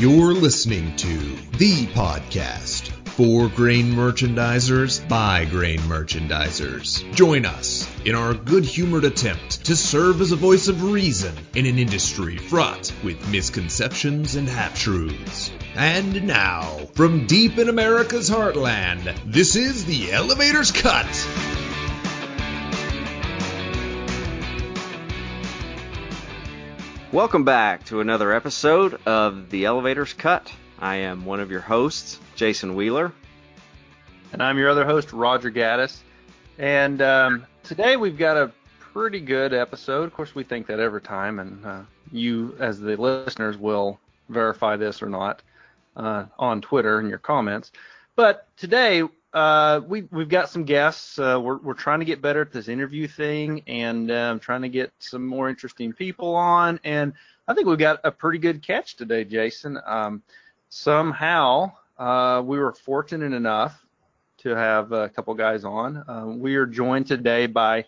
You're 0.00 0.32
listening 0.32 0.96
to 0.96 1.18
the 1.58 1.84
podcast 1.88 2.88
for 3.04 3.50
grain 3.50 3.92
merchandisers 3.92 5.06
by 5.06 5.44
grain 5.44 5.78
merchandisers. 5.80 7.04
Join 7.14 7.44
us 7.44 7.86
in 8.06 8.14
our 8.14 8.32
good 8.32 8.64
humored 8.64 9.04
attempt 9.04 9.66
to 9.66 9.76
serve 9.76 10.22
as 10.22 10.32
a 10.32 10.36
voice 10.36 10.68
of 10.68 10.84
reason 10.84 11.34
in 11.54 11.66
an 11.66 11.78
industry 11.78 12.38
fraught 12.38 12.90
with 13.04 13.28
misconceptions 13.28 14.36
and 14.36 14.48
half 14.48 14.74
truths. 14.80 15.50
And 15.74 16.26
now, 16.26 16.62
from 16.94 17.26
deep 17.26 17.58
in 17.58 17.68
America's 17.68 18.30
heartland, 18.30 19.14
this 19.30 19.54
is 19.54 19.84
the 19.84 20.12
Elevator's 20.12 20.72
Cut. 20.72 21.49
Welcome 27.12 27.42
back 27.42 27.84
to 27.86 27.98
another 27.98 28.32
episode 28.32 29.00
of 29.04 29.50
The 29.50 29.64
Elevator's 29.64 30.12
Cut. 30.12 30.52
I 30.78 30.94
am 30.94 31.24
one 31.24 31.40
of 31.40 31.50
your 31.50 31.60
hosts, 31.60 32.20
Jason 32.36 32.76
Wheeler. 32.76 33.12
And 34.32 34.40
I'm 34.40 34.56
your 34.58 34.70
other 34.70 34.84
host, 34.84 35.12
Roger 35.12 35.50
Gaddis. 35.50 35.98
And 36.56 37.02
um, 37.02 37.46
today 37.64 37.96
we've 37.96 38.16
got 38.16 38.36
a 38.36 38.52
pretty 38.78 39.18
good 39.18 39.52
episode. 39.52 40.04
Of 40.04 40.14
course, 40.14 40.36
we 40.36 40.44
think 40.44 40.68
that 40.68 40.78
every 40.78 41.00
time, 41.00 41.40
and 41.40 41.66
uh, 41.66 41.80
you, 42.12 42.54
as 42.60 42.78
the 42.78 42.96
listeners, 42.96 43.56
will 43.56 43.98
verify 44.28 44.76
this 44.76 45.02
or 45.02 45.08
not 45.08 45.42
uh, 45.96 46.26
on 46.38 46.60
Twitter 46.60 47.00
in 47.00 47.08
your 47.08 47.18
comments. 47.18 47.72
But 48.14 48.46
today 48.56 49.02
uh, 49.32 49.80
we 49.86 50.02
we've 50.10 50.28
got 50.28 50.50
some 50.50 50.64
guests. 50.64 51.18
Uh, 51.18 51.40
we're 51.42 51.58
we're 51.58 51.74
trying 51.74 52.00
to 52.00 52.04
get 52.04 52.20
better 52.20 52.42
at 52.42 52.52
this 52.52 52.68
interview 52.68 53.06
thing, 53.06 53.62
and 53.66 54.10
um, 54.10 54.40
trying 54.40 54.62
to 54.62 54.68
get 54.68 54.92
some 54.98 55.26
more 55.26 55.48
interesting 55.48 55.92
people 55.92 56.34
on. 56.34 56.80
And 56.84 57.12
I 57.46 57.54
think 57.54 57.66
we've 57.66 57.78
got 57.78 58.00
a 58.04 58.10
pretty 58.10 58.38
good 58.38 58.62
catch 58.62 58.96
today, 58.96 59.24
Jason. 59.24 59.78
Um, 59.86 60.22
somehow 60.68 61.72
uh, 61.98 62.42
we 62.44 62.58
were 62.58 62.72
fortunate 62.72 63.32
enough 63.32 63.84
to 64.38 64.50
have 64.50 64.92
a 64.92 65.08
couple 65.08 65.34
guys 65.34 65.64
on. 65.64 65.98
Uh, 66.08 66.26
we 66.26 66.56
are 66.56 66.66
joined 66.66 67.06
today 67.06 67.46
by 67.46 67.84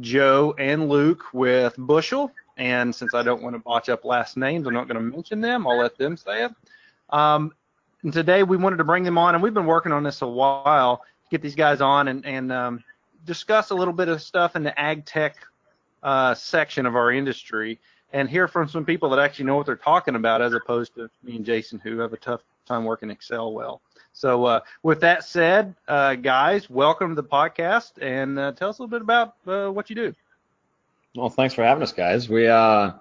Joe 0.00 0.54
and 0.58 0.88
Luke 0.88 1.24
with 1.32 1.74
Bushel. 1.76 2.32
And 2.56 2.94
since 2.94 3.12
I 3.12 3.22
don't 3.22 3.42
want 3.42 3.54
to 3.54 3.58
botch 3.60 3.88
up 3.90 4.04
last 4.04 4.36
names, 4.36 4.66
I'm 4.66 4.72
not 4.72 4.88
going 4.88 4.96
to 4.96 5.16
mention 5.16 5.40
them. 5.42 5.66
I'll 5.66 5.76
let 5.76 5.98
them 5.98 6.16
say 6.16 6.46
it. 6.46 6.52
Um, 7.10 7.52
and 8.06 8.12
today 8.12 8.44
we 8.44 8.56
wanted 8.56 8.76
to 8.76 8.84
bring 8.84 9.02
them 9.02 9.18
on, 9.18 9.34
and 9.34 9.42
we've 9.42 9.52
been 9.52 9.66
working 9.66 9.90
on 9.90 10.04
this 10.04 10.22
a 10.22 10.26
while 10.28 10.98
to 10.98 11.28
get 11.28 11.42
these 11.42 11.56
guys 11.56 11.80
on 11.80 12.06
and, 12.06 12.24
and 12.24 12.52
um, 12.52 12.84
discuss 13.24 13.70
a 13.70 13.74
little 13.74 13.92
bit 13.92 14.06
of 14.06 14.22
stuff 14.22 14.54
in 14.54 14.62
the 14.62 14.78
ag 14.80 15.04
tech 15.04 15.34
uh, 16.04 16.32
section 16.32 16.86
of 16.86 16.94
our 16.94 17.10
industry 17.10 17.80
and 18.12 18.30
hear 18.30 18.46
from 18.46 18.68
some 18.68 18.84
people 18.84 19.10
that 19.10 19.18
actually 19.18 19.46
know 19.46 19.56
what 19.56 19.66
they're 19.66 19.74
talking 19.74 20.14
about 20.14 20.40
as 20.40 20.52
opposed 20.52 20.94
to 20.94 21.10
me 21.24 21.34
and 21.34 21.44
Jason 21.44 21.80
who 21.80 21.98
have 21.98 22.12
a 22.12 22.16
tough 22.16 22.42
time 22.64 22.84
working 22.84 23.10
Excel 23.10 23.52
well. 23.52 23.80
So 24.12 24.44
uh, 24.44 24.60
with 24.84 25.00
that 25.00 25.24
said, 25.24 25.74
uh, 25.88 26.14
guys, 26.14 26.70
welcome 26.70 27.08
to 27.08 27.20
the 27.20 27.28
podcast 27.28 28.00
and 28.00 28.38
uh, 28.38 28.52
tell 28.52 28.68
us 28.68 28.78
a 28.78 28.82
little 28.82 29.00
bit 29.00 29.02
about 29.02 29.34
uh, 29.48 29.72
what 29.72 29.90
you 29.90 29.96
do. 29.96 30.14
Well, 31.16 31.28
thanks 31.28 31.54
for 31.54 31.64
having 31.64 31.82
us, 31.82 31.92
guys. 31.92 32.28
We 32.28 32.46
uh, 32.46 32.92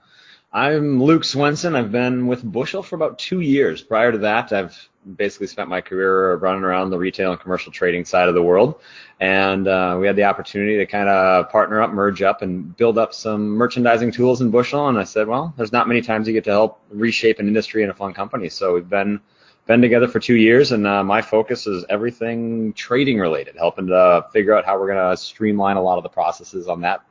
I'm 0.56 1.04
Luke 1.04 1.26
Swenson. 1.26 1.76
I've 1.76 1.92
been 1.92 2.28
with 2.28 2.42
Bushel 2.42 2.82
for 2.82 2.96
about 2.96 3.20
two 3.20 3.42
years. 3.42 3.82
Prior 3.82 4.14
to 4.14 4.20
that, 4.20 4.54
I've 4.54 4.88
basically 5.18 5.48
spent 5.48 5.68
my 5.68 5.82
career 5.82 6.34
running 6.36 6.64
around 6.64 6.92
the 6.92 6.98
retail 6.98 7.32
and 7.32 7.42
commercial 7.42 7.74
trading 7.74 8.06
side 8.06 8.30
of 8.30 8.36
the 8.36 8.42
world. 8.42 8.80
And 9.20 9.68
uh, 9.68 9.98
we 10.00 10.08
had 10.08 10.16
the 10.16 10.24
opportunity 10.24 10.78
to 10.78 10.86
kind 10.86 11.10
of 11.10 11.50
partner 11.50 11.82
up, 11.82 11.92
merge 11.92 12.22
up, 12.22 12.42
and 12.42 12.74
build 12.78 12.98
up 12.98 13.14
some 13.14 13.50
merchandising 13.50 14.12
tools 14.12 14.40
in 14.40 14.50
Bushel. 14.50 14.88
And 14.88 14.98
I 14.98 15.04
said, 15.04 15.28
well, 15.28 15.54
there's 15.58 15.74
not 15.74 15.90
many 15.90 16.02
times 16.02 16.26
you 16.26 16.32
get 16.32 16.46
to 16.46 16.52
help 16.52 16.80
reshape 16.90 17.40
an 17.40 17.50
industry 17.50 17.84
in 17.84 17.90
a 17.90 17.94
fun 17.94 18.14
company. 18.14 18.48
So 18.48 18.76
we've 18.76 18.90
been 18.90 19.20
been 19.66 19.82
together 19.82 20.08
for 20.08 20.22
two 20.22 20.36
years, 20.36 20.72
and 20.72 20.88
uh, 20.88 21.04
my 21.04 21.22
focus 21.22 21.68
is 21.68 21.84
everything 21.90 22.72
trading 22.72 23.20
related, 23.20 23.58
helping 23.58 23.88
to 23.88 24.26
figure 24.32 24.56
out 24.56 24.64
how 24.64 24.80
we're 24.80 24.88
going 24.88 25.10
to 25.10 25.18
streamline 25.18 25.76
a 25.76 25.82
lot 25.82 25.98
of 25.98 26.04
the 26.04 26.10
processes 26.10 26.70
on 26.70 26.80
that 26.82 27.02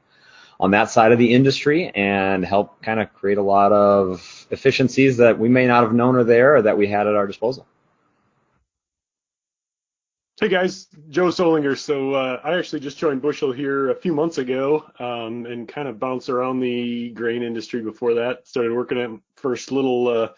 on 0.61 0.71
that 0.71 0.91
side 0.91 1.13
of 1.13 1.19
the 1.19 1.33
industry 1.33 1.91
and 1.95 2.45
help 2.45 2.83
kind 2.83 3.01
of 3.01 3.13
create 3.15 3.39
a 3.39 3.43
lot 3.43 3.73
of 3.73 4.47
efficiencies 4.51 5.17
that 5.17 5.39
we 5.39 5.49
may 5.49 5.67
not 5.67 5.83
have 5.83 5.93
known 5.93 6.17
are 6.17 6.25
there 6.25 6.57
or 6.57 6.63
that 6.63 6.77
we 6.77 6.87
had 6.87 7.07
at 7.07 7.15
our 7.15 7.27
disposal. 7.27 7.67
Hey 10.41 10.49
guys, 10.49 10.89
Joe 11.11 11.29
Solinger. 11.29 11.79
So 11.79 12.15
uh, 12.15 12.41
I 12.43 12.59
actually 12.59 12.81
just 12.81 12.99
joined 12.99 13.23
Bushel 13.23 13.53
here 13.53 13.91
a 13.91 13.95
few 13.95 14.13
months 14.13 14.39
ago 14.39 14.85
um, 14.99 15.47
and 15.47 15.69
kind 15.69 15.87
of 15.87 16.01
bounced 16.01 16.29
around 16.29 16.59
the 16.59 17.11
grain 17.11 17.43
industry 17.45 17.83
before 17.83 18.15
that. 18.15 18.47
Started 18.47 18.73
working 18.73 18.99
at 18.99 19.11
first 19.37 19.71
little 19.71 20.09
uh, 20.09 20.29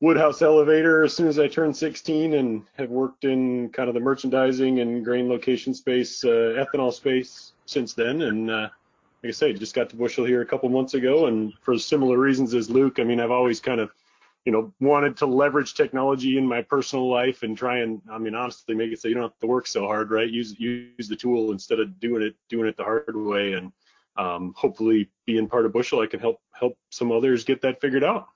Woodhouse 0.00 0.40
elevator 0.40 1.04
as 1.04 1.14
soon 1.14 1.28
as 1.28 1.38
I 1.38 1.46
turned 1.46 1.76
16 1.76 2.34
and 2.34 2.62
have 2.78 2.88
worked 2.88 3.24
in 3.24 3.68
kind 3.68 3.88
of 3.88 3.94
the 3.94 4.00
merchandising 4.00 4.80
and 4.80 5.04
grain 5.04 5.28
location 5.28 5.74
space, 5.74 6.24
uh, 6.24 6.64
ethanol 6.64 6.92
space 6.92 7.52
since 7.66 7.92
then. 7.92 8.22
And 8.22 8.50
uh, 8.50 8.68
like 9.24 9.30
I 9.30 9.32
say, 9.32 9.54
just 9.54 9.74
got 9.74 9.88
to 9.88 9.96
Bushel 9.96 10.26
here 10.26 10.42
a 10.42 10.46
couple 10.46 10.68
months 10.68 10.92
ago, 10.92 11.26
and 11.26 11.54
for 11.62 11.78
similar 11.78 12.18
reasons 12.18 12.52
as 12.52 12.68
Luke. 12.68 12.98
I 12.98 13.04
mean, 13.04 13.20
I've 13.20 13.30
always 13.30 13.58
kind 13.58 13.80
of, 13.80 13.90
you 14.44 14.52
know, 14.52 14.70
wanted 14.80 15.16
to 15.16 15.26
leverage 15.26 15.72
technology 15.72 16.36
in 16.36 16.46
my 16.46 16.60
personal 16.60 17.08
life 17.08 17.42
and 17.42 17.56
try 17.56 17.78
and, 17.78 18.02
I 18.10 18.18
mean, 18.18 18.34
honestly, 18.34 18.74
make 18.74 18.92
it 18.92 19.00
so 19.00 19.08
you 19.08 19.14
don't 19.14 19.22
have 19.22 19.38
to 19.40 19.46
work 19.46 19.66
so 19.66 19.86
hard, 19.86 20.10
right? 20.10 20.28
Use 20.28 20.60
use 20.60 21.08
the 21.08 21.16
tool 21.16 21.52
instead 21.52 21.80
of 21.80 21.98
doing 22.00 22.22
it 22.22 22.36
doing 22.50 22.68
it 22.68 22.76
the 22.76 22.84
hard 22.84 23.16
way, 23.16 23.54
and 23.54 23.72
um, 24.16 24.52
hopefully, 24.54 25.08
being 25.24 25.48
part 25.48 25.64
of 25.64 25.72
Bushel, 25.72 26.02
I 26.02 26.06
can 26.06 26.20
help 26.20 26.42
help 26.52 26.76
some 26.90 27.10
others 27.10 27.44
get 27.44 27.62
that 27.62 27.80
figured 27.80 28.04
out. 28.04 28.28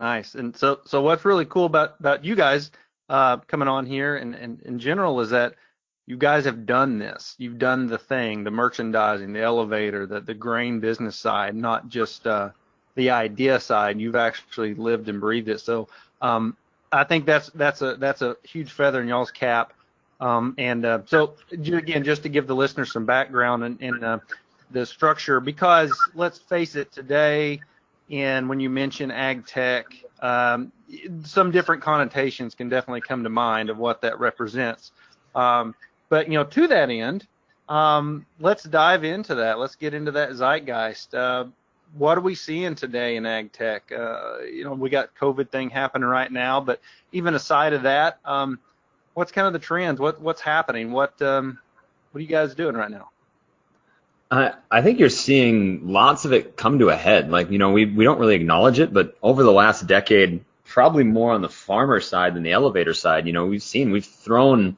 Nice. 0.00 0.36
And 0.36 0.56
so 0.56 0.80
so 0.86 1.02
what's 1.02 1.26
really 1.26 1.44
cool 1.44 1.66
about 1.66 2.00
about 2.00 2.24
you 2.24 2.34
guys 2.34 2.70
uh, 3.10 3.36
coming 3.36 3.68
on 3.68 3.84
here 3.84 4.16
and, 4.16 4.34
and 4.34 4.62
in 4.62 4.78
general 4.78 5.20
is 5.20 5.28
that 5.28 5.56
you 6.10 6.16
guys 6.16 6.44
have 6.44 6.66
done 6.66 6.98
this. 6.98 7.36
You've 7.38 7.60
done 7.60 7.86
the 7.86 7.96
thing, 7.96 8.42
the 8.42 8.50
merchandising, 8.50 9.32
the 9.32 9.42
elevator, 9.42 10.06
the 10.06 10.20
the 10.20 10.34
grain 10.34 10.80
business 10.80 11.14
side, 11.14 11.54
not 11.54 11.88
just 11.88 12.26
uh, 12.26 12.50
the 12.96 13.10
idea 13.10 13.60
side. 13.60 14.00
You've 14.00 14.16
actually 14.16 14.74
lived 14.74 15.08
and 15.08 15.20
breathed 15.20 15.48
it. 15.48 15.60
So 15.60 15.86
um, 16.20 16.56
I 16.90 17.04
think 17.04 17.26
that's 17.26 17.48
that's 17.50 17.80
a 17.82 17.94
that's 17.94 18.22
a 18.22 18.36
huge 18.42 18.72
feather 18.72 19.00
in 19.00 19.06
y'all's 19.06 19.30
cap. 19.30 19.72
Um, 20.18 20.56
and 20.58 20.84
uh, 20.84 21.02
so 21.06 21.34
again, 21.52 22.02
just 22.02 22.24
to 22.24 22.28
give 22.28 22.48
the 22.48 22.56
listeners 22.56 22.92
some 22.92 23.06
background 23.06 23.62
in, 23.62 23.78
in 23.78 24.02
uh, 24.02 24.18
the 24.72 24.84
structure, 24.86 25.38
because 25.38 25.96
let's 26.16 26.38
face 26.38 26.74
it, 26.74 26.90
today, 26.90 27.62
and 28.10 28.48
when 28.48 28.58
you 28.58 28.68
mention 28.68 29.12
ag 29.12 29.46
tech, 29.46 29.86
um, 30.18 30.72
some 31.22 31.52
different 31.52 31.82
connotations 31.82 32.56
can 32.56 32.68
definitely 32.68 33.00
come 33.00 33.22
to 33.22 33.30
mind 33.30 33.70
of 33.70 33.78
what 33.78 34.00
that 34.00 34.18
represents. 34.18 34.90
Um, 35.36 35.76
but 36.10 36.28
you 36.28 36.34
know, 36.34 36.44
to 36.44 36.66
that 36.66 36.90
end, 36.90 37.26
um, 37.70 38.26
let's 38.38 38.64
dive 38.64 39.04
into 39.04 39.36
that. 39.36 39.58
Let's 39.58 39.76
get 39.76 39.94
into 39.94 40.10
that 40.12 40.32
zeitgeist. 40.32 41.14
Uh, 41.14 41.46
what 41.96 42.18
are 42.18 42.20
we 42.20 42.34
seeing 42.34 42.74
today 42.74 43.16
in 43.16 43.24
ag 43.24 43.52
tech? 43.52 43.90
Uh, 43.90 44.40
you 44.40 44.64
know, 44.64 44.74
we 44.74 44.90
got 44.90 45.14
COVID 45.16 45.48
thing 45.50 45.70
happening 45.70 46.06
right 46.06 46.30
now, 46.30 46.60
but 46.60 46.80
even 47.12 47.34
aside 47.34 47.72
of 47.72 47.84
that, 47.84 48.18
um, 48.26 48.58
what's 49.14 49.32
kind 49.32 49.46
of 49.46 49.54
the 49.54 49.58
trends? 49.58 49.98
What 49.98 50.20
what's 50.20 50.42
happening? 50.42 50.92
What 50.92 51.20
um, 51.22 51.58
what 52.12 52.18
are 52.18 52.22
you 52.22 52.28
guys 52.28 52.54
doing 52.54 52.76
right 52.76 52.90
now? 52.90 53.08
I, 54.32 54.54
I 54.70 54.82
think 54.82 55.00
you're 55.00 55.08
seeing 55.08 55.88
lots 55.88 56.24
of 56.24 56.32
it 56.32 56.56
come 56.56 56.78
to 56.78 56.90
a 56.90 56.96
head. 56.96 57.30
Like, 57.30 57.50
you 57.50 57.58
know, 57.58 57.72
we, 57.72 57.84
we 57.86 58.04
don't 58.04 58.20
really 58.20 58.36
acknowledge 58.36 58.78
it, 58.78 58.92
but 58.92 59.16
over 59.22 59.42
the 59.42 59.50
last 59.50 59.88
decade, 59.88 60.44
probably 60.64 61.02
more 61.02 61.32
on 61.32 61.42
the 61.42 61.48
farmer 61.48 61.98
side 61.98 62.34
than 62.34 62.44
the 62.44 62.52
elevator 62.52 62.94
side, 62.94 63.26
you 63.26 63.32
know, 63.32 63.46
we've 63.46 63.62
seen, 63.62 63.90
we've 63.90 64.06
thrown 64.06 64.76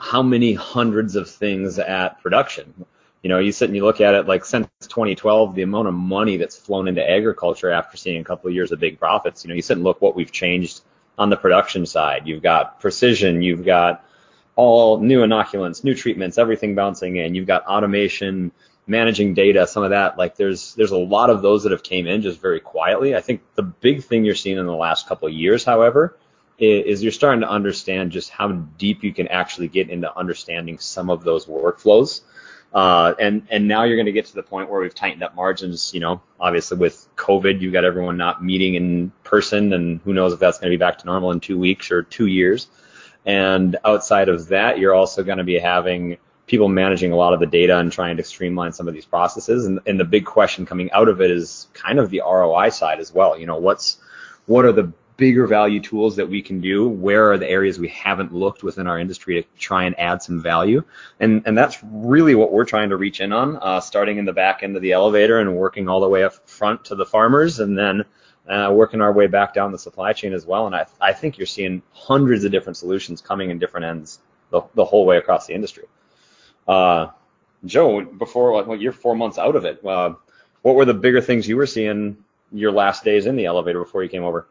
how 0.00 0.22
many 0.22 0.54
hundreds 0.54 1.14
of 1.14 1.28
things 1.28 1.78
at 1.78 2.22
production. 2.22 2.86
You 3.22 3.28
know, 3.28 3.38
you 3.38 3.52
sit 3.52 3.68
and 3.68 3.76
you 3.76 3.84
look 3.84 4.00
at 4.00 4.14
it 4.14 4.26
like 4.26 4.46
since 4.46 4.66
2012, 4.82 5.54
the 5.54 5.62
amount 5.62 5.88
of 5.88 5.94
money 5.94 6.38
that's 6.38 6.56
flown 6.56 6.88
into 6.88 7.08
agriculture 7.08 7.70
after 7.70 7.98
seeing 7.98 8.20
a 8.20 8.24
couple 8.24 8.48
of 8.48 8.54
years 8.54 8.72
of 8.72 8.80
big 8.80 8.98
profits. 8.98 9.44
You 9.44 9.48
know, 9.48 9.54
you 9.54 9.62
sit 9.62 9.76
and 9.76 9.84
look 9.84 10.00
what 10.00 10.16
we've 10.16 10.32
changed 10.32 10.80
on 11.18 11.28
the 11.28 11.36
production 11.36 11.84
side. 11.84 12.26
You've 12.26 12.42
got 12.42 12.80
precision, 12.80 13.42
you've 13.42 13.64
got 13.64 14.04
all 14.56 15.00
new 15.00 15.20
inoculants, 15.20 15.84
new 15.84 15.94
treatments, 15.94 16.38
everything 16.38 16.74
bouncing 16.74 17.16
in. 17.16 17.34
You've 17.34 17.46
got 17.46 17.66
automation, 17.66 18.52
managing 18.86 19.34
data, 19.34 19.66
some 19.66 19.82
of 19.82 19.90
that. 19.90 20.16
Like 20.16 20.36
there's 20.36 20.74
there's 20.76 20.92
a 20.92 20.98
lot 20.98 21.28
of 21.28 21.42
those 21.42 21.64
that 21.64 21.72
have 21.72 21.82
came 21.82 22.06
in 22.06 22.22
just 22.22 22.40
very 22.40 22.60
quietly. 22.60 23.14
I 23.14 23.20
think 23.20 23.42
the 23.54 23.62
big 23.62 24.02
thing 24.04 24.24
you're 24.24 24.34
seeing 24.34 24.56
in 24.56 24.66
the 24.66 24.74
last 24.74 25.08
couple 25.08 25.28
of 25.28 25.34
years, 25.34 25.62
however, 25.62 26.16
is 26.60 27.02
you're 27.02 27.12
starting 27.12 27.40
to 27.40 27.48
understand 27.48 28.12
just 28.12 28.30
how 28.30 28.48
deep 28.52 29.02
you 29.02 29.12
can 29.12 29.28
actually 29.28 29.68
get 29.68 29.90
into 29.90 30.16
understanding 30.16 30.78
some 30.78 31.10
of 31.10 31.24
those 31.24 31.46
workflows. 31.46 32.20
Uh, 32.72 33.14
and 33.18 33.46
and 33.50 33.66
now 33.66 33.82
you're 33.82 33.96
going 33.96 34.06
to 34.06 34.12
get 34.12 34.26
to 34.26 34.34
the 34.34 34.42
point 34.42 34.70
where 34.70 34.80
we've 34.80 34.94
tightened 34.94 35.22
up 35.22 35.34
margins. 35.34 35.92
You 35.92 36.00
know, 36.00 36.22
obviously 36.38 36.76
with 36.76 37.08
COVID, 37.16 37.60
you 37.60 37.72
got 37.72 37.84
everyone 37.84 38.16
not 38.16 38.44
meeting 38.44 38.74
in 38.74 39.10
person, 39.24 39.72
and 39.72 40.00
who 40.04 40.12
knows 40.12 40.32
if 40.32 40.38
that's 40.38 40.58
going 40.58 40.70
to 40.70 40.76
be 40.76 40.78
back 40.78 40.98
to 40.98 41.06
normal 41.06 41.32
in 41.32 41.40
two 41.40 41.58
weeks 41.58 41.90
or 41.90 42.02
two 42.02 42.26
years. 42.26 42.68
And 43.26 43.76
outside 43.84 44.28
of 44.28 44.48
that, 44.48 44.78
you're 44.78 44.94
also 44.94 45.24
going 45.24 45.38
to 45.38 45.44
be 45.44 45.58
having 45.58 46.18
people 46.46 46.68
managing 46.68 47.12
a 47.12 47.16
lot 47.16 47.32
of 47.32 47.40
the 47.40 47.46
data 47.46 47.78
and 47.78 47.92
trying 47.92 48.16
to 48.16 48.24
streamline 48.24 48.72
some 48.72 48.88
of 48.88 48.94
these 48.94 49.04
processes. 49.04 49.66
And, 49.66 49.80
and 49.86 50.00
the 50.00 50.04
big 50.04 50.24
question 50.24 50.66
coming 50.66 50.90
out 50.90 51.08
of 51.08 51.20
it 51.20 51.30
is 51.30 51.68
kind 51.74 51.98
of 51.98 52.10
the 52.10 52.22
ROI 52.24 52.70
side 52.70 52.98
as 52.98 53.12
well. 53.12 53.38
You 53.38 53.46
know, 53.46 53.58
what's 53.58 53.98
what 54.46 54.64
are 54.64 54.72
the 54.72 54.92
bigger 55.20 55.46
value 55.46 55.78
tools 55.78 56.16
that 56.16 56.28
we 56.28 56.40
can 56.42 56.60
do? 56.60 56.88
Where 56.88 57.30
are 57.30 57.38
the 57.38 57.48
areas 57.48 57.78
we 57.78 57.88
haven't 57.88 58.34
looked 58.34 58.62
within 58.64 58.86
our 58.86 58.98
industry 58.98 59.40
to 59.40 59.48
try 59.58 59.84
and 59.84 59.96
add 60.00 60.22
some 60.22 60.42
value? 60.42 60.82
And 61.20 61.42
and 61.46 61.56
that's 61.56 61.78
really 61.84 62.34
what 62.34 62.50
we're 62.50 62.64
trying 62.64 62.88
to 62.88 62.96
reach 62.96 63.20
in 63.20 63.32
on, 63.32 63.58
uh, 63.60 63.80
starting 63.80 64.16
in 64.18 64.24
the 64.24 64.32
back 64.32 64.62
end 64.62 64.74
of 64.74 64.82
the 64.82 64.92
elevator 64.92 65.38
and 65.38 65.54
working 65.54 65.88
all 65.88 66.00
the 66.00 66.08
way 66.08 66.24
up 66.24 66.48
front 66.48 66.86
to 66.86 66.96
the 66.96 67.06
farmers, 67.06 67.60
and 67.60 67.78
then 67.78 68.04
uh, 68.48 68.72
working 68.72 69.02
our 69.02 69.12
way 69.12 69.26
back 69.28 69.54
down 69.54 69.70
the 69.70 69.78
supply 69.78 70.12
chain 70.14 70.32
as 70.32 70.46
well. 70.46 70.66
And 70.66 70.74
I 70.74 70.86
I 71.00 71.12
think 71.12 71.38
you're 71.38 71.46
seeing 71.46 71.82
hundreds 71.92 72.42
of 72.44 72.50
different 72.50 72.78
solutions 72.78 73.20
coming 73.20 73.50
in 73.50 73.58
different 73.58 73.86
ends 73.86 74.18
the, 74.50 74.62
the 74.74 74.84
whole 74.84 75.06
way 75.06 75.18
across 75.18 75.46
the 75.46 75.54
industry. 75.54 75.84
Uh, 76.66 77.08
Joe, 77.64 78.00
before 78.02 78.64
well, 78.64 78.76
you're 78.76 78.92
four 78.92 79.14
months 79.14 79.38
out 79.38 79.54
of 79.54 79.64
it. 79.66 79.84
Uh, 79.84 80.14
what 80.62 80.74
were 80.74 80.86
the 80.86 80.94
bigger 80.94 81.20
things 81.20 81.46
you 81.46 81.56
were 81.56 81.66
seeing 81.66 82.16
your 82.52 82.72
last 82.72 83.04
days 83.04 83.26
in 83.26 83.36
the 83.36 83.46
elevator 83.46 83.80
before 83.80 84.02
you 84.02 84.08
came 84.08 84.24
over? 84.24 84.46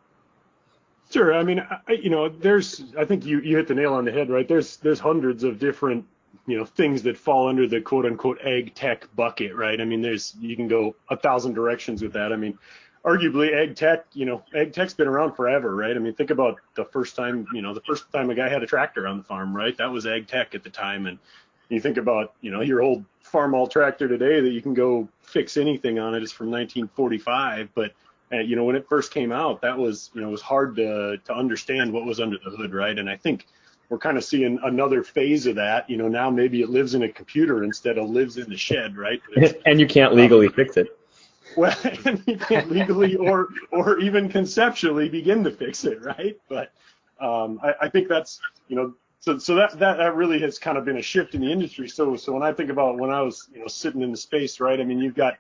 Sure. 1.12 1.34
I 1.34 1.44
mean, 1.44 1.60
I, 1.60 1.94
you 1.94 2.10
know, 2.10 2.30
there's, 2.30 2.84
I 2.98 3.04
think 3.04 3.26
you, 3.26 3.40
you 3.42 3.58
hit 3.58 3.68
the 3.68 3.74
nail 3.74 3.94
on 3.94 4.06
the 4.06 4.12
head, 4.12 4.30
right? 4.30 4.48
There's, 4.48 4.78
there's 4.78 5.00
hundreds 5.00 5.44
of 5.44 5.58
different, 5.58 6.06
you 6.46 6.58
know, 6.58 6.66
things 6.66 7.02
that 7.04 7.18
fall 7.18 7.48
under 7.48 7.68
the 7.68 7.82
quote 7.82 8.06
unquote 8.06 8.40
ag 8.44 8.76
tech 8.76 9.08
bucket, 9.16 9.56
right? 9.56 9.82
I 9.82 9.86
mean, 9.86 10.02
there's, 10.02 10.36
you 10.40 10.56
can 10.56 10.68
go 10.68 10.96
a 11.10 11.18
thousand 11.18 11.54
directions 11.54 12.04
with 12.04 12.14
that. 12.14 12.32
I 12.32 12.36
mean, 12.36 12.58
arguably 13.04 13.56
ag 13.56 13.76
tech, 13.76 14.06
you 14.14 14.26
know, 14.26 14.44
ag 14.54 14.72
tech's 14.72 14.94
been 14.94 15.08
around 15.08 15.34
forever, 15.34 15.76
right? 15.76 15.96
I 15.96 16.00
mean, 16.00 16.14
think 16.14 16.30
about 16.30 16.60
the 16.76 16.86
first 16.86 17.16
time, 17.16 17.48
you 17.54 17.64
know, 17.64 17.74
the 17.74 17.82
first 17.82 18.12
time 18.12 18.30
a 18.30 18.36
guy 18.36 18.48
had 18.48 18.62
a 18.62 18.68
tractor 18.68 19.08
on 19.08 19.18
the 19.18 19.24
farm, 19.24 19.56
right? 19.56 19.76
That 19.78 19.92
was 19.92 20.06
ag 20.06 20.28
tech 20.28 20.54
at 20.54 20.64
the 20.64 20.70
time. 20.70 21.08
And 21.08 21.18
you 21.70 21.82
think 21.82 21.98
about, 21.98 22.34
you 22.42 22.52
know, 22.52 22.62
your 22.62 22.84
old 22.84 23.04
Farmall 23.24 23.70
tractor 23.70 24.08
today 24.08 24.42
that 24.42 24.50
you 24.50 24.62
can 24.62 24.74
go 24.76 25.08
fix 25.22 25.58
anything 25.58 25.98
on 25.98 26.14
it 26.14 26.22
is 26.22 26.32
from 26.32 26.48
1945, 26.48 27.70
but 27.74 27.94
you 28.32 28.56
know, 28.56 28.64
when 28.64 28.76
it 28.76 28.88
first 28.88 29.14
came 29.14 29.32
out, 29.32 29.62
that 29.62 29.78
was, 29.78 30.12
you 30.14 30.22
know, 30.22 30.28
it 30.28 30.32
was 30.32 30.42
hard 30.42 30.76
to 30.76 31.18
to 31.18 31.34
understand 31.34 31.92
what 31.92 32.06
was 32.06 32.20
under 32.20 32.38
the 32.44 32.52
hood, 32.52 32.74
right? 32.74 32.98
And 32.98 33.10
I 33.10 33.16
think 33.16 33.48
we're 33.90 33.98
kind 33.98 34.18
of 34.18 34.24
seeing 34.24 34.60
another 34.64 35.04
phase 35.04 35.48
of 35.48 35.56
that. 35.56 35.90
You 35.90 35.98
know, 35.98 36.08
now 36.08 36.30
maybe 36.30 36.62
it 36.62 36.70
lives 36.70 36.94
in 36.94 37.04
a 37.04 37.10
computer 37.10 37.64
instead 37.64 37.98
of 37.98 38.10
lives 38.10 38.38
in 38.38 38.50
the 38.50 38.58
shed, 38.58 38.98
right? 38.98 39.22
and 39.66 39.80
you 39.80 39.88
can't 39.88 40.14
legally 40.14 40.48
um, 40.48 40.54
fix 40.54 40.78
it. 40.78 40.98
Well, 41.58 41.76
and 42.06 42.24
you 42.28 42.38
can't 42.38 42.70
legally 42.70 43.16
or 43.16 43.50
or 43.72 44.00
even 44.00 44.30
conceptually 44.30 45.10
begin 45.10 45.44
to 45.44 45.52
fix 45.52 45.84
it, 45.86 46.04
right? 46.04 46.38
But 46.48 46.72
um, 47.20 47.60
I, 47.64 47.74
I 47.82 47.90
think 47.90 48.08
that's, 48.08 48.40
you 48.68 48.76
know, 48.76 48.94
so 49.20 49.38
so 49.38 49.56
that 49.56 49.78
that 49.80 49.98
that 49.98 50.16
really 50.16 50.40
has 50.40 50.58
kind 50.58 50.78
of 50.78 50.86
been 50.86 50.98
a 50.98 51.02
shift 51.02 51.36
in 51.36 51.42
the 51.42 51.52
industry. 51.52 51.90
So 51.90 52.16
so 52.16 52.32
when 52.34 52.44
I 52.44 52.54
think 52.54 52.70
about 52.70 52.98
when 52.98 53.10
I 53.10 53.22
was 53.22 53.50
you 53.54 53.60
know 53.60 53.68
sitting 53.68 54.02
in 54.02 54.12
the 54.12 54.18
space, 54.18 54.60
right? 54.60 54.80
I 54.80 54.84
mean, 54.84 55.00
you've 55.00 55.16
got 55.16 55.38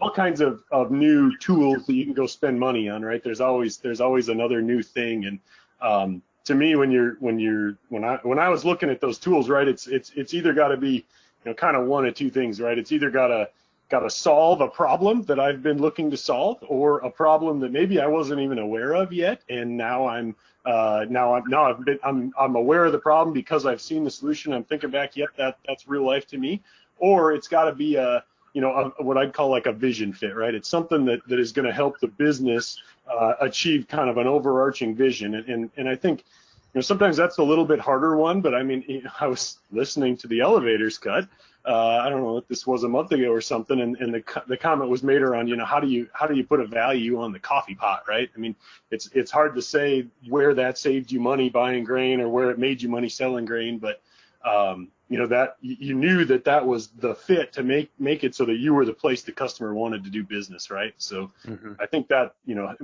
all 0.00 0.10
kinds 0.10 0.40
of, 0.40 0.62
of 0.70 0.90
new 0.90 1.36
tools 1.38 1.86
that 1.86 1.94
you 1.94 2.04
can 2.04 2.14
go 2.14 2.26
spend 2.26 2.58
money 2.58 2.88
on, 2.88 3.02
right? 3.02 3.22
There's 3.22 3.40
always 3.40 3.78
there's 3.78 4.00
always 4.00 4.28
another 4.28 4.62
new 4.62 4.82
thing, 4.82 5.24
and 5.24 5.40
um, 5.80 6.22
to 6.44 6.54
me, 6.54 6.76
when 6.76 6.90
you're 6.90 7.16
when 7.20 7.38
you're 7.38 7.76
when 7.88 8.04
I 8.04 8.18
when 8.22 8.38
I 8.38 8.48
was 8.48 8.64
looking 8.64 8.90
at 8.90 9.00
those 9.00 9.18
tools, 9.18 9.48
right, 9.48 9.66
it's 9.66 9.86
it's 9.86 10.12
it's 10.14 10.34
either 10.34 10.52
got 10.52 10.68
to 10.68 10.76
be 10.76 10.92
you 10.92 11.04
know 11.46 11.54
kind 11.54 11.76
of 11.76 11.86
one 11.86 12.06
of 12.06 12.14
two 12.14 12.30
things, 12.30 12.60
right? 12.60 12.78
It's 12.78 12.92
either 12.92 13.10
got 13.10 13.28
to 13.28 13.48
got 13.88 14.00
to 14.00 14.10
solve 14.10 14.60
a 14.60 14.68
problem 14.68 15.22
that 15.22 15.40
I've 15.40 15.62
been 15.62 15.78
looking 15.78 16.10
to 16.10 16.16
solve, 16.16 16.58
or 16.68 16.98
a 16.98 17.10
problem 17.10 17.58
that 17.60 17.72
maybe 17.72 18.00
I 18.00 18.06
wasn't 18.06 18.40
even 18.40 18.58
aware 18.58 18.94
of 18.94 19.12
yet, 19.12 19.42
and 19.48 19.76
now 19.76 20.06
I'm 20.06 20.36
uh, 20.64 21.06
now 21.08 21.34
I'm 21.34 21.44
now 21.48 21.64
I've 21.64 21.84
been 21.84 21.98
I'm 22.04 22.32
I'm 22.38 22.54
aware 22.54 22.84
of 22.84 22.92
the 22.92 22.98
problem 22.98 23.34
because 23.34 23.66
I've 23.66 23.80
seen 23.80 24.04
the 24.04 24.10
solution. 24.10 24.52
I'm 24.52 24.64
thinking 24.64 24.90
back, 24.90 25.16
yep, 25.16 25.30
that 25.36 25.58
that's 25.66 25.88
real 25.88 26.06
life 26.06 26.26
to 26.28 26.38
me, 26.38 26.62
or 26.98 27.32
it's 27.32 27.48
got 27.48 27.64
to 27.64 27.74
be 27.74 27.96
a 27.96 28.24
you 28.52 28.60
know, 28.60 28.92
a, 28.98 29.02
what 29.02 29.16
I'd 29.16 29.32
call 29.32 29.50
like 29.50 29.66
a 29.66 29.72
vision 29.72 30.12
fit, 30.12 30.34
right? 30.34 30.54
It's 30.54 30.68
something 30.68 31.04
that, 31.06 31.26
that 31.28 31.38
is 31.38 31.52
going 31.52 31.66
to 31.66 31.72
help 31.72 32.00
the 32.00 32.08
business 32.08 32.80
uh, 33.10 33.34
achieve 33.40 33.86
kind 33.88 34.10
of 34.10 34.16
an 34.18 34.26
overarching 34.26 34.94
vision. 34.94 35.34
And, 35.34 35.48
and, 35.48 35.70
and 35.76 35.88
I 35.88 35.96
think, 35.96 36.20
you 36.20 36.78
know, 36.78 36.80
sometimes 36.82 37.16
that's 37.16 37.38
a 37.38 37.42
little 37.42 37.64
bit 37.64 37.80
harder 37.80 38.16
one, 38.16 38.40
but 38.40 38.54
I 38.54 38.62
mean, 38.62 39.08
I 39.20 39.26
was 39.26 39.58
listening 39.70 40.16
to 40.18 40.28
the 40.28 40.40
elevators 40.40 40.98
cut. 40.98 41.28
Uh, 41.64 42.00
I 42.02 42.08
don't 42.08 42.22
know 42.22 42.38
if 42.38 42.48
this 42.48 42.66
was 42.66 42.84
a 42.84 42.88
month 42.88 43.12
ago 43.12 43.30
or 43.30 43.42
something, 43.42 43.80
and, 43.80 43.96
and 43.96 44.14
the 44.14 44.42
the 44.46 44.56
comment 44.56 44.88
was 44.88 45.02
made 45.02 45.20
around, 45.20 45.48
you 45.48 45.56
know, 45.56 45.66
how 45.66 45.80
do 45.80 45.86
you 45.86 46.08
how 46.14 46.26
do 46.26 46.34
you 46.34 46.44
put 46.44 46.60
a 46.60 46.66
value 46.66 47.20
on 47.20 47.30
the 47.30 47.38
coffee 47.38 47.74
pot, 47.74 48.04
right? 48.08 48.30
I 48.34 48.38
mean, 48.38 48.54
it's 48.90 49.10
it's 49.12 49.30
hard 49.30 49.54
to 49.54 49.60
say 49.60 50.06
where 50.28 50.54
that 50.54 50.78
saved 50.78 51.10
you 51.12 51.20
money 51.20 51.50
buying 51.50 51.84
grain 51.84 52.22
or 52.22 52.28
where 52.28 52.50
it 52.50 52.58
made 52.58 52.80
you 52.80 52.88
money 52.88 53.10
selling 53.10 53.44
grain, 53.44 53.78
but 53.78 54.00
um, 54.46 54.88
you 55.08 55.18
know 55.18 55.26
that 55.26 55.56
you 55.60 55.94
knew 55.94 56.24
that 56.26 56.44
that 56.44 56.66
was 56.66 56.88
the 56.88 57.14
fit 57.14 57.52
to 57.54 57.62
make 57.62 57.90
make 57.98 58.24
it 58.24 58.34
so 58.34 58.44
that 58.44 58.56
you 58.56 58.74
were 58.74 58.84
the 58.84 58.92
place 58.92 59.22
the 59.22 59.32
customer 59.32 59.74
wanted 59.74 60.04
to 60.04 60.10
do 60.10 60.22
business, 60.22 60.70
right? 60.70 60.92
So 60.98 61.30
mm-hmm. 61.46 61.72
I 61.80 61.86
think 61.86 62.08
that 62.08 62.34
you 62.44 62.54
know 62.54 62.74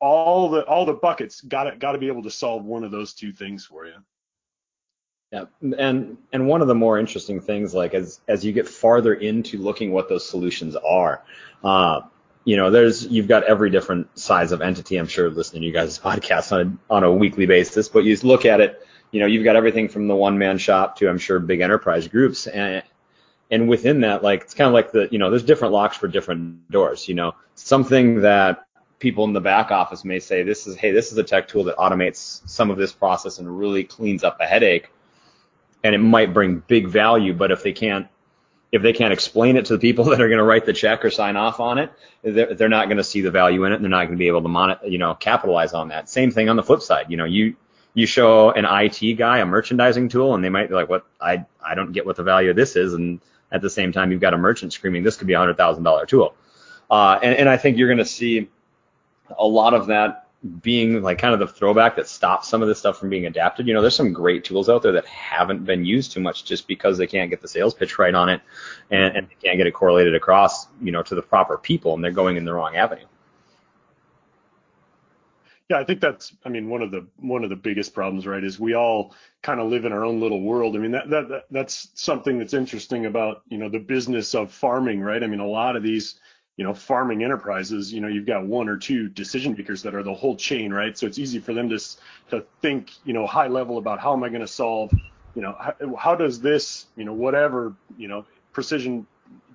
all 0.00 0.48
the 0.50 0.64
all 0.64 0.84
the 0.84 0.94
buckets 0.94 1.40
got 1.42 1.64
to 1.64 1.76
got 1.76 1.92
to 1.92 1.98
be 1.98 2.08
able 2.08 2.24
to 2.24 2.30
solve 2.30 2.64
one 2.64 2.82
of 2.82 2.90
those 2.90 3.14
two 3.14 3.32
things 3.32 3.64
for 3.64 3.86
you. 3.86 3.94
Yeah, 5.30 5.44
and 5.78 6.18
and 6.32 6.48
one 6.48 6.60
of 6.60 6.66
the 6.66 6.74
more 6.74 6.98
interesting 6.98 7.40
things, 7.40 7.72
like 7.72 7.94
as 7.94 8.20
as 8.26 8.44
you 8.44 8.52
get 8.52 8.66
farther 8.66 9.14
into 9.14 9.58
looking 9.58 9.92
what 9.92 10.08
those 10.08 10.28
solutions 10.28 10.74
are, 10.74 11.22
uh, 11.62 12.00
you 12.44 12.56
know, 12.56 12.70
there's 12.70 13.06
you've 13.06 13.28
got 13.28 13.44
every 13.44 13.70
different 13.70 14.18
size 14.18 14.50
of 14.50 14.60
entity. 14.60 14.96
I'm 14.96 15.06
sure 15.06 15.30
listening 15.30 15.62
to 15.62 15.68
you 15.68 15.72
guys' 15.72 15.98
podcasts 16.04 16.50
on 16.50 16.80
a, 16.90 16.94
on 16.94 17.04
a 17.04 17.12
weekly 17.12 17.46
basis, 17.46 17.88
but 17.88 18.02
you 18.02 18.16
look 18.24 18.44
at 18.44 18.60
it 18.60 18.84
you 19.10 19.20
know, 19.20 19.26
you've 19.26 19.44
got 19.44 19.56
everything 19.56 19.88
from 19.88 20.08
the 20.08 20.14
one 20.14 20.38
man 20.38 20.58
shop 20.58 20.96
to 20.96 21.08
I'm 21.08 21.18
sure 21.18 21.38
big 21.38 21.60
enterprise 21.60 22.08
groups 22.08 22.46
and 22.46 22.82
and 23.50 23.68
within 23.68 24.02
that, 24.02 24.22
like 24.22 24.42
it's 24.42 24.54
kind 24.54 24.68
of 24.68 24.74
like 24.74 24.92
the, 24.92 25.08
you 25.10 25.18
know, 25.18 25.28
there's 25.28 25.42
different 25.42 25.74
locks 25.74 25.96
for 25.96 26.06
different 26.06 26.70
doors. 26.70 27.08
You 27.08 27.14
know, 27.14 27.34
something 27.56 28.20
that 28.20 28.66
people 29.00 29.24
in 29.24 29.32
the 29.32 29.40
back 29.40 29.70
office 29.70 30.04
may 30.04 30.20
say, 30.20 30.42
this 30.42 30.66
is, 30.66 30.76
hey, 30.76 30.92
this 30.92 31.10
is 31.10 31.18
a 31.18 31.24
tech 31.24 31.48
tool 31.48 31.64
that 31.64 31.76
automates 31.76 32.48
some 32.48 32.70
of 32.70 32.76
this 32.76 32.92
process 32.92 33.38
and 33.38 33.58
really 33.58 33.82
cleans 33.82 34.22
up 34.22 34.38
a 34.40 34.46
headache, 34.46 34.90
and 35.82 35.94
it 35.94 35.98
might 35.98 36.32
bring 36.32 36.62
big 36.68 36.86
value. 36.86 37.34
But 37.34 37.50
if 37.50 37.62
they 37.64 37.72
can't, 37.72 38.06
if 38.70 38.82
they 38.82 38.92
can't 38.92 39.12
explain 39.12 39.56
it 39.56 39.64
to 39.64 39.72
the 39.72 39.80
people 39.80 40.04
that 40.10 40.20
are 40.20 40.28
going 40.28 40.38
to 40.38 40.44
write 40.44 40.64
the 40.64 40.72
check 40.72 41.04
or 41.04 41.10
sign 41.10 41.36
off 41.36 41.58
on 41.58 41.78
it, 41.78 41.92
they're, 42.22 42.54
they're 42.54 42.68
not 42.68 42.86
going 42.86 42.98
to 42.98 43.04
see 43.04 43.20
the 43.20 43.32
value 43.32 43.64
in 43.64 43.72
it. 43.72 43.76
And 43.76 43.84
they're 43.84 43.90
not 43.90 44.04
going 44.04 44.16
to 44.16 44.16
be 44.16 44.28
able 44.28 44.42
to 44.42 44.48
mon- 44.48 44.78
you 44.84 44.98
know, 44.98 45.14
capitalize 45.14 45.72
on 45.72 45.88
that. 45.88 46.08
Same 46.08 46.30
thing 46.30 46.48
on 46.48 46.54
the 46.54 46.62
flip 46.62 46.82
side. 46.82 47.06
You 47.08 47.16
know, 47.16 47.24
you 47.24 47.56
you 47.94 48.06
show 48.06 48.50
an 48.50 48.64
IT 48.64 49.14
guy 49.14 49.38
a 49.38 49.46
merchandising 49.46 50.08
tool, 50.08 50.34
and 50.34 50.44
they 50.44 50.48
might 50.48 50.68
be 50.68 50.74
like, 50.74 50.88
"What? 50.88 51.06
I 51.20 51.44
I 51.64 51.74
don't 51.74 51.92
get 51.92 52.06
what 52.06 52.16
the 52.16 52.22
value 52.22 52.50
of 52.50 52.56
this 52.56 52.76
is." 52.76 52.94
And 52.94 53.20
at 53.52 53.62
the 53.62 53.70
same 53.70 53.92
time, 53.92 54.12
you've 54.12 54.20
got 54.20 54.34
a 54.34 54.38
merchant 54.38 54.72
screaming, 54.72 55.02
"This 55.02 55.16
could 55.16 55.26
be 55.26 55.34
a 55.34 55.38
hundred 55.38 55.56
thousand 55.56 55.84
dollar 55.84 56.06
tool." 56.06 56.34
Uh, 56.90 57.18
and, 57.22 57.36
and 57.36 57.48
I 57.48 57.56
think 57.56 57.78
you're 57.78 57.88
going 57.88 57.98
to 57.98 58.04
see 58.04 58.48
a 59.38 59.46
lot 59.46 59.74
of 59.74 59.86
that 59.86 60.26
being 60.62 61.02
like 61.02 61.18
kind 61.18 61.34
of 61.34 61.40
the 61.40 61.46
throwback 61.46 61.96
that 61.96 62.08
stops 62.08 62.48
some 62.48 62.62
of 62.62 62.68
this 62.68 62.78
stuff 62.78 62.98
from 62.98 63.10
being 63.10 63.26
adapted. 63.26 63.68
You 63.68 63.74
know, 63.74 63.82
there's 63.82 63.94
some 63.94 64.12
great 64.12 64.42
tools 64.42 64.68
out 64.70 64.82
there 64.82 64.92
that 64.92 65.04
haven't 65.06 65.64
been 65.66 65.84
used 65.84 66.12
too 66.12 66.20
much 66.20 66.44
just 66.44 66.66
because 66.66 66.96
they 66.96 67.06
can't 67.06 67.28
get 67.28 67.42
the 67.42 67.48
sales 67.48 67.74
pitch 67.74 67.98
right 67.98 68.14
on 68.14 68.30
it 68.30 68.40
and, 68.90 69.16
and 69.16 69.28
they 69.28 69.34
can't 69.42 69.58
get 69.58 69.66
it 69.66 69.72
correlated 69.72 70.14
across, 70.14 70.66
you 70.80 70.92
know, 70.92 71.02
to 71.02 71.14
the 71.14 71.22
proper 71.22 71.58
people 71.58 71.94
and 71.94 72.02
they're 72.02 72.10
going 72.10 72.36
in 72.36 72.44
the 72.46 72.54
wrong 72.54 72.74
avenue. 72.74 73.04
Yeah, 75.70 75.78
I 75.78 75.84
think 75.84 76.00
that's 76.00 76.36
I 76.44 76.48
mean 76.48 76.68
one 76.68 76.82
of 76.82 76.90
the 76.90 77.06
one 77.16 77.44
of 77.44 77.50
the 77.50 77.56
biggest 77.56 77.94
problems, 77.94 78.26
right, 78.26 78.42
is 78.42 78.58
we 78.58 78.74
all 78.74 79.14
kind 79.40 79.60
of 79.60 79.70
live 79.70 79.84
in 79.84 79.92
our 79.92 80.04
own 80.04 80.20
little 80.20 80.42
world. 80.42 80.74
I 80.74 80.80
mean 80.80 80.90
that, 80.90 81.08
that 81.10 81.28
that 81.28 81.44
that's 81.52 81.90
something 81.94 82.38
that's 82.40 82.54
interesting 82.54 83.06
about, 83.06 83.42
you 83.48 83.56
know, 83.56 83.68
the 83.68 83.78
business 83.78 84.34
of 84.34 84.52
farming, 84.52 85.00
right? 85.00 85.22
I 85.22 85.28
mean 85.28 85.38
a 85.38 85.46
lot 85.46 85.76
of 85.76 85.84
these, 85.84 86.18
you 86.56 86.64
know, 86.64 86.74
farming 86.74 87.22
enterprises, 87.22 87.92
you 87.92 88.00
know, 88.00 88.08
you've 88.08 88.26
got 88.26 88.44
one 88.44 88.68
or 88.68 88.76
two 88.76 89.08
decision 89.10 89.52
makers 89.52 89.80
that 89.84 89.94
are 89.94 90.02
the 90.02 90.12
whole 90.12 90.34
chain, 90.34 90.72
right? 90.72 90.98
So 90.98 91.06
it's 91.06 91.20
easy 91.20 91.38
for 91.38 91.54
them 91.54 91.68
to 91.68 91.78
to 92.30 92.44
think, 92.60 92.90
you 93.04 93.12
know, 93.12 93.24
high 93.24 93.46
level 93.46 93.78
about 93.78 94.00
how 94.00 94.12
am 94.12 94.24
I 94.24 94.28
going 94.28 94.40
to 94.40 94.48
solve, 94.48 94.90
you 95.36 95.42
know, 95.42 95.54
how, 95.60 95.74
how 95.96 96.14
does 96.16 96.40
this, 96.40 96.86
you 96.96 97.04
know, 97.04 97.14
whatever, 97.14 97.76
you 97.96 98.08
know, 98.08 98.26
precision 98.52 99.06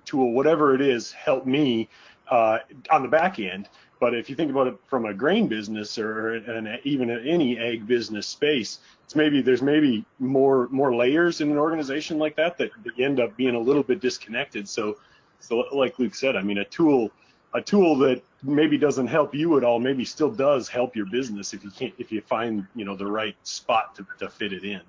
tool, 0.06 0.32
whatever 0.32 0.74
it 0.74 0.80
is, 0.80 1.12
help 1.12 1.44
me 1.46 1.90
uh, 2.30 2.58
on 2.90 3.02
the 3.02 3.08
back 3.08 3.38
end 3.38 3.68
but 3.98 4.14
if 4.14 4.28
you 4.28 4.36
think 4.36 4.50
about 4.50 4.66
it 4.66 4.76
from 4.86 5.06
a 5.06 5.14
grain 5.14 5.48
business 5.48 5.98
or 5.98 6.34
an, 6.34 6.78
even 6.84 7.10
any 7.10 7.58
ag 7.58 7.86
business 7.86 8.26
space, 8.26 8.80
it's 9.04 9.14
maybe 9.14 9.40
there's 9.40 9.62
maybe 9.62 10.04
more 10.18 10.68
more 10.70 10.94
layers 10.94 11.40
in 11.40 11.50
an 11.50 11.56
organization 11.58 12.18
like 12.18 12.36
that 12.36 12.58
that, 12.58 12.70
that 12.84 12.98
end 12.98 13.20
up 13.20 13.36
being 13.36 13.54
a 13.54 13.60
little 13.60 13.82
bit 13.82 14.00
disconnected. 14.00 14.68
So, 14.68 14.98
so 15.40 15.64
like 15.72 15.98
Luke 15.98 16.14
said, 16.14 16.36
I 16.36 16.42
mean, 16.42 16.58
a 16.58 16.64
tool 16.64 17.10
a 17.54 17.62
tool 17.62 17.96
that 17.98 18.22
maybe 18.42 18.76
doesn't 18.76 19.06
help 19.06 19.34
you 19.34 19.56
at 19.56 19.64
all 19.64 19.78
maybe 19.78 20.04
still 20.04 20.30
does 20.30 20.68
help 20.68 20.94
your 20.94 21.06
business 21.06 21.54
if 21.54 21.64
you 21.64 21.70
can't 21.70 21.94
if 21.98 22.12
you 22.12 22.20
find 22.20 22.66
you 22.74 22.84
know 22.84 22.94
the 22.94 23.06
right 23.06 23.36
spot 23.44 23.94
to, 23.94 24.06
to 24.18 24.28
fit 24.28 24.52
it 24.52 24.64
in. 24.64 24.80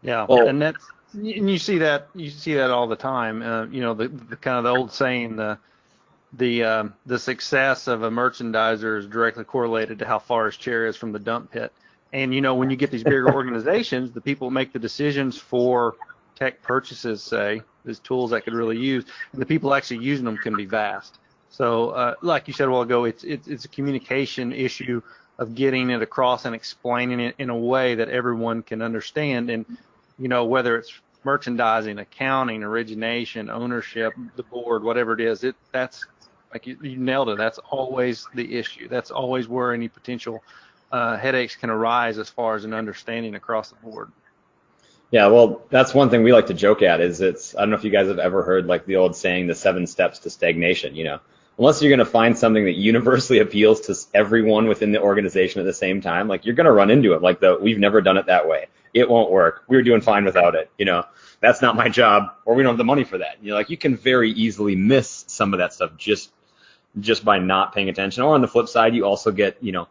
Yeah, 0.00 0.26
well, 0.28 0.48
and 0.48 0.60
that's 0.60 0.84
and 1.12 1.50
you 1.50 1.58
see 1.58 1.78
that 1.78 2.08
you 2.14 2.30
see 2.30 2.54
that 2.54 2.70
all 2.70 2.86
the 2.86 2.96
time. 2.96 3.42
Uh, 3.42 3.66
you 3.66 3.82
know 3.82 3.94
the, 3.94 4.08
the 4.08 4.36
kind 4.36 4.56
of 4.56 4.64
the 4.64 4.70
old 4.70 4.90
saying 4.90 5.36
the 5.36 5.58
the 6.32 6.64
um, 6.64 6.94
the 7.06 7.18
success 7.18 7.88
of 7.88 8.02
a 8.02 8.10
merchandiser 8.10 8.98
is 8.98 9.06
directly 9.06 9.44
correlated 9.44 9.98
to 9.98 10.06
how 10.06 10.18
far 10.18 10.46
his 10.46 10.56
chair 10.56 10.86
is 10.86 10.96
from 10.96 11.12
the 11.12 11.18
dump 11.18 11.50
pit. 11.50 11.72
And 12.12 12.34
you 12.34 12.40
know, 12.40 12.54
when 12.54 12.70
you 12.70 12.76
get 12.76 12.90
these 12.90 13.04
bigger 13.04 13.32
organizations, 13.34 14.12
the 14.12 14.20
people 14.20 14.50
make 14.50 14.72
the 14.72 14.78
decisions 14.78 15.36
for 15.38 15.94
tech 16.36 16.62
purchases, 16.62 17.22
say, 17.22 17.62
these 17.84 17.98
tools 17.98 18.30
that 18.30 18.44
could 18.44 18.54
really 18.54 18.78
use, 18.78 19.04
and 19.32 19.40
the 19.40 19.46
people 19.46 19.74
actually 19.74 20.04
using 20.04 20.24
them 20.24 20.38
can 20.38 20.56
be 20.56 20.64
vast. 20.64 21.18
So, 21.50 21.90
uh, 21.90 22.14
like 22.22 22.48
you 22.48 22.54
said 22.54 22.68
a 22.68 22.70
while 22.70 22.82
ago, 22.82 23.04
it's 23.04 23.24
it's, 23.24 23.46
it's 23.48 23.64
a 23.66 23.68
communication 23.68 24.52
issue 24.52 25.02
of 25.38 25.54
getting 25.54 25.90
it 25.90 26.00
across 26.00 26.44
and 26.44 26.54
explaining 26.54 27.20
it 27.20 27.34
in 27.38 27.50
a 27.50 27.56
way 27.56 27.94
that 27.96 28.08
everyone 28.08 28.62
can 28.62 28.80
understand. 28.80 29.50
And 29.50 29.66
you 30.18 30.28
know, 30.28 30.46
whether 30.46 30.76
it's 30.76 30.92
merchandising, 31.24 31.98
accounting, 31.98 32.62
origination, 32.62 33.50
ownership, 33.50 34.14
the 34.36 34.42
board, 34.42 34.82
whatever 34.82 35.12
it 35.12 35.20
is, 35.20 35.44
it 35.44 35.54
that's 35.72 36.06
like 36.52 36.66
you, 36.66 36.76
you 36.82 36.96
nailed 36.96 37.30
it. 37.30 37.38
That's 37.38 37.58
always 37.58 38.28
the 38.34 38.56
issue. 38.56 38.88
That's 38.88 39.10
always 39.10 39.48
where 39.48 39.72
any 39.72 39.88
potential 39.88 40.42
uh, 40.92 41.16
headaches 41.16 41.56
can 41.56 41.70
arise 41.70 42.18
as 42.18 42.28
far 42.28 42.54
as 42.54 42.64
an 42.64 42.74
understanding 42.74 43.34
across 43.34 43.70
the 43.70 43.76
board. 43.76 44.12
Yeah, 45.10 45.26
well, 45.26 45.62
that's 45.68 45.92
one 45.92 46.08
thing 46.08 46.22
we 46.22 46.32
like 46.32 46.46
to 46.46 46.54
joke 46.54 46.82
at 46.82 47.00
is 47.00 47.20
it's 47.20 47.54
I 47.54 47.60
don't 47.60 47.70
know 47.70 47.76
if 47.76 47.84
you 47.84 47.90
guys 47.90 48.08
have 48.08 48.18
ever 48.18 48.42
heard 48.42 48.66
like 48.66 48.86
the 48.86 48.96
old 48.96 49.14
saying 49.14 49.46
the 49.46 49.54
seven 49.54 49.86
steps 49.86 50.20
to 50.20 50.30
stagnation, 50.30 50.94
you 50.94 51.04
know. 51.04 51.20
Unless 51.58 51.82
you're 51.82 51.90
going 51.90 51.98
to 51.98 52.06
find 52.06 52.36
something 52.36 52.64
that 52.64 52.76
universally 52.76 53.38
appeals 53.40 53.82
to 53.82 53.96
everyone 54.14 54.68
within 54.68 54.92
the 54.92 55.02
organization 55.02 55.60
at 55.60 55.64
the 55.64 55.74
same 55.74 56.00
time, 56.00 56.28
like 56.28 56.46
you're 56.46 56.54
going 56.54 56.66
to 56.66 56.72
run 56.72 56.90
into 56.90 57.12
it. 57.12 57.20
Like 57.22 57.40
the 57.40 57.58
we've 57.60 57.78
never 57.78 58.00
done 58.00 58.16
it 58.16 58.26
that 58.26 58.48
way. 58.48 58.68
It 58.94 59.08
won't 59.08 59.30
work. 59.30 59.64
We 59.68 59.76
are 59.76 59.82
doing 59.82 60.00
fine 60.00 60.24
without 60.24 60.54
it, 60.54 60.70
you 60.78 60.84
know. 60.84 61.04
That's 61.40 61.60
not 61.60 61.76
my 61.76 61.88
job 61.88 62.32
or 62.44 62.54
we 62.54 62.62
don't 62.62 62.70
have 62.70 62.78
the 62.78 62.84
money 62.84 63.04
for 63.04 63.18
that. 63.18 63.36
You 63.42 63.50
know, 63.50 63.56
like 63.56 63.68
you 63.68 63.76
can 63.76 63.96
very 63.96 64.30
easily 64.30 64.76
miss 64.76 65.24
some 65.28 65.52
of 65.52 65.58
that 65.58 65.74
stuff 65.74 65.96
just 65.98 66.30
just 67.00 67.24
by 67.24 67.38
not 67.38 67.74
paying 67.74 67.88
attention. 67.88 68.22
Or 68.22 68.34
on 68.34 68.40
the 68.40 68.48
flip 68.48 68.68
side, 68.68 68.94
you 68.94 69.04
also 69.04 69.30
get, 69.30 69.56
you 69.60 69.72
know, 69.72 69.88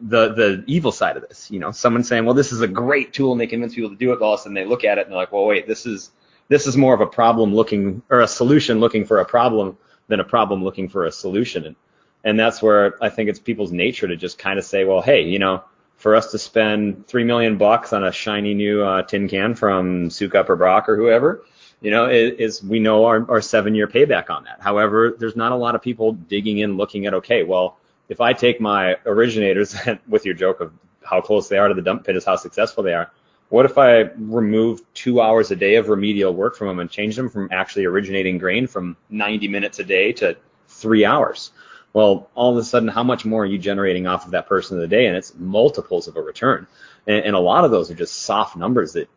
the 0.00 0.34
the 0.34 0.64
evil 0.66 0.92
side 0.92 1.16
of 1.16 1.26
this. 1.26 1.50
You 1.50 1.58
know, 1.58 1.70
someone 1.70 2.04
saying, 2.04 2.24
well, 2.24 2.34
this 2.34 2.52
is 2.52 2.60
a 2.60 2.68
great 2.68 3.12
tool, 3.12 3.32
and 3.32 3.40
they 3.40 3.46
convince 3.46 3.74
people 3.74 3.90
to 3.90 3.96
do 3.96 4.12
it. 4.12 4.20
All 4.20 4.34
of 4.34 4.40
a 4.40 4.42
sudden, 4.42 4.54
they 4.54 4.66
look 4.66 4.84
at 4.84 4.98
it 4.98 5.02
and 5.02 5.12
they're 5.12 5.18
like, 5.18 5.32
well, 5.32 5.46
wait, 5.46 5.66
this 5.66 5.86
is 5.86 6.10
this 6.48 6.66
is 6.66 6.76
more 6.76 6.94
of 6.94 7.00
a 7.00 7.06
problem 7.06 7.54
looking 7.54 8.02
or 8.10 8.20
a 8.20 8.28
solution 8.28 8.78
looking 8.78 9.04
for 9.04 9.20
a 9.20 9.24
problem 9.24 9.76
than 10.08 10.20
a 10.20 10.24
problem 10.24 10.62
looking 10.62 10.88
for 10.88 11.06
a 11.06 11.12
solution. 11.12 11.64
And 11.64 11.76
and 12.24 12.38
that's 12.38 12.62
where 12.62 13.02
I 13.02 13.08
think 13.08 13.28
it's 13.30 13.38
people's 13.38 13.72
nature 13.72 14.08
to 14.08 14.16
just 14.16 14.38
kind 14.38 14.58
of 14.58 14.64
say, 14.64 14.84
well, 14.84 15.00
hey, 15.00 15.22
you 15.22 15.38
know, 15.38 15.62
for 15.96 16.14
us 16.14 16.30
to 16.32 16.38
spend 16.38 17.06
three 17.06 17.24
million 17.24 17.56
bucks 17.56 17.92
on 17.92 18.04
a 18.04 18.12
shiny 18.12 18.54
new 18.54 18.82
uh, 18.82 19.02
tin 19.02 19.28
can 19.28 19.54
from 19.54 20.08
Sukup 20.08 20.48
or 20.48 20.56
Brock 20.56 20.88
or 20.88 20.96
whoever, 20.96 21.44
you 21.80 21.90
know, 21.90 22.08
is, 22.08 22.62
we 22.62 22.80
know 22.80 23.04
our, 23.04 23.30
our 23.30 23.40
seven 23.40 23.74
year 23.74 23.86
payback 23.86 24.30
on 24.30 24.44
that. 24.44 24.60
However, 24.60 25.14
there's 25.18 25.36
not 25.36 25.52
a 25.52 25.56
lot 25.56 25.74
of 25.74 25.82
people 25.82 26.12
digging 26.12 26.58
in 26.58 26.76
looking 26.76 27.06
at, 27.06 27.14
okay, 27.14 27.42
well, 27.42 27.78
if 28.08 28.20
I 28.20 28.32
take 28.32 28.60
my 28.60 28.96
originators 29.04 29.76
with 30.08 30.24
your 30.24 30.34
joke 30.34 30.60
of 30.60 30.72
how 31.06 31.20
close 31.20 31.48
they 31.48 31.58
are 31.58 31.68
to 31.68 31.74
the 31.74 31.82
dump 31.82 32.04
pit 32.04 32.16
is 32.16 32.24
how 32.24 32.36
successful 32.36 32.82
they 32.82 32.92
are. 32.92 33.10
What 33.48 33.64
if 33.64 33.78
I 33.78 34.10
remove 34.16 34.80
two 34.92 35.20
hours 35.20 35.52
a 35.52 35.56
day 35.56 35.76
of 35.76 35.88
remedial 35.88 36.34
work 36.34 36.56
from 36.56 36.66
them 36.66 36.80
and 36.80 36.90
change 36.90 37.14
them 37.14 37.30
from 37.30 37.48
actually 37.52 37.84
originating 37.84 38.38
grain 38.38 38.66
from 38.66 38.96
90 39.08 39.46
minutes 39.48 39.78
a 39.78 39.84
day 39.84 40.12
to 40.14 40.36
three 40.66 41.04
hours? 41.04 41.52
Well, 41.92 42.28
all 42.34 42.52
of 42.52 42.58
a 42.58 42.64
sudden, 42.64 42.88
how 42.88 43.04
much 43.04 43.24
more 43.24 43.44
are 43.44 43.46
you 43.46 43.56
generating 43.56 44.06
off 44.06 44.26
of 44.26 44.32
that 44.32 44.48
person 44.48 44.76
in 44.76 44.80
the 44.80 44.88
day? 44.88 45.06
And 45.06 45.16
it's 45.16 45.32
multiples 45.36 46.08
of 46.08 46.16
a 46.16 46.20
return. 46.20 46.66
And, 47.06 47.24
and 47.24 47.36
a 47.36 47.40
lot 47.40 47.64
of 47.64 47.70
those 47.70 47.90
are 47.90 47.94
just 47.94 48.18
soft 48.18 48.56
numbers 48.56 48.94
that 48.94 49.08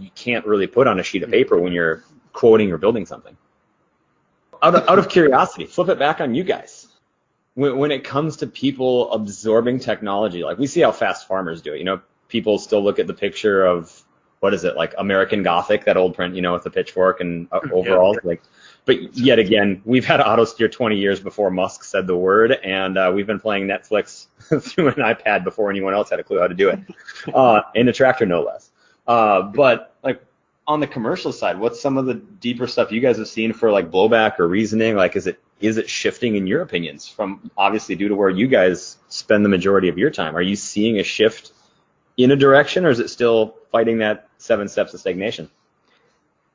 you 0.00 0.10
can't 0.14 0.46
really 0.46 0.66
put 0.66 0.86
on 0.86 1.00
a 1.00 1.02
sheet 1.02 1.22
of 1.22 1.30
paper 1.30 1.58
when 1.58 1.72
you're 1.72 2.04
quoting 2.32 2.70
or 2.72 2.78
building 2.78 3.06
something. 3.06 3.36
Out 4.60 4.74
of, 4.74 4.88
out 4.88 4.98
of 4.98 5.08
curiosity, 5.08 5.66
flip 5.66 5.88
it 5.88 5.98
back 5.98 6.20
on 6.20 6.34
you 6.34 6.42
guys 6.42 6.88
when, 7.58 7.76
when 7.76 7.90
it 7.90 8.04
comes 8.04 8.36
to 8.36 8.46
people 8.46 9.10
absorbing 9.10 9.80
technology, 9.80 10.44
like 10.44 10.58
we 10.58 10.68
see 10.68 10.80
how 10.80 10.92
fast 10.92 11.26
farmers 11.26 11.60
do 11.60 11.74
it. 11.74 11.78
You 11.78 11.84
know, 11.84 12.00
people 12.28 12.56
still 12.56 12.82
look 12.84 13.00
at 13.00 13.08
the 13.08 13.14
picture 13.14 13.66
of 13.66 14.04
what 14.38 14.54
is 14.54 14.62
it 14.62 14.76
like 14.76 14.94
American 14.96 15.42
Gothic, 15.42 15.84
that 15.86 15.96
old 15.96 16.14
print, 16.14 16.36
you 16.36 16.40
know, 16.40 16.52
with 16.52 16.62
the 16.62 16.70
pitchfork 16.70 17.20
and 17.20 17.48
uh, 17.50 17.58
overall, 17.72 18.14
yeah. 18.14 18.20
like. 18.22 18.42
But 18.84 19.16
yet 19.16 19.40
again, 19.40 19.82
we've 19.84 20.04
had 20.04 20.20
auto 20.20 20.44
steer 20.44 20.68
20 20.68 20.96
years 20.96 21.18
before 21.18 21.50
Musk 21.50 21.82
said 21.82 22.06
the 22.06 22.16
word, 22.16 22.52
and 22.52 22.96
uh, 22.96 23.10
we've 23.12 23.26
been 23.26 23.40
playing 23.40 23.66
Netflix 23.66 24.28
through 24.62 24.88
an 24.88 24.94
iPad 24.94 25.42
before 25.42 25.68
anyone 25.68 25.94
else 25.94 26.10
had 26.10 26.20
a 26.20 26.24
clue 26.24 26.38
how 26.38 26.46
to 26.46 26.54
do 26.54 26.68
it, 26.68 26.78
uh, 27.34 27.62
in 27.74 27.88
a 27.88 27.92
tractor 27.92 28.24
no 28.24 28.42
less. 28.42 28.70
Uh, 29.08 29.42
but 29.42 29.94
like 30.04 30.22
on 30.66 30.80
the 30.80 30.86
commercial 30.86 31.32
side, 31.32 31.58
what's 31.58 31.80
some 31.80 31.96
of 31.96 32.04
the 32.04 32.14
deeper 32.14 32.66
stuff 32.66 32.92
you 32.92 33.00
guys 33.00 33.16
have 33.16 33.26
seen 33.26 33.54
for 33.54 33.72
like 33.72 33.90
blowback 33.90 34.38
or 34.38 34.46
reasoning? 34.46 34.94
Like, 34.94 35.16
is 35.16 35.26
it 35.26 35.40
is 35.60 35.78
it 35.78 35.88
shifting 35.88 36.36
in 36.36 36.46
your 36.46 36.62
opinions 36.62 37.08
from 37.08 37.50
obviously 37.56 37.96
due 37.96 38.08
to 38.08 38.14
where 38.14 38.30
you 38.30 38.46
guys 38.46 38.96
spend 39.08 39.44
the 39.44 39.48
majority 39.48 39.88
of 39.88 39.98
your 39.98 40.10
time? 40.10 40.36
Are 40.36 40.42
you 40.42 40.54
seeing 40.54 40.98
a 40.98 41.02
shift 41.02 41.52
in 42.18 42.30
a 42.30 42.36
direction, 42.36 42.84
or 42.84 42.90
is 42.90 43.00
it 43.00 43.08
still 43.08 43.56
fighting 43.72 43.98
that 43.98 44.28
seven 44.36 44.68
steps 44.68 44.92
of 44.92 45.00
stagnation? 45.00 45.50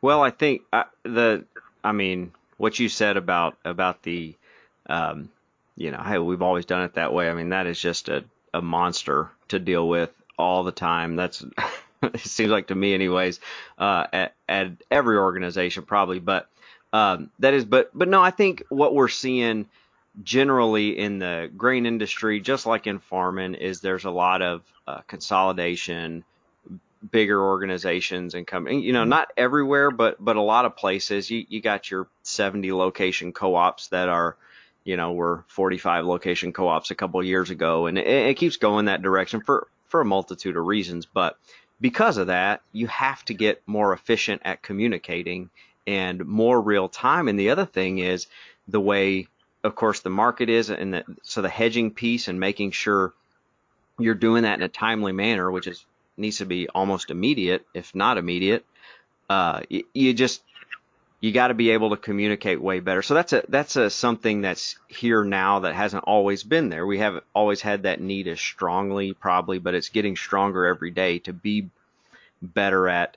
Well, 0.02 0.22
I 0.22 0.30
think 0.30 0.62
uh, 0.72 0.84
the, 1.04 1.46
I 1.84 1.92
mean, 1.94 2.34
what 2.58 2.78
you 2.78 2.88
said 2.88 3.18
about 3.18 3.58
about 3.66 4.04
the, 4.04 4.36
um, 4.88 5.30
you 5.76 5.90
know, 5.90 6.02
hey, 6.04 6.20
we've 6.20 6.42
always 6.42 6.66
done 6.66 6.84
it 6.84 6.94
that 6.96 7.14
way. 7.14 7.30
I 7.30 7.34
mean, 7.34 7.50
that 7.50 7.66
is 7.66 7.80
just 7.80 8.10
a 8.10 8.24
a 8.54 8.62
monster 8.62 9.32
to 9.48 9.58
deal 9.58 9.90
with 9.90 10.12
all 10.38 10.64
the 10.64 10.72
time. 10.72 11.16
That's 11.16 11.44
it 12.14 12.20
seems 12.20 12.50
like 12.50 12.68
to 12.68 12.76
me, 12.76 12.94
anyways, 12.94 13.40
uh, 13.78 14.08
at, 14.12 14.36
at 14.48 14.72
every 14.92 15.18
organization 15.18 15.84
probably, 15.84 16.20
but 16.20 16.50
um, 16.92 17.32
that 17.40 17.54
is, 17.54 17.66
but 17.66 17.90
but 17.98 18.08
no, 18.08 18.22
I 18.22 18.30
think 18.30 18.64
what 18.70 18.94
we're 18.94 19.08
seeing 19.08 19.68
generally 20.22 20.98
in 20.98 21.18
the 21.18 21.50
grain 21.58 21.86
industry, 21.86 22.40
just 22.40 22.66
like 22.66 22.86
in 22.86 23.00
farming, 23.00 23.56
is 23.56 23.82
there's 23.82 24.06
a 24.06 24.12
lot 24.12 24.44
of 24.44 24.62
uh, 24.88 25.02
consolidation, 25.08 26.24
bigger 27.12 27.42
organizations 27.42 28.36
and 28.36 28.46
coming. 28.46 28.82
You 28.82 28.94
know, 28.94 29.06
not 29.06 29.32
everywhere, 29.36 29.90
but 29.90 30.24
but 30.24 30.36
a 30.36 30.42
lot 30.42 30.66
of 30.66 30.76
places. 30.76 31.32
You 31.32 31.46
you 31.50 31.62
got 31.62 31.90
your 31.90 32.08
70 32.24 32.72
location 32.74 33.34
co-ops 33.34 33.88
that 33.88 34.08
are, 34.10 34.36
you 34.84 34.96
know, 34.96 35.14
were 35.14 35.46
45 35.48 36.06
location 36.06 36.54
co-ops 36.54 36.92
a 36.92 36.96
couple 36.96 37.24
years 37.24 37.50
ago, 37.50 37.88
and 37.88 37.98
it, 37.98 38.06
it 38.06 38.38
keeps 38.38 38.58
going 38.58 38.86
that 38.86 39.02
direction 39.02 39.42
for 39.42 39.68
for 39.88 40.02
a 40.02 40.06
multitude 40.06 40.58
of 40.58 40.66
reasons. 40.66 41.08
But 41.08 41.38
because 41.82 42.18
of 42.18 42.28
that, 42.28 42.62
you 42.72 42.88
have 42.88 43.24
to 43.26 43.34
get 43.34 43.62
more 43.66 43.94
efficient 43.94 44.42
at 44.46 44.62
communicating 44.62 45.50
and 45.86 46.26
more 46.26 46.62
real 46.62 46.88
time. 46.88 47.28
And 47.28 47.38
the 47.40 47.50
other 47.50 47.66
thing 47.66 48.00
is 48.00 48.28
the 48.68 48.80
way, 48.80 49.28
of 49.64 49.76
course, 49.76 50.00
the 50.00 50.10
market 50.10 50.50
is, 50.50 50.70
and 50.70 50.94
the, 50.94 51.04
so 51.24 51.42
the 51.42 51.50
hedging 51.50 51.92
piece 51.92 52.28
and 52.28 52.40
making 52.40 52.72
sure 52.72 53.14
you're 54.00 54.16
doing 54.16 54.44
that 54.44 54.58
in 54.58 54.64
a 54.64 54.70
timely 54.70 55.12
manner, 55.12 55.52
which 55.52 55.68
is 55.68 55.86
needs 56.16 56.38
to 56.38 56.46
be 56.46 56.70
almost 56.70 57.10
immediate, 57.10 57.66
if 57.74 57.94
not 57.96 58.18
immediate. 58.18 58.66
Uh, 59.30 59.62
you, 59.70 59.84
you 59.94 60.14
just 60.14 60.44
you 61.24 61.32
got 61.32 61.48
to 61.48 61.54
be 61.54 61.70
able 61.70 61.92
to 61.92 61.96
communicate 61.96 62.62
way 62.62 62.82
better. 62.82 63.02
So 63.02 63.14
that's 63.14 63.32
a 63.32 63.46
that's 63.48 63.78
a 63.78 63.90
something 63.90 64.42
that's 64.42 64.76
here 64.90 65.24
now 65.24 65.60
that 65.60 65.74
hasn't 65.74 66.04
always 66.04 66.44
been 66.44 66.68
there. 66.68 66.86
We 66.86 67.00
haven't 67.00 67.24
always 67.34 67.62
had 67.62 67.84
that 67.84 68.02
need 68.02 68.28
as 68.28 68.42
strongly, 68.42 69.14
probably, 69.14 69.58
but 69.58 69.74
it's 69.74 69.88
getting 69.88 70.18
stronger 70.18 70.66
every 70.66 70.92
day 70.92 71.20
to 71.20 71.32
be 71.32 71.70
better 72.42 72.90
at 72.90 73.16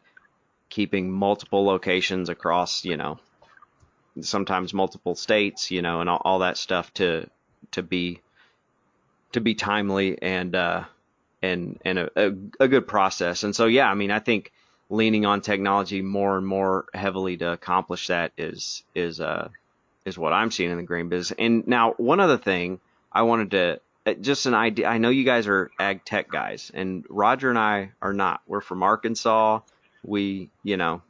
keeping 0.68 1.10
multiple 1.10 1.64
locations 1.64 2.28
across, 2.28 2.84
you 2.84 2.96
know, 2.96 3.18
sometimes 4.20 4.72
multiple 4.72 5.16
states, 5.16 5.72
you 5.72 5.82
know, 5.82 6.00
and 6.00 6.08
all, 6.08 6.22
all 6.24 6.38
that 6.38 6.58
stuff 6.58 6.94
to 6.94 7.28
to 7.72 7.82
be 7.82 8.20
to 9.32 9.40
be 9.40 9.56
timely 9.56 10.22
and 10.22 10.54
uh, 10.54 10.84
and 11.42 11.80
and 11.84 11.98
a, 11.98 12.10
a, 12.14 12.26
a 12.60 12.68
good 12.68 12.86
process. 12.86 13.42
And 13.42 13.56
so 13.56 13.66
yeah, 13.66 13.90
I 13.90 13.94
mean, 13.94 14.12
I 14.12 14.20
think 14.20 14.52
leaning 14.88 15.26
on 15.26 15.40
technology 15.40 16.02
more 16.02 16.36
and 16.38 16.46
more 16.46 16.86
heavily 16.94 17.36
to 17.36 17.52
accomplish 17.52 18.06
that 18.06 18.32
is 18.38 18.82
is 18.94 19.20
uh 19.20 19.48
is 20.04 20.16
what 20.16 20.32
I'm 20.32 20.50
seeing 20.50 20.70
in 20.70 20.76
the 20.76 20.84
grain 20.84 21.08
business. 21.08 21.36
And 21.38 21.66
now 21.66 21.92
one 21.96 22.20
other 22.20 22.38
thing 22.38 22.80
I 23.10 23.22
wanted 23.22 23.50
to 23.52 23.80
uh, 24.06 24.14
just 24.14 24.46
an 24.46 24.54
idea. 24.54 24.86
I 24.86 24.98
know 24.98 25.10
you 25.10 25.24
guys 25.24 25.48
are 25.48 25.70
ag 25.80 26.04
tech 26.04 26.30
guys, 26.30 26.70
and 26.72 27.04
Roger 27.08 27.50
and 27.50 27.58
I 27.58 27.90
are 28.00 28.12
not. 28.12 28.40
We're 28.46 28.60
from 28.60 28.84
Arkansas 28.84 29.60
we, 30.06 30.50
you 30.62 30.76
know, 30.76 31.02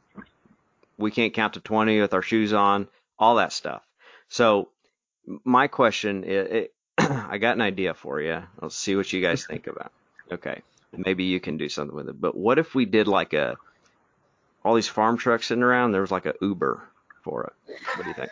we 0.97 1.11
can't 1.11 1.33
count 1.33 1.53
to 1.53 1.59
20 1.59 2.01
with 2.01 2.13
our 2.13 2.21
shoes 2.21 2.51
on, 2.51 2.87
all 3.17 3.35
that 3.35 3.53
stuff. 3.53 3.83
So 4.27 4.69
my 5.43 5.67
question 5.67 6.23
is, 6.23 6.47
it, 6.49 6.73
I 6.97 7.37
got 7.37 7.55
an 7.55 7.61
idea 7.61 7.93
for 7.93 8.19
you. 8.19 8.43
Let's 8.61 8.75
see 8.75 8.95
what 8.95 9.11
you 9.13 9.21
guys 9.21 9.45
think 9.45 9.67
about. 9.67 9.91
Okay, 10.31 10.61
maybe 10.91 11.25
you 11.25 11.39
can 11.39 11.57
do 11.57 11.69
something 11.69 11.95
with 11.95 12.09
it. 12.09 12.19
But 12.19 12.35
what 12.35 12.59
if 12.59 12.75
we 12.75 12.85
did 12.85 13.07
like 13.07 13.33
a 13.33 13.55
all 14.67 14.75
these 14.75 14.87
farm 14.87 15.17
trucks 15.17 15.47
sitting 15.47 15.63
around? 15.63 15.91
There 15.91 16.01
was 16.01 16.11
like 16.11 16.25
a 16.25 16.33
Uber 16.41 16.83
for 17.23 17.45
it. 17.45 17.73
What 17.95 18.03
do 18.03 18.09
you 18.09 18.13
think? 18.13 18.29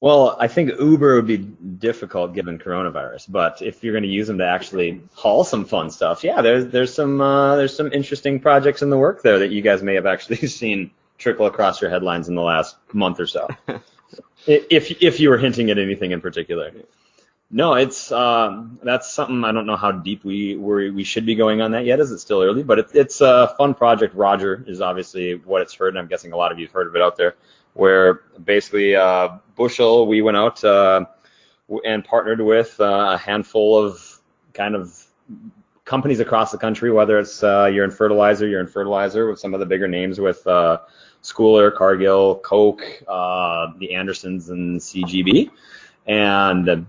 Well, 0.00 0.36
I 0.38 0.46
think 0.46 0.78
Uber 0.78 1.16
would 1.16 1.26
be 1.26 1.38
difficult 1.38 2.34
given 2.34 2.58
coronavirus, 2.58 3.30
but 3.30 3.62
if 3.62 3.82
you're 3.82 3.92
going 3.92 4.04
to 4.04 4.08
use 4.08 4.28
them 4.28 4.38
to 4.38 4.46
actually 4.46 5.02
haul 5.14 5.42
some 5.42 5.64
fun 5.64 5.90
stuff, 5.90 6.22
yeah, 6.22 6.40
there's 6.40 6.66
there's 6.66 6.94
some 6.94 7.20
uh, 7.20 7.56
there's 7.56 7.76
some 7.76 7.92
interesting 7.92 8.38
projects 8.38 8.82
in 8.82 8.90
the 8.90 8.98
work 8.98 9.22
there 9.22 9.40
that 9.40 9.50
you 9.50 9.60
guys 9.60 9.82
may 9.82 9.94
have 9.94 10.06
actually 10.06 10.36
seen 10.48 10.92
trickle 11.16 11.46
across 11.46 11.80
your 11.80 11.90
headlines 11.90 12.28
in 12.28 12.36
the 12.36 12.42
last 12.42 12.76
month 12.92 13.18
or 13.18 13.26
so. 13.26 13.48
if 14.46 15.02
if 15.02 15.18
you 15.18 15.30
were 15.30 15.38
hinting 15.38 15.70
at 15.70 15.78
anything 15.78 16.12
in 16.12 16.20
particular. 16.20 16.72
No, 17.50 17.74
it's 17.74 18.12
um, 18.12 18.78
that's 18.82 19.10
something 19.10 19.42
I 19.42 19.52
don't 19.52 19.64
know 19.64 19.76
how 19.76 19.90
deep 19.90 20.22
we 20.22 20.56
we 20.56 20.90
we 20.90 21.02
should 21.02 21.24
be 21.24 21.34
going 21.34 21.62
on 21.62 21.70
that 21.70 21.86
yet, 21.86 21.98
as 21.98 22.12
it's 22.12 22.20
still 22.20 22.42
early. 22.42 22.62
But 22.62 22.78
it, 22.78 22.86
it's 22.92 23.22
a 23.22 23.54
fun 23.56 23.74
project. 23.74 24.14
Roger 24.14 24.64
is 24.66 24.82
obviously 24.82 25.36
what 25.36 25.62
it's 25.62 25.72
heard, 25.72 25.88
and 25.88 25.98
I'm 25.98 26.08
guessing 26.08 26.32
a 26.32 26.36
lot 26.36 26.52
of 26.52 26.58
you've 26.58 26.72
heard 26.72 26.86
of 26.88 26.94
it 26.94 27.00
out 27.00 27.16
there 27.16 27.36
where 27.78 28.22
basically 28.44 28.96
uh, 28.96 29.28
Bushel, 29.56 30.06
we 30.08 30.20
went 30.20 30.36
out 30.36 30.62
uh, 30.64 31.06
and 31.84 32.04
partnered 32.04 32.40
with 32.40 32.78
uh, 32.80 33.12
a 33.14 33.16
handful 33.16 33.78
of 33.78 34.20
kind 34.52 34.74
of 34.74 35.04
companies 35.84 36.18
across 36.20 36.50
the 36.50 36.58
country, 36.58 36.90
whether 36.90 37.18
it's 37.18 37.42
uh, 37.42 37.70
you're 37.72 37.84
in 37.84 37.90
fertilizer, 37.90 38.48
you're 38.48 38.60
in 38.60 38.66
fertilizer 38.66 39.30
with 39.30 39.38
some 39.38 39.54
of 39.54 39.60
the 39.60 39.66
bigger 39.66 39.86
names 39.86 40.20
with 40.20 40.44
uh, 40.46 40.78
Scoular, 41.22 41.74
Cargill, 41.74 42.40
Koch, 42.40 42.82
uh, 43.06 43.68
the 43.78 43.94
Andersons, 43.94 44.50
and 44.50 44.80
CGB, 44.80 45.50
and 46.06 46.84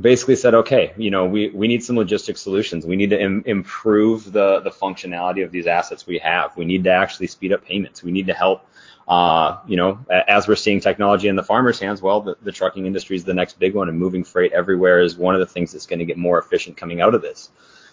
basically 0.00 0.36
said, 0.36 0.54
okay, 0.54 0.92
you 0.96 1.10
know, 1.10 1.24
we, 1.24 1.50
we 1.50 1.68
need 1.68 1.84
some 1.84 1.96
logistic 1.96 2.36
solutions. 2.36 2.84
We 2.84 2.96
need 2.96 3.10
to 3.10 3.20
Im- 3.20 3.44
improve 3.46 4.32
the, 4.32 4.60
the 4.60 4.70
functionality 4.70 5.44
of 5.44 5.52
these 5.52 5.66
assets 5.66 6.06
we 6.06 6.18
have. 6.18 6.56
We 6.56 6.64
need 6.64 6.84
to 6.84 6.90
actually 6.90 7.28
speed 7.28 7.52
up 7.52 7.64
payments. 7.64 8.02
We 8.02 8.10
need 8.10 8.26
to 8.26 8.34
help, 8.34 8.66
uh, 9.06 9.58
you 9.66 9.76
know, 9.76 9.98
as 10.10 10.48
we're 10.48 10.56
seeing 10.56 10.80
technology 10.80 11.28
in 11.28 11.36
the 11.36 11.44
farmer's 11.44 11.78
hands, 11.78 12.02
well, 12.02 12.20
the, 12.22 12.36
the 12.42 12.52
trucking 12.52 12.86
industry 12.86 13.16
is 13.16 13.24
the 13.24 13.34
next 13.34 13.58
big 13.58 13.74
one 13.74 13.88
and 13.88 13.98
moving 13.98 14.24
freight 14.24 14.52
everywhere 14.52 15.00
is 15.00 15.16
one 15.16 15.34
of 15.34 15.40
the 15.40 15.46
things 15.46 15.72
that's 15.72 15.86
going 15.86 16.00
to 16.00 16.04
get 16.04 16.18
more 16.18 16.38
efficient 16.38 16.76
coming 16.76 17.00
out 17.00 17.14
of 17.14 17.22
this. 17.22 17.50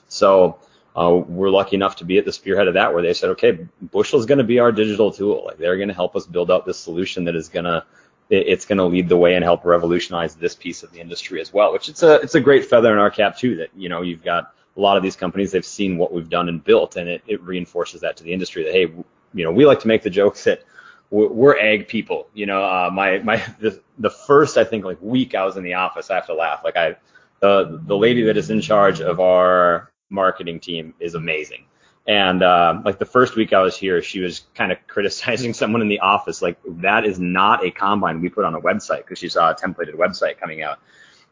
So, 0.07 0.59
uh, 0.93 1.21
we're 1.25 1.49
lucky 1.49 1.75
enough 1.75 1.97
to 1.97 2.05
be 2.05 2.17
at 2.17 2.25
the 2.25 2.33
spearhead 2.33 2.67
of 2.67 2.73
that 2.73 2.93
where 2.93 3.01
they 3.01 3.13
said, 3.13 3.29
okay, 3.29 3.65
Bushel 3.81 4.19
is 4.19 4.25
going 4.25 4.39
to 4.39 4.43
be 4.43 4.59
our 4.59 4.73
digital 4.73 5.09
tool. 5.11 5.45
Like 5.45 5.57
they're 5.57 5.77
going 5.77 5.87
to 5.87 5.93
help 5.93 6.17
us 6.17 6.25
build 6.25 6.51
out 6.51 6.65
this 6.65 6.77
solution 6.77 7.23
that 7.25 7.35
is 7.35 7.47
going 7.47 7.63
to 7.63 7.85
it's 8.31 8.65
going 8.65 8.77
to 8.77 8.85
lead 8.85 9.09
the 9.09 9.17
way 9.17 9.35
and 9.35 9.43
help 9.43 9.65
revolutionize 9.65 10.35
this 10.35 10.55
piece 10.55 10.83
of 10.83 10.91
the 10.91 11.01
industry 11.01 11.41
as 11.41 11.53
well, 11.53 11.73
which 11.73 11.89
it's 11.89 12.01
a 12.01 12.15
it's 12.21 12.35
a 12.35 12.39
great 12.39 12.65
feather 12.65 12.91
in 12.93 12.97
our 12.97 13.11
cap 13.11 13.37
too. 13.37 13.57
That 13.57 13.69
you 13.75 13.89
know 13.89 14.01
you've 14.01 14.23
got 14.23 14.53
a 14.77 14.79
lot 14.79 14.95
of 14.95 15.03
these 15.03 15.17
companies 15.17 15.51
they've 15.51 15.65
seen 15.65 15.97
what 15.97 16.13
we've 16.13 16.29
done 16.29 16.47
and 16.47 16.63
built, 16.63 16.95
and 16.95 17.09
it, 17.09 17.21
it 17.27 17.41
reinforces 17.43 18.01
that 18.01 18.15
to 18.17 18.23
the 18.23 18.31
industry 18.31 18.63
that 18.63 18.73
hey, 18.73 18.93
you 19.33 19.43
know 19.43 19.51
we 19.51 19.65
like 19.65 19.81
to 19.81 19.87
make 19.87 20.01
the 20.01 20.09
jokes 20.09 20.45
that 20.45 20.63
we're, 21.11 21.59
ag 21.59 21.89
people. 21.89 22.29
You 22.33 22.45
know, 22.45 22.63
uh, 22.63 22.89
my 22.91 23.19
my 23.19 23.37
the, 23.59 23.81
the 23.99 24.09
first 24.09 24.57
I 24.57 24.63
think 24.63 24.85
like 24.85 24.97
week 25.01 25.35
I 25.35 25.45
was 25.45 25.57
in 25.57 25.63
the 25.63 25.73
office, 25.73 26.09
I 26.09 26.15
have 26.15 26.27
to 26.27 26.33
laugh. 26.33 26.61
Like 26.63 26.77
I 26.77 26.95
the 27.41 27.81
the 27.85 27.97
lady 27.97 28.23
that 28.23 28.37
is 28.37 28.49
in 28.49 28.61
charge 28.61 29.01
of 29.01 29.19
our 29.19 29.91
marketing 30.09 30.59
team 30.59 30.93
is 30.99 31.15
amazing. 31.15 31.65
And 32.07 32.41
uh, 32.41 32.81
like 32.83 32.97
the 32.97 33.05
first 33.05 33.35
week 33.35 33.53
I 33.53 33.61
was 33.61 33.77
here, 33.77 34.01
she 34.01 34.19
was 34.19 34.41
kind 34.55 34.71
of 34.71 34.77
criticizing 34.87 35.53
someone 35.53 35.81
in 35.81 35.87
the 35.87 35.99
office, 35.99 36.41
like 36.41 36.57
that 36.65 37.05
is 37.05 37.19
not 37.19 37.65
a 37.65 37.71
combine 37.71 38.21
we 38.21 38.29
put 38.29 38.45
on 38.45 38.55
a 38.55 38.61
website 38.61 38.99
because 38.99 39.19
she 39.19 39.29
saw 39.29 39.51
a 39.51 39.55
templated 39.55 39.95
website 39.95 40.39
coming 40.39 40.61
out, 40.63 40.79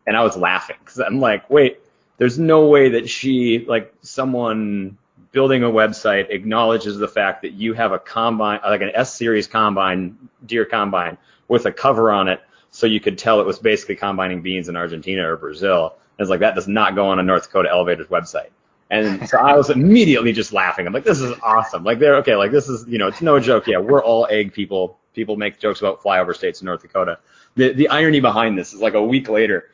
and 0.05 0.15
I 0.15 0.23
was 0.23 0.37
laughing 0.37 0.77
because 0.79 0.99
I'm 0.99 1.19
like, 1.19 1.49
wait, 1.49 1.79
there's 2.17 2.37
no 2.37 2.67
way 2.67 2.89
that 2.89 3.09
she 3.09 3.65
like 3.67 3.93
someone 4.01 4.97
building 5.31 5.63
a 5.63 5.69
website 5.69 6.29
acknowledges 6.29 6.97
the 6.97 7.07
fact 7.07 7.43
that 7.43 7.53
you 7.53 7.73
have 7.73 7.91
a 7.91 7.99
combine 7.99 8.59
like 8.63 8.81
an 8.81 8.91
S 8.93 9.13
series 9.15 9.47
combine, 9.47 10.17
Deere 10.45 10.65
combine 10.65 11.17
with 11.47 11.65
a 11.65 11.71
cover 11.71 12.11
on 12.11 12.27
it, 12.27 12.41
so 12.71 12.85
you 12.85 12.99
could 12.99 13.17
tell 13.17 13.41
it 13.41 13.45
was 13.45 13.57
basically 13.57 13.95
combining 13.95 14.41
beans 14.41 14.69
in 14.69 14.75
Argentina 14.75 15.31
or 15.31 15.35
Brazil. 15.35 15.95
And 16.17 16.25
it's 16.25 16.29
like 16.29 16.41
that 16.41 16.55
does 16.55 16.67
not 16.67 16.95
go 16.95 17.07
on 17.07 17.19
a 17.19 17.23
North 17.23 17.43
Dakota 17.43 17.69
elevator's 17.69 18.07
website. 18.07 18.49
And 18.89 19.29
so 19.29 19.37
I 19.37 19.55
was 19.55 19.69
immediately 19.69 20.33
just 20.33 20.51
laughing. 20.51 20.87
I'm 20.87 20.93
like, 20.93 21.03
this 21.03 21.21
is 21.21 21.37
awesome. 21.43 21.83
Like 21.83 21.99
they're 21.99 22.15
okay. 22.17 22.35
Like 22.35 22.51
this 22.51 22.67
is, 22.67 22.87
you 22.87 22.97
know, 22.97 23.07
it's 23.07 23.21
no 23.21 23.39
joke. 23.39 23.67
Yeah, 23.67 23.77
we're 23.77 24.03
all 24.03 24.27
ag 24.29 24.53
people. 24.53 24.97
People 25.13 25.37
make 25.37 25.59
jokes 25.59 25.79
about 25.79 26.01
flyover 26.01 26.35
states 26.35 26.61
in 26.61 26.65
North 26.65 26.81
Dakota. 26.81 27.19
The 27.55 27.73
the 27.73 27.89
irony 27.89 28.19
behind 28.19 28.57
this 28.57 28.73
is 28.73 28.81
like 28.81 28.95
a 28.95 29.03
week 29.03 29.29
later, 29.29 29.69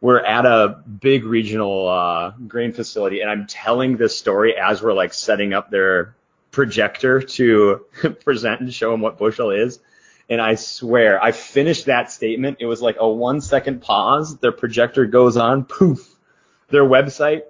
we're 0.00 0.24
at 0.24 0.46
a 0.46 0.82
big 1.00 1.24
regional 1.24 1.88
uh, 1.88 2.30
grain 2.48 2.72
facility, 2.72 3.20
and 3.20 3.30
I'm 3.30 3.46
telling 3.46 3.96
this 3.96 4.18
story 4.18 4.56
as 4.56 4.82
we're 4.82 4.94
like 4.94 5.14
setting 5.14 5.52
up 5.52 5.70
their 5.70 6.16
projector 6.50 7.20
to 7.20 7.84
present 8.24 8.60
and 8.60 8.72
show 8.72 8.90
them 8.90 9.00
what 9.00 9.18
bushel 9.18 9.50
is. 9.50 9.78
And 10.28 10.40
I 10.40 10.56
swear, 10.56 11.22
I 11.22 11.30
finished 11.30 11.86
that 11.86 12.10
statement. 12.10 12.56
It 12.58 12.66
was 12.66 12.82
like 12.82 12.96
a 12.98 13.08
one 13.08 13.40
second 13.40 13.80
pause. 13.80 14.38
Their 14.38 14.50
projector 14.50 15.06
goes 15.06 15.36
on, 15.36 15.64
poof. 15.64 16.16
Their 16.68 16.84
website 16.84 17.42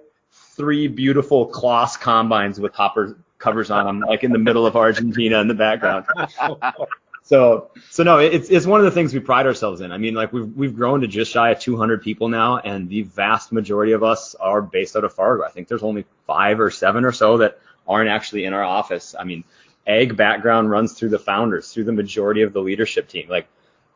three 0.57 0.87
beautiful 0.87 1.45
Claas 1.45 1.95
combines 1.95 2.59
with 2.59 2.73
hopper 2.73 3.17
covers 3.37 3.71
on 3.71 3.85
them, 3.85 3.99
like 3.99 4.23
in 4.23 4.31
the 4.31 4.39
middle 4.39 4.65
of 4.65 4.75
Argentina 4.75 5.39
in 5.39 5.47
the 5.47 5.53
background. 5.53 6.05
so, 7.23 7.69
so 7.89 8.03
no, 8.03 8.17
it's 8.17 8.49
it's 8.49 8.65
one 8.65 8.79
of 8.79 8.85
the 8.85 8.91
things 8.91 9.13
we 9.13 9.19
pride 9.19 9.45
ourselves 9.45 9.81
in. 9.81 9.91
I 9.91 9.97
mean, 9.97 10.15
like 10.15 10.33
we've 10.33 10.51
we've 10.55 10.75
grown 10.75 11.01
to 11.01 11.07
just 11.07 11.31
shy 11.31 11.51
of 11.51 11.59
200 11.59 12.01
people 12.01 12.27
now, 12.27 12.57
and 12.57 12.89
the 12.89 13.03
vast 13.03 13.51
majority 13.51 13.93
of 13.93 14.03
us 14.03 14.35
are 14.35 14.61
based 14.61 14.95
out 14.95 15.03
of 15.03 15.13
Fargo. 15.13 15.43
I 15.43 15.49
think 15.49 15.67
there's 15.67 15.83
only 15.83 16.05
five 16.25 16.59
or 16.59 16.71
seven 16.71 17.05
or 17.05 17.11
so 17.11 17.37
that 17.37 17.59
aren't 17.87 18.09
actually 18.09 18.45
in 18.45 18.53
our 18.53 18.63
office. 18.63 19.15
I 19.17 19.23
mean, 19.23 19.43
ag 19.85 20.17
background 20.17 20.69
runs 20.69 20.93
through 20.93 21.09
the 21.09 21.19
founders, 21.19 21.71
through 21.71 21.85
the 21.85 21.93
majority 21.93 22.41
of 22.41 22.51
the 22.51 22.61
leadership 22.61 23.07
team. 23.07 23.27
Like 23.29 23.47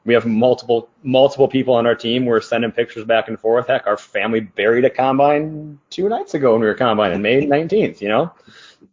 we 0.06 0.14
have 0.14 0.26
multiple 0.26 0.90
multiple 1.04 1.48
people 1.48 1.76
on 1.76 1.86
our 1.86 1.96
team. 1.96 2.26
We're 2.26 2.42
sending 2.42 2.72
pictures 2.72 3.06
back 3.06 3.28
and 3.28 3.40
forth. 3.40 3.68
Heck, 3.68 3.88
our 3.88 3.98
family 3.98 4.40
buried 4.40 4.86
a 4.86 4.90
combine 4.90 5.80
two 5.90 6.10
nights 6.10 6.34
ago 6.34 6.54
when 6.54 6.62
we 6.62 6.68
were 6.68 6.74
combining, 6.74 7.18
in 7.18 7.22
May 7.22 7.46
19th. 7.46 8.02
You 8.02 8.10
know, 8.10 8.34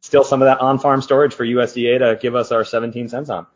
still 0.01 0.25
some 0.25 0.43
of 0.43 0.47
that 0.47 0.61
on-farm 0.61 1.03
storage 1.03 1.35
for 1.35 1.45
USDA 1.45 1.99
to 1.99 2.19
give 2.21 2.35
us 2.35 2.53
our 2.53 2.65
17 2.65 3.09
cents 3.09 3.31
on. 3.31 3.47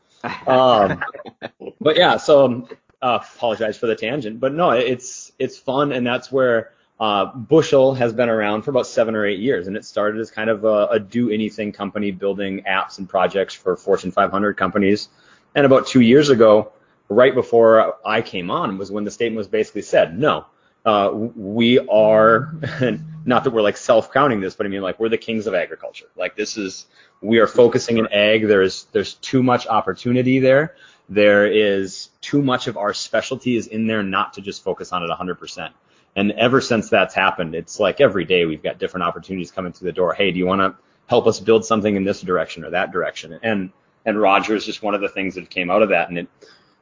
Um, 0.46 1.04
but 1.80 1.96
yeah, 1.96 2.16
so 2.16 2.68
uh, 3.02 3.18
apologize 3.22 3.76
for 3.76 3.86
the 3.86 3.96
tangent, 3.96 4.40
but 4.40 4.54
no, 4.54 4.70
it's 4.70 5.32
it's 5.38 5.58
fun, 5.58 5.92
and 5.92 6.06
that's 6.06 6.32
where 6.32 6.72
uh, 7.00 7.26
Bushel 7.34 7.94
has 7.94 8.12
been 8.12 8.28
around 8.28 8.62
for 8.62 8.70
about 8.70 8.86
seven 8.86 9.14
or 9.14 9.26
eight 9.26 9.40
years, 9.40 9.66
and 9.66 9.76
it 9.76 9.84
started 9.84 10.20
as 10.20 10.30
kind 10.30 10.48
of 10.48 10.64
a, 10.64 10.86
a 10.86 11.00
do 11.00 11.30
anything 11.30 11.72
company 11.72 12.12
building 12.12 12.62
apps 12.62 12.98
and 12.98 13.08
projects 13.08 13.54
for 13.54 13.76
Fortune 13.76 14.12
500 14.12 14.56
companies. 14.56 15.08
And 15.54 15.66
about 15.66 15.86
two 15.86 16.00
years 16.00 16.30
ago, 16.30 16.72
right 17.12 17.35
before 17.35 17.96
I 18.05 18.22
came 18.22 18.51
on 18.51 18.79
was 18.79 18.90
when 18.90 19.05
the 19.05 19.11
statement 19.11 19.38
was 19.38 19.48
basically 19.48 19.83
said, 19.83 20.18
no, 20.18 20.46
uh, 20.85 21.11
we 21.12 21.79
are, 21.79 22.55
not 23.25 23.44
that 23.44 23.51
we're 23.53 23.62
like 23.62 23.77
self-counting 23.77 24.40
this, 24.40 24.55
but 24.55 24.66
I 24.66 24.68
mean 24.68 24.83
like 24.83 24.98
we're 24.98 25.09
the 25.09 25.18
kings 25.18 25.46
of 25.46 25.55
agriculture. 25.55 26.07
Like 26.16 26.37
this 26.37 26.57
is, 26.57 26.87
we 27.20 27.38
are 27.38 27.46
focusing 27.46 27.98
in 27.98 28.09
ag. 28.09 28.48
There's, 28.48 28.85
there's 28.92 29.14
too 29.14 29.42
much 29.42 29.66
opportunity 29.66 30.40
there. 30.40 30.75
There 31.09 31.46
is 31.46 32.09
too 32.20 32.42
much 32.42 32.66
of 32.66 32.77
our 32.77 32.94
specialty 32.94 33.57
is 33.57 33.66
in 33.66 33.87
there 33.87 34.03
not 34.03 34.35
to 34.35 34.40
just 34.40 34.64
focus 34.64 34.92
on 34.92 35.03
it 35.03 35.11
100%. 35.11 35.70
And 36.14 36.33
ever 36.33 36.61
since 36.61 36.88
that's 36.88 37.14
happened, 37.14 37.55
it's 37.55 37.81
like 37.81 38.01
every 38.01 38.25
day 38.25 38.44
we've 38.44 38.62
got 38.62 38.79
different 38.79 39.05
opportunities 39.05 39.51
coming 39.51 39.72
through 39.72 39.87
the 39.87 39.92
door. 39.92 40.14
Hey, 40.14 40.31
do 40.31 40.38
you 40.38 40.46
want 40.46 40.61
to 40.61 40.75
help 41.07 41.27
us 41.27 41.40
build 41.40 41.64
something 41.64 41.96
in 41.96 42.05
this 42.05 42.20
direction 42.20 42.64
or 42.64 42.70
that 42.70 42.92
direction? 42.92 43.38
And, 43.42 43.70
and 44.05 44.20
Roger 44.20 44.55
is 44.55 44.66
just 44.66 44.83
one 44.83 44.94
of 44.94 45.01
the 45.01 45.09
things 45.09 45.37
that 45.37 45.48
came 45.48 45.70
out 45.70 45.83
of 45.83 45.90
that. 45.90 46.09
And 46.09 46.18
it, 46.18 46.29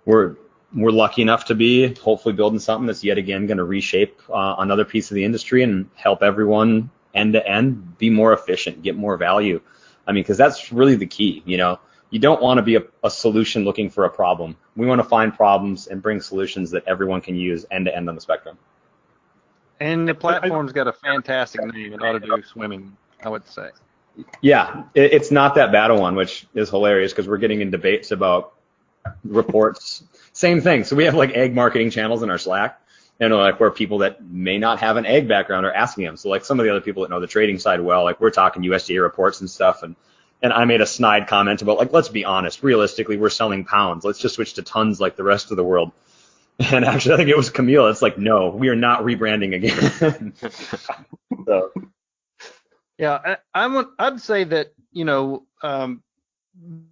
we're 0.04 0.36
we're 0.74 0.90
lucky 0.90 1.22
enough 1.22 1.46
to 1.46 1.54
be 1.54 1.94
hopefully 1.94 2.32
building 2.32 2.60
something 2.60 2.86
that's 2.86 3.02
yet 3.02 3.18
again 3.18 3.46
going 3.46 3.58
to 3.58 3.64
reshape 3.64 4.20
uh, 4.32 4.56
another 4.58 4.84
piece 4.84 5.10
of 5.10 5.16
the 5.16 5.24
industry 5.24 5.62
and 5.62 5.88
help 5.94 6.22
everyone 6.22 6.90
end 7.14 7.32
to 7.32 7.46
end 7.46 7.98
be 7.98 8.08
more 8.08 8.32
efficient, 8.32 8.82
get 8.82 8.96
more 8.96 9.16
value. 9.16 9.60
I 10.06 10.12
mean, 10.12 10.22
because 10.22 10.38
that's 10.38 10.72
really 10.72 10.94
the 10.94 11.06
key. 11.06 11.42
You 11.44 11.56
know, 11.56 11.80
you 12.10 12.18
don't 12.18 12.40
want 12.40 12.58
to 12.58 12.62
be 12.62 12.76
a, 12.76 12.82
a 13.02 13.10
solution 13.10 13.64
looking 13.64 13.90
for 13.90 14.04
a 14.04 14.10
problem. 14.10 14.56
We 14.76 14.86
want 14.86 15.00
to 15.00 15.08
find 15.08 15.34
problems 15.34 15.88
and 15.88 16.00
bring 16.02 16.20
solutions 16.20 16.70
that 16.70 16.84
everyone 16.86 17.20
can 17.20 17.34
use 17.34 17.66
end 17.70 17.86
to 17.86 17.96
end 17.96 18.08
on 18.08 18.14
the 18.14 18.20
spectrum. 18.20 18.58
And 19.80 20.06
the 20.06 20.14
platform's 20.14 20.72
got 20.72 20.86
a 20.86 20.92
fantastic 20.92 21.64
name. 21.64 21.94
It 21.94 22.02
ought 22.02 22.12
to 22.12 22.20
do 22.20 22.42
swimming, 22.42 22.96
I 23.22 23.28
would 23.28 23.46
say. 23.48 23.70
Yeah, 24.42 24.84
it, 24.94 25.14
it's 25.14 25.30
not 25.30 25.54
that 25.54 25.72
bad 25.72 25.90
a 25.90 25.94
one, 25.94 26.14
which 26.14 26.46
is 26.54 26.68
hilarious 26.68 27.12
because 27.12 27.26
we're 27.26 27.38
getting 27.38 27.60
in 27.60 27.70
debates 27.70 28.10
about 28.10 28.54
reports. 29.24 30.02
Same 30.32 30.60
thing. 30.60 30.84
So 30.84 30.96
we 30.96 31.04
have 31.04 31.14
like 31.14 31.30
ag 31.30 31.54
marketing 31.54 31.90
channels 31.90 32.22
in 32.22 32.30
our 32.30 32.38
Slack, 32.38 32.80
and 33.18 33.34
like 33.34 33.60
where 33.60 33.70
people 33.70 33.98
that 33.98 34.22
may 34.24 34.58
not 34.58 34.80
have 34.80 34.96
an 34.96 35.06
ag 35.06 35.28
background 35.28 35.66
are 35.66 35.72
asking 35.72 36.04
them. 36.04 36.16
So 36.16 36.28
like 36.28 36.44
some 36.44 36.58
of 36.60 36.64
the 36.64 36.70
other 36.70 36.80
people 36.80 37.02
that 37.02 37.10
know 37.10 37.20
the 37.20 37.26
trading 37.26 37.58
side 37.58 37.80
well, 37.80 38.04
like 38.04 38.20
we're 38.20 38.30
talking 38.30 38.62
USDA 38.62 39.02
reports 39.02 39.40
and 39.40 39.50
stuff, 39.50 39.82
and 39.82 39.96
and 40.42 40.52
I 40.52 40.64
made 40.64 40.80
a 40.80 40.86
snide 40.86 41.26
comment 41.26 41.62
about 41.62 41.78
like 41.78 41.92
let's 41.92 42.08
be 42.08 42.24
honest, 42.24 42.62
realistically 42.62 43.16
we're 43.16 43.30
selling 43.30 43.64
pounds. 43.64 44.04
Let's 44.04 44.18
just 44.18 44.36
switch 44.36 44.54
to 44.54 44.62
tons 44.62 45.00
like 45.00 45.16
the 45.16 45.24
rest 45.24 45.50
of 45.50 45.56
the 45.56 45.64
world. 45.64 45.92
And 46.58 46.84
actually, 46.84 47.14
I 47.14 47.16
think 47.16 47.30
it 47.30 47.36
was 47.38 47.48
Camille. 47.48 47.86
It's 47.86 48.02
like, 48.02 48.18
no, 48.18 48.50
we 48.50 48.68
are 48.68 48.76
not 48.76 49.02
rebranding 49.02 49.54
again. 49.54 50.34
so. 51.46 51.72
Yeah, 52.98 53.18
I, 53.24 53.36
I'm. 53.54 53.92
I'd 53.98 54.20
say 54.20 54.44
that 54.44 54.74
you 54.92 55.06
know, 55.06 55.46
um, 55.62 56.02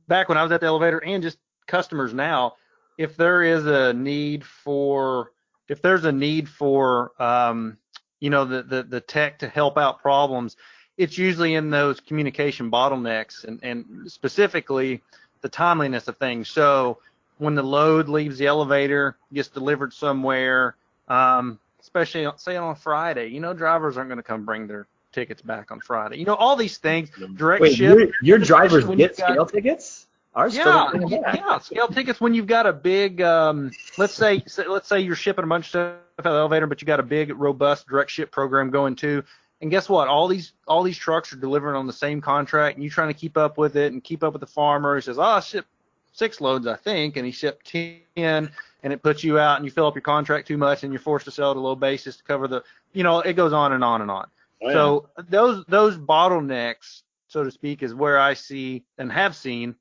back 0.07 0.31
when 0.31 0.39
I 0.39 0.43
was 0.43 0.53
at 0.53 0.61
the 0.61 0.67
elevator, 0.67 0.99
and 1.05 1.23
just 1.23 1.37
customers 1.69 2.13
now, 2.13 2.57
if 2.97 3.17
there 3.17 3.43
is 3.43 3.65
a 3.67 3.93
need 3.93 4.45
for 4.45 5.31
if 5.69 5.83
there's 5.83 6.05
a 6.05 6.13
need 6.13 6.49
for 6.49 7.13
um, 7.23 7.77
you 8.21 8.31
know 8.31 8.45
the, 8.45 8.63
the 8.63 8.83
the 8.83 9.01
tech 9.01 9.39
to 9.39 9.49
help 9.49 9.79
out 9.79 10.01
problems, 10.01 10.57
it's 10.97 11.17
usually 11.17 11.55
in 11.55 11.71
those 11.71 12.01
communication 12.01 12.71
bottlenecks 12.71 13.45
and 13.45 13.61
and 13.63 14.11
specifically 14.11 15.01
the 15.41 15.49
timeliness 15.49 16.09
of 16.09 16.17
things. 16.17 16.49
So 16.49 16.99
when 17.39 17.55
the 17.55 17.63
load 17.63 18.09
leaves 18.09 18.39
the 18.39 18.47
elevator, 18.47 19.17
gets 19.33 19.49
delivered 19.49 19.93
somewhere, 19.93 20.75
um, 21.07 21.61
especially 21.81 22.27
say 22.37 22.57
on 22.57 22.75
Friday, 22.75 23.29
you 23.29 23.39
know 23.39 23.55
drivers 23.55 23.97
aren't 23.97 24.09
going 24.09 24.17
to 24.17 24.25
come 24.25 24.45
bring 24.45 24.67
their 24.67 24.89
tickets 25.13 25.41
back 25.41 25.71
on 25.71 25.79
Friday. 25.81 26.19
You 26.19 26.25
know 26.25 26.35
all 26.35 26.57
these 26.57 26.79
things. 26.79 27.11
Direct 27.37 27.63
Wait, 27.63 27.77
ship. 27.77 27.97
Your, 27.97 28.09
your 28.21 28.39
drivers 28.39 28.85
get 28.97 29.17
scale 29.17 29.47
tickets? 29.47 30.08
Ours 30.35 30.53
still 30.53 30.67
Yeah, 30.67 30.73
don't 30.73 30.91
bring 31.09 31.15
'em 31.15 31.23
back. 31.23 31.37
yeah, 31.37 31.59
scale 31.59 31.89
tickets 31.89 32.21
when 32.21 32.35
you've 32.35 32.47
got 32.47 32.67
a 32.67 32.73
big, 32.73 33.21
um, 33.23 33.71
let's 33.97 34.15
say, 34.15 34.43
let's 34.69 34.87
say 34.89 35.01
you're 35.01 35.17
shipping 35.17 35.45
a 35.45 35.47
bunch 35.49 35.67
of 35.67 35.69
stuff 35.71 35.97
out 36.21 36.27
of 36.27 36.33
the 36.33 36.39
elevator, 36.39 36.67
but 36.67 36.81
you 36.81 36.87
got 36.87 37.01
a 37.01 37.05
big, 37.05 37.33
robust 37.37 37.87
direct 37.89 38.11
ship 38.11 38.31
program 38.31 38.71
going 38.71 38.95
too. 38.95 39.25
And 39.61 39.71
guess 39.71 39.89
what? 39.89 40.07
All 40.07 40.29
these 40.29 40.53
all 40.69 40.85
these 40.85 40.99
trucks 40.99 41.33
are 41.33 41.37
delivering 41.37 41.75
on 41.75 41.87
the 41.89 41.93
same 41.93 42.21
contract, 42.21 42.77
and 42.77 42.85
you're 42.85 42.93
trying 42.93 43.09
to 43.09 43.15
keep 43.19 43.37
up 43.37 43.59
with 43.59 43.75
it 43.77 43.93
and 43.93 44.05
keep 44.05 44.23
up 44.23 44.33
with 44.33 44.41
the 44.41 44.47
farmer. 44.47 44.95
He 44.95 45.01
says, 45.03 45.19
"Oh, 45.19 45.23
I 45.23 45.41
shipped 45.41 45.69
six 46.13 46.41
loads, 46.41 46.67
I 46.69 46.77
think," 46.77 47.17
and 47.17 47.27
he 47.27 47.33
shipped 47.33 47.67
ten, 47.67 48.51
and 48.85 48.93
it 48.93 49.03
puts 49.03 49.25
you 49.25 49.39
out, 49.41 49.57
and 49.57 49.65
you 49.65 49.73
fill 49.73 49.87
up 49.87 49.97
your 49.97 50.03
contract 50.03 50.47
too 50.47 50.59
much, 50.59 50.85
and 50.85 50.93
you're 50.93 51.01
forced 51.01 51.25
to 51.25 51.33
sell 51.33 51.51
at 51.51 51.57
a 51.57 51.61
low 51.61 51.75
basis 51.75 52.17
to 52.19 52.23
cover 52.23 52.47
the, 52.47 52.63
you 52.93 53.03
know, 53.03 53.19
it 53.21 53.33
goes 53.33 53.53
on 53.53 53.73
and 53.73 53.83
on 53.83 54.01
and 54.03 54.11
on. 54.13 54.29
Oh, 54.63 54.67
yeah. 54.69 54.73
So 54.75 55.09
those 55.29 55.65
those 55.67 55.99
bottlenecks, 55.99 57.03
so 57.27 57.43
to 57.43 57.51
speak, 57.51 57.83
is 57.83 57.95
where 57.95 58.21
I 58.21 58.35
see 58.35 58.85
and 58.99 59.11
have 59.11 59.35
seen 59.35 59.75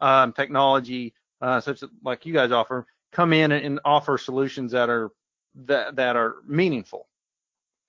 um, 0.00 0.32
technology 0.32 1.14
uh, 1.40 1.60
such 1.60 1.82
as 1.82 1.88
like 2.02 2.26
you 2.26 2.32
guys 2.32 2.52
offer 2.52 2.86
come 3.12 3.32
in 3.32 3.52
and, 3.52 3.64
and 3.64 3.80
offer 3.84 4.18
solutions 4.18 4.72
that 4.72 4.90
are 4.90 5.10
that 5.54 5.96
that 5.96 6.16
are 6.16 6.36
meaningful. 6.46 7.08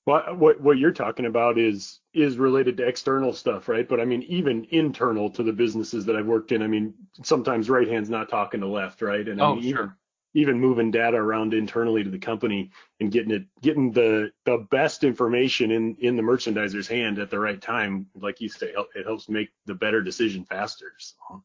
Well, 0.06 0.36
what 0.36 0.60
what 0.60 0.78
you're 0.80 0.92
talking 0.92 1.26
about 1.26 1.58
is 1.60 2.00
is 2.14 2.38
related 2.38 2.78
to 2.78 2.88
external 2.88 3.34
stuff, 3.34 3.68
right? 3.70 3.88
But 3.88 4.00
I 4.00 4.06
mean, 4.06 4.24
even 4.24 4.66
internal 4.72 5.30
to 5.32 5.44
the 5.44 5.54
businesses 5.54 6.06
that 6.06 6.16
I've 6.16 6.26
worked 6.26 6.52
in, 6.52 6.62
I 6.64 6.68
mean, 6.68 6.94
sometimes 7.24 7.70
right 7.70 7.88
hand's 7.88 8.10
not 8.10 8.30
talking 8.30 8.62
to 8.62 8.68
left, 8.68 9.02
right? 9.02 9.28
And 9.28 9.40
I 9.42 9.46
Oh, 9.46 9.54
mean, 9.56 9.64
sure. 9.64 9.70
even 9.70 9.92
even 10.36 10.60
moving 10.60 10.92
data 10.92 11.18
around 11.18 11.54
internally 11.54 12.04
to 12.04 12.10
the 12.10 12.20
company 12.20 12.72
and 13.00 13.12
getting 13.12 13.32
it 13.32 13.44
getting 13.62 13.92
the 13.92 14.32
the 14.46 14.66
best 14.72 15.04
information 15.04 15.72
in 15.72 15.96
in 16.00 16.16
the 16.16 16.24
merchandiser's 16.24 16.88
hand 16.88 17.20
at 17.20 17.30
the 17.30 17.40
right 17.40 17.62
time, 17.62 18.08
like 18.16 18.42
you 18.42 18.50
say, 18.50 18.74
it 18.96 19.06
helps 19.06 19.30
make 19.30 19.50
the 19.66 19.76
better 19.76 20.02
decision 20.02 20.44
faster. 20.46 20.94
So. 20.98 21.44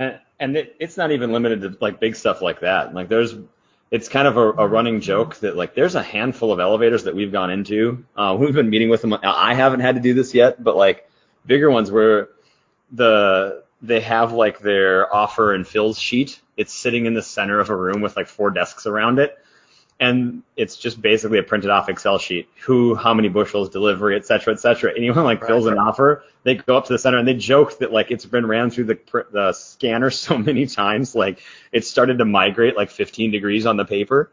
And, 0.00 0.18
and 0.40 0.56
it, 0.56 0.74
it's 0.80 0.96
not 0.96 1.12
even 1.12 1.30
limited 1.30 1.60
to 1.60 1.76
like 1.80 2.00
big 2.00 2.16
stuff 2.16 2.42
like 2.42 2.60
that. 2.60 2.94
Like 2.94 3.08
there's, 3.08 3.34
it's 3.90 4.08
kind 4.08 4.26
of 4.26 4.36
a, 4.36 4.50
a 4.52 4.66
running 4.66 5.00
joke 5.00 5.36
that 5.36 5.56
like 5.56 5.74
there's 5.74 5.94
a 5.94 6.02
handful 6.02 6.52
of 6.52 6.58
elevators 6.58 7.04
that 7.04 7.14
we've 7.14 7.30
gone 7.30 7.50
into. 7.50 8.04
Uh, 8.16 8.36
we've 8.40 8.54
been 8.54 8.70
meeting 8.70 8.88
with 8.88 9.02
them. 9.02 9.14
I 9.22 9.54
haven't 9.54 9.80
had 9.80 9.96
to 9.96 10.00
do 10.00 10.14
this 10.14 10.34
yet, 10.34 10.62
but 10.64 10.74
like 10.74 11.08
bigger 11.46 11.70
ones 11.70 11.90
where 11.90 12.30
the 12.92 13.62
they 13.82 14.00
have 14.00 14.32
like 14.32 14.60
their 14.60 15.14
offer 15.14 15.54
and 15.54 15.66
fills 15.66 15.98
sheet. 15.98 16.40
It's 16.56 16.72
sitting 16.72 17.06
in 17.06 17.14
the 17.14 17.22
center 17.22 17.60
of 17.60 17.70
a 17.70 17.76
room 17.76 18.00
with 18.00 18.16
like 18.16 18.28
four 18.28 18.50
desks 18.50 18.86
around 18.86 19.18
it. 19.18 19.38
And 20.00 20.42
it's 20.56 20.76
just 20.76 21.02
basically 21.02 21.38
a 21.38 21.42
printed 21.42 21.68
off 21.68 21.90
Excel 21.90 22.18
sheet. 22.18 22.48
Who, 22.62 22.94
how 22.94 23.12
many 23.12 23.28
bushels, 23.28 23.68
delivery, 23.68 24.16
et 24.16 24.24
cetera, 24.24 24.54
et 24.54 24.58
cetera. 24.58 24.92
Anyone 24.96 25.24
like 25.24 25.44
fills 25.46 25.66
an 25.66 25.76
offer, 25.78 26.24
they 26.42 26.54
go 26.54 26.78
up 26.78 26.86
to 26.86 26.94
the 26.94 26.98
center 26.98 27.18
and 27.18 27.28
they 27.28 27.34
joke 27.34 27.78
that 27.78 27.92
like 27.92 28.10
it's 28.10 28.24
been 28.24 28.46
ran 28.46 28.70
through 28.70 28.84
the 28.84 28.98
the 29.30 29.52
scanner 29.52 30.10
so 30.10 30.38
many 30.38 30.66
times, 30.66 31.14
like 31.14 31.42
it 31.70 31.84
started 31.84 32.18
to 32.18 32.24
migrate 32.24 32.76
like 32.76 32.90
15 32.90 33.30
degrees 33.30 33.66
on 33.66 33.76
the 33.76 33.84
paper. 33.84 34.30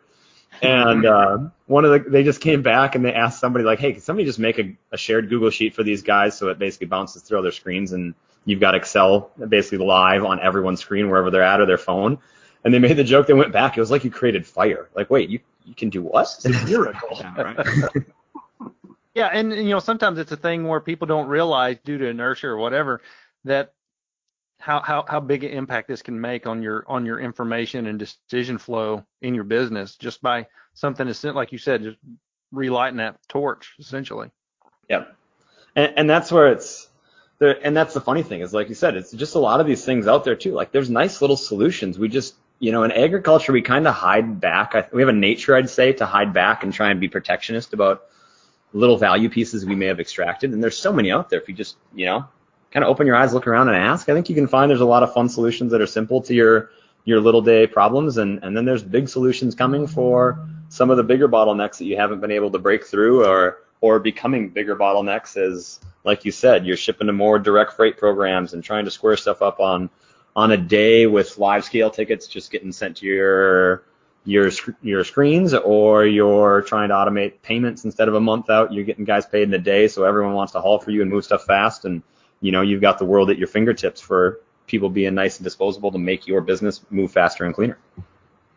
And 0.61 1.05
uh, 1.05 1.37
one 1.65 1.83
of 1.83 1.91
the 1.91 2.09
they 2.09 2.23
just 2.23 2.39
came 2.39 2.61
back 2.61 2.95
and 2.95 3.03
they 3.03 3.13
asked 3.13 3.41
somebody 3.41 3.65
like, 3.65 3.79
hey, 3.79 3.91
can 3.91 4.01
somebody 4.01 4.25
just 4.25 4.39
make 4.39 4.59
a, 4.59 4.73
a 4.93 4.97
shared 4.97 5.27
Google 5.27 5.49
sheet 5.49 5.75
for 5.75 5.83
these 5.83 6.01
guys 6.01 6.37
so 6.37 6.47
it 6.47 6.57
basically 6.57 6.87
bounces 6.87 7.23
through 7.23 7.37
all 7.37 7.43
their 7.43 7.51
screens 7.51 7.91
and 7.91 8.15
you've 8.45 8.61
got 8.61 8.73
Excel 8.73 9.31
basically 9.49 9.85
live 9.85 10.23
on 10.23 10.39
everyone's 10.39 10.79
screen 10.79 11.09
wherever 11.09 11.29
they're 11.29 11.43
at 11.43 11.59
or 11.59 11.65
their 11.65 11.77
phone. 11.77 12.17
And 12.63 12.73
they 12.73 12.79
made 12.79 12.97
the 12.97 13.03
joke. 13.03 13.27
They 13.27 13.33
went 13.33 13.51
back. 13.51 13.77
It 13.77 13.79
was 13.79 13.91
like 13.91 14.03
you 14.03 14.09
created 14.09 14.47
fire. 14.47 14.89
Like, 14.95 15.09
wait, 15.09 15.29
you 15.29 15.39
you 15.67 15.75
can 15.75 15.89
do 15.89 16.01
what? 16.01 16.23
It's 16.23 16.45
a 16.45 16.49
miracle. 16.65 17.17
Yeah, 17.19 17.41
right. 17.41 17.67
Yeah, 19.15 19.29
and, 19.33 19.51
and 19.51 19.63
you 19.63 19.71
know 19.71 19.79
sometimes 19.79 20.19
it's 20.19 20.31
a 20.31 20.37
thing 20.37 20.67
where 20.67 20.79
people 20.79 21.07
don't 21.07 21.27
realize 21.27 21.77
due 21.83 21.97
to 21.97 22.05
inertia 22.05 22.47
or 22.47 22.57
whatever 22.57 23.01
that 23.45 23.73
how 24.59 24.79
how 24.81 25.05
how 25.07 25.19
big 25.19 25.43
an 25.43 25.51
impact 25.51 25.87
this 25.87 26.03
can 26.03 26.21
make 26.21 26.45
on 26.45 26.61
your 26.61 26.85
on 26.87 27.05
your 27.05 27.19
information 27.19 27.87
and 27.87 27.97
decision 27.97 28.59
flow 28.59 29.03
in 29.23 29.33
your 29.33 29.43
business 29.43 29.95
just 29.95 30.21
by 30.21 30.47
something 30.75 31.07
as 31.07 31.17
sim- 31.17 31.33
like 31.33 31.51
you 31.51 31.57
said 31.57 31.81
just 31.81 31.97
relighting 32.51 32.97
that 32.97 33.17
torch 33.27 33.73
essentially. 33.79 34.29
yeah 34.89 35.05
And, 35.75 35.93
and 35.97 36.09
that's 36.09 36.31
where 36.31 36.51
it's 36.51 36.89
there. 37.39 37.57
And 37.65 37.75
that's 37.75 37.93
the 37.93 38.01
funny 38.01 38.23
thing 38.23 38.41
is, 38.41 38.53
like 38.53 38.69
you 38.69 38.75
said, 38.75 38.95
it's 38.95 39.11
just 39.11 39.35
a 39.35 39.39
lot 39.39 39.61
of 39.61 39.67
these 39.67 39.85
things 39.85 40.07
out 40.07 40.23
there 40.25 40.35
too. 40.35 40.53
Like 40.53 40.71
there's 40.71 40.89
nice 40.89 41.21
little 41.21 41.37
solutions. 41.37 41.97
We 41.99 42.07
just, 42.09 42.35
you 42.59 42.71
know, 42.71 42.83
in 42.83 42.91
agriculture, 42.91 43.51
we 43.51 43.61
kind 43.61 43.87
of 43.87 43.93
hide 43.93 44.41
back. 44.41 44.73
We 44.91 45.01
have 45.01 45.09
a 45.09 45.13
nature, 45.13 45.55
I'd 45.55 45.69
say, 45.69 45.93
to 45.93 46.05
hide 46.05 46.33
back 46.33 46.63
and 46.63 46.73
try 46.73 46.89
and 46.89 46.99
be 46.99 47.07
protectionist 47.07 47.73
about 47.73 48.05
little 48.73 48.97
value 48.97 49.29
pieces 49.29 49.65
we 49.65 49.75
may 49.75 49.85
have 49.85 49.99
extracted. 49.99 50.53
And 50.53 50.61
there's 50.61 50.77
so 50.77 50.91
many 50.91 51.11
out 51.11 51.29
there. 51.29 51.39
If 51.39 51.47
you 51.47 51.55
just, 51.55 51.77
you 51.93 52.05
know, 52.05 52.27
kind 52.71 52.83
of 52.83 52.89
open 52.89 53.07
your 53.07 53.15
eyes, 53.15 53.33
look 53.33 53.47
around 53.47 53.69
and 53.69 53.77
ask, 53.77 54.09
I 54.09 54.13
think 54.13 54.29
you 54.29 54.35
can 54.35 54.47
find 54.47 54.69
there's 54.69 54.81
a 54.81 54.85
lot 54.85 55.03
of 55.03 55.13
fun 55.13 55.29
solutions 55.29 55.71
that 55.71 55.81
are 55.81 55.87
simple 55.87 56.21
to 56.23 56.33
your, 56.33 56.71
your 57.05 57.21
little 57.21 57.41
day 57.41 57.67
problems. 57.67 58.17
And, 58.17 58.43
and 58.43 58.57
then 58.57 58.65
there's 58.65 58.83
big 58.83 59.07
solutions 59.07 59.55
coming 59.55 59.87
for 59.87 60.47
some 60.69 60.89
of 60.89 60.97
the 60.97 61.03
bigger 61.03 61.29
bottlenecks 61.29 61.77
that 61.77 61.85
you 61.85 61.95
haven't 61.95 62.19
been 62.19 62.31
able 62.31 62.51
to 62.51 62.59
break 62.59 62.85
through 62.85 63.25
or, 63.25 63.59
or 63.81 63.99
becoming 63.99 64.49
bigger 64.49 64.75
bottlenecks 64.75 65.37
as, 65.37 65.79
like 66.03 66.25
you 66.25 66.31
said, 66.31 66.65
you're 66.65 66.75
shipping 66.75 67.07
to 67.07 67.13
more 67.13 67.37
direct 67.37 67.73
freight 67.73 67.97
programs 67.97 68.53
and 68.53 68.63
trying 68.63 68.85
to 68.85 68.91
square 68.91 69.15
stuff 69.15 69.41
up 69.41 69.59
on, 69.59 69.89
on 70.37 70.51
a 70.51 70.57
day 70.57 71.07
with 71.07 71.39
live 71.39 71.65
scale 71.65 71.89
tickets 71.89 72.27
just 72.27 72.51
getting 72.51 72.71
sent 72.71 72.97
to 72.97 73.07
your, 73.07 73.83
your, 74.23 74.51
your 74.83 75.03
screens 75.03 75.55
or 75.55 76.05
you're 76.05 76.61
trying 76.61 76.89
to 76.89 76.93
automate 76.93 77.41
payments 77.41 77.85
instead 77.85 78.07
of 78.07 78.13
a 78.13 78.19
month 78.19 78.47
out, 78.49 78.71
you're 78.71 78.85
getting 78.85 79.03
guys 79.03 79.25
paid 79.25 79.41
in 79.41 79.53
a 79.55 79.57
day. 79.57 79.87
So 79.87 80.03
everyone 80.03 80.35
wants 80.35 80.53
to 80.53 80.61
haul 80.61 80.77
for 80.77 80.91
you 80.91 81.01
and 81.01 81.09
move 81.09 81.25
stuff 81.25 81.45
fast. 81.45 81.85
And, 81.85 82.03
you 82.39 82.51
know, 82.51 82.61
you've 82.61 82.81
got 82.81 82.99
the 82.99 83.05
world 83.05 83.31
at 83.31 83.39
your 83.39 83.47
fingertips 83.47 83.99
for 83.99 84.39
people 84.67 84.89
being 84.89 85.15
nice 85.15 85.37
and 85.37 85.43
disposable 85.43 85.91
to 85.91 85.97
make 85.97 86.27
your 86.27 86.41
business 86.41 86.85
move 86.91 87.11
faster 87.11 87.43
and 87.43 87.55
cleaner. 87.55 87.79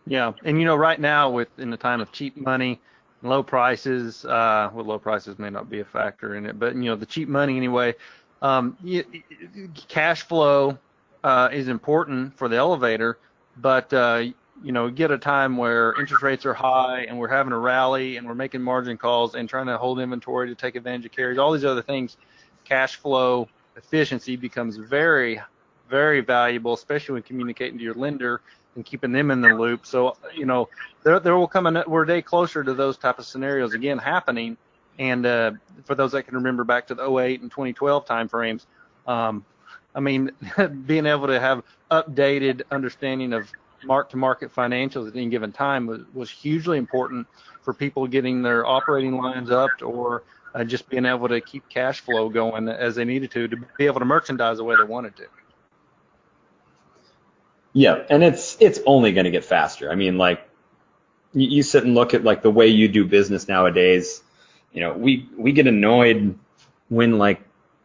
Yeah, 0.07 0.33
and 0.45 0.59
you 0.59 0.67
know 0.67 0.77
right 0.77 1.01
now 1.01 1.31
with 1.31 1.49
in 1.59 1.71
the 1.71 1.77
time 1.77 2.01
of 2.01 2.11
cheap 2.11 2.37
money, 2.37 2.81
low 3.23 3.43
prices, 3.43 4.25
uh, 4.25 4.69
well 4.73 4.85
low 4.85 4.99
prices 4.99 5.39
may 5.39 5.51
not 5.51 5.71
be 5.71 5.81
a 5.81 5.85
factor 5.85 6.35
in 6.35 6.47
it, 6.47 6.59
but 6.59 6.75
you 6.75 6.85
know 6.85 6.97
the 6.97 7.07
cheap 7.07 7.29
money 7.29 7.57
anyway. 7.57 7.95
Um, 8.43 8.77
y 8.83 9.05
y- 9.13 9.69
cash 9.89 10.23
flow 10.23 10.79
uh, 11.25 11.49
is 11.53 11.69
important 11.69 12.37
for 12.37 12.49
the 12.49 12.57
elevator, 12.57 13.19
but 13.57 13.93
uh, 13.93 14.25
you 14.63 14.73
know 14.73 14.91
get 14.91 15.11
a 15.11 15.19
time 15.19 15.57
where 15.57 15.99
interest 15.99 16.23
rates 16.23 16.47
are 16.47 16.55
high 16.55 17.03
and 17.09 17.19
we're 17.19 17.29
having 17.29 17.53
a 17.53 17.59
rally 17.59 18.17
and 18.17 18.27
we're 18.27 18.35
making 18.35 18.61
margin 18.63 18.97
calls 18.97 19.35
and 19.35 19.49
trying 19.49 19.67
to 19.67 19.79
hold 19.79 20.01
inventory 20.01 20.49
to 20.49 20.55
take 20.55 20.77
advantage 20.77 21.07
of 21.07 21.13
carriers, 21.13 21.39
all 21.39 21.53
these 21.53 21.65
other 21.65 21.83
things. 21.83 22.17
Cash 22.65 22.97
flow 22.97 23.49
efficiency 23.77 24.37
becomes 24.37 24.77
very, 24.77 25.41
very 25.89 26.21
valuable, 26.21 26.75
especially 26.75 27.15
when 27.15 27.23
communicating 27.23 27.79
to 27.79 27.85
your 27.85 27.95
lender 27.95 28.41
and 28.77 28.85
keeping 28.85 29.13
them 29.13 29.31
in 29.31 29.41
the 29.41 29.49
loop. 29.49 29.85
So, 29.85 30.17
you 30.35 30.47
know, 30.47 30.69
there, 31.03 31.19
there 31.19 31.37
will 31.37 31.49
come 31.49 31.67
a, 31.67 31.85
we're 31.87 32.05
a 32.05 32.07
day 32.07 32.23
closer 32.23 32.63
to 32.63 32.75
those 32.75 32.97
type 32.97 33.19
of 33.19 33.27
scenarios 33.27 33.75
again 33.75 33.99
happening. 33.99 34.57
And 34.99 35.27
uh, 35.27 35.53
for 35.85 35.95
those 35.95 36.13
that 36.13 36.25
can 36.25 36.35
remember 36.35 36.63
back 36.63 36.87
to 36.89 36.95
the 36.95 37.11
08 37.11 37.41
and 37.41 37.51
2012 37.51 38.07
timeframes, 38.07 38.67
um, 39.07 39.45
I 39.95 40.01
mean, 40.01 40.31
being 40.87 41.07
able 41.07 41.29
to 41.29 41.41
have 41.41 41.63
updated 41.91 42.63
understanding 42.71 43.33
of 43.33 43.53
mark-to-market 43.83 44.55
financials 44.55 45.09
at 45.09 45.17
any 45.17 45.29
given 45.29 45.53
time 45.53 45.87
was, 45.87 46.03
was 46.13 46.31
hugely 46.31 46.79
important 46.79 47.27
for 47.63 47.73
people 47.73 48.07
getting 48.07 48.43
their 48.43 48.67
operating 48.67 49.17
lines 49.17 49.51
up 49.51 49.71
or 49.83 50.23
uh, 50.55 50.65
just 50.65 50.89
being 50.89 51.07
able 51.07 51.29
to 51.29 51.41
keep 51.41 51.69
cash 51.69 52.01
flow 52.01 52.29
going 52.29 52.69
as 52.69 52.95
they 52.97 53.05
needed 53.05 53.31
to 53.31 53.49
to 53.49 53.57
be 53.57 53.87
able 53.87 54.01
to 54.01 54.05
merchandise 54.05 54.59
the 54.59 54.65
way 54.65 54.77
they 54.77 54.85
wanted 54.85 55.17
to. 55.17 55.25
Yeah, 57.73 58.03
and 58.11 58.25
it's 58.25 58.57
it's 58.61 58.81
only 58.85 59.13
going 59.13 59.25
to 59.25 59.31
get 59.31 59.45
faster. 59.45 59.91
I 59.91 59.95
mean, 59.95 60.19
like 60.19 60.49
you, 61.33 61.49
you 61.49 61.63
sit 61.63 61.85
and 61.85 61.95
look 61.95 62.15
at 62.15 62.25
like 62.25 62.43
the 62.43 62.51
way 62.51 62.67
you 62.67 62.89
do 62.89 63.05
business 63.05 63.47
nowadays. 63.47 64.23
You 64.73 64.81
know, 64.81 64.93
we 64.95 65.29
we 65.37 65.53
get 65.53 65.67
annoyed 65.67 66.37
when 66.89 67.19
like, 67.19 67.41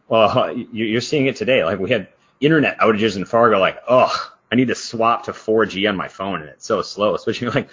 well, 0.08 0.52
you- 0.56 0.86
you're 0.86 1.00
seeing 1.00 1.26
it 1.26 1.36
today. 1.36 1.64
Like 1.64 1.78
we 1.78 1.90
had 1.90 2.08
internet 2.40 2.78
outages 2.78 3.16
in 3.16 3.24
Fargo. 3.24 3.58
Like, 3.58 3.78
oh, 3.88 4.12
I 4.50 4.54
need 4.54 4.68
to 4.68 4.74
swap 4.74 5.24
to 5.24 5.32
4G 5.32 5.88
on 5.88 5.96
my 5.96 6.08
phone, 6.08 6.40
and 6.40 6.50
it's 6.50 6.66
so 6.66 6.82
slow. 6.82 7.14
Especially 7.14 7.48
like 7.54 7.68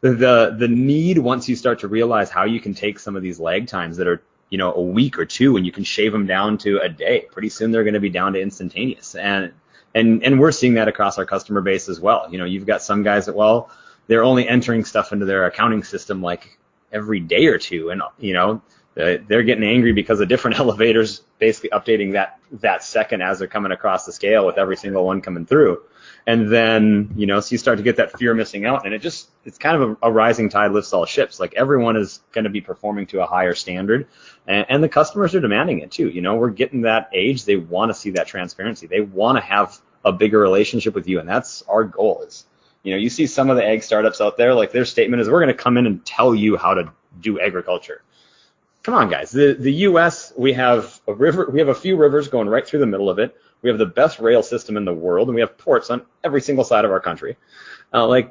the 0.00 0.54
the 0.58 0.68
need 0.68 1.18
once 1.18 1.48
you 1.48 1.56
start 1.56 1.80
to 1.80 1.88
realize 1.88 2.30
how 2.30 2.44
you 2.44 2.60
can 2.60 2.74
take 2.74 2.98
some 2.98 3.16
of 3.16 3.22
these 3.22 3.40
lag 3.40 3.66
times 3.66 3.96
that 3.98 4.06
are 4.06 4.22
you 4.50 4.58
know 4.58 4.72
a 4.74 4.82
week 4.82 5.18
or 5.18 5.24
two, 5.24 5.56
and 5.56 5.64
you 5.66 5.72
can 5.72 5.84
shave 5.84 6.12
them 6.12 6.26
down 6.26 6.58
to 6.58 6.78
a 6.80 6.88
day. 6.88 7.26
Pretty 7.32 7.48
soon 7.48 7.70
they're 7.70 7.84
going 7.84 7.94
to 7.94 8.00
be 8.00 8.10
down 8.10 8.34
to 8.34 8.40
instantaneous, 8.40 9.14
and 9.14 9.52
and 9.94 10.22
and 10.24 10.40
we're 10.40 10.52
seeing 10.52 10.74
that 10.74 10.88
across 10.88 11.18
our 11.18 11.24
customer 11.26 11.60
base 11.60 11.88
as 11.88 12.00
well. 12.00 12.26
You 12.30 12.38
know, 12.38 12.44
you've 12.44 12.66
got 12.66 12.82
some 12.82 13.02
guys 13.02 13.26
that 13.26 13.34
well, 13.34 13.70
they're 14.06 14.24
only 14.24 14.48
entering 14.48 14.84
stuff 14.84 15.12
into 15.12 15.24
their 15.26 15.46
accounting 15.46 15.82
system 15.82 16.22
like 16.22 16.58
every 16.92 17.20
day 17.20 17.46
or 17.46 17.58
two, 17.58 17.90
and 17.90 18.02
you 18.18 18.34
know, 18.34 18.50
uh, 18.52 18.60
Uh, 18.96 19.16
they're 19.26 19.42
getting 19.42 19.64
angry 19.64 19.92
because 19.92 20.20
of 20.20 20.28
different 20.28 20.58
elevators 20.60 21.22
basically 21.38 21.70
updating 21.70 22.12
that 22.12 22.38
that 22.52 22.84
second 22.84 23.22
as 23.22 23.38
they're 23.38 23.48
coming 23.48 23.72
across 23.72 24.06
the 24.06 24.12
scale 24.12 24.46
with 24.46 24.56
every 24.56 24.76
single 24.76 25.04
one 25.04 25.20
coming 25.20 25.46
through. 25.46 25.82
And 26.26 26.50
then, 26.50 27.12
you 27.16 27.26
know, 27.26 27.40
so 27.40 27.52
you 27.52 27.58
start 27.58 27.76
to 27.76 27.84
get 27.84 27.96
that 27.96 28.18
fear 28.18 28.32
missing 28.32 28.64
out, 28.64 28.86
and 28.86 28.94
it 28.94 29.02
just, 29.02 29.28
it's 29.44 29.58
kind 29.58 29.82
of 29.82 29.90
a, 29.90 30.08
a 30.08 30.12
rising 30.12 30.48
tide 30.48 30.72
lifts 30.72 30.92
all 30.94 31.04
ships. 31.04 31.38
Like 31.38 31.52
everyone 31.54 31.96
is 31.96 32.20
going 32.32 32.44
to 32.44 32.50
be 32.50 32.62
performing 32.62 33.06
to 33.08 33.22
a 33.22 33.26
higher 33.26 33.54
standard, 33.54 34.06
and, 34.46 34.64
and 34.68 34.82
the 34.82 34.88
customers 34.88 35.34
are 35.34 35.40
demanding 35.40 35.80
it 35.80 35.90
too. 35.90 36.08
You 36.08 36.22
know, 36.22 36.36
we're 36.36 36.50
getting 36.50 36.82
that 36.82 37.10
age; 37.12 37.44
they 37.44 37.56
want 37.56 37.90
to 37.90 37.94
see 37.94 38.10
that 38.12 38.26
transparency. 38.26 38.86
They 38.86 39.00
want 39.00 39.36
to 39.36 39.44
have 39.44 39.78
a 40.04 40.12
bigger 40.12 40.38
relationship 40.38 40.94
with 40.94 41.08
you, 41.08 41.18
and 41.20 41.28
that's 41.28 41.62
our 41.68 41.84
goal. 41.84 42.22
Is 42.26 42.46
you 42.84 42.92
know, 42.92 42.98
you 42.98 43.10
see 43.10 43.26
some 43.26 43.50
of 43.50 43.56
the 43.56 43.64
ag 43.64 43.82
startups 43.82 44.20
out 44.20 44.36
there, 44.36 44.54
like 44.54 44.72
their 44.72 44.84
statement 44.84 45.20
is, 45.20 45.28
we're 45.28 45.40
going 45.40 45.54
to 45.54 45.62
come 45.62 45.76
in 45.76 45.86
and 45.86 46.04
tell 46.04 46.34
you 46.34 46.56
how 46.56 46.74
to 46.74 46.92
do 47.20 47.40
agriculture. 47.40 48.02
Come 48.84 48.94
on, 48.94 49.08
guys. 49.08 49.30
The 49.30 49.54
the 49.54 49.72
U.S. 49.88 50.34
we 50.36 50.52
have 50.52 51.00
a 51.08 51.14
river, 51.14 51.48
we 51.50 51.58
have 51.58 51.68
a 51.68 51.74
few 51.74 51.96
rivers 51.96 52.28
going 52.28 52.48
right 52.48 52.66
through 52.66 52.80
the 52.80 52.86
middle 52.86 53.08
of 53.08 53.18
it. 53.18 53.34
We 53.62 53.70
have 53.70 53.78
the 53.78 53.86
best 53.86 54.18
rail 54.18 54.42
system 54.42 54.76
in 54.76 54.84
the 54.84 54.92
world, 54.92 55.28
and 55.28 55.34
we 55.34 55.40
have 55.40 55.56
ports 55.56 55.88
on 55.88 56.02
every 56.22 56.42
single 56.42 56.64
side 56.64 56.84
of 56.84 56.90
our 56.90 57.00
country. 57.00 57.38
Uh, 57.94 58.06
like 58.06 58.30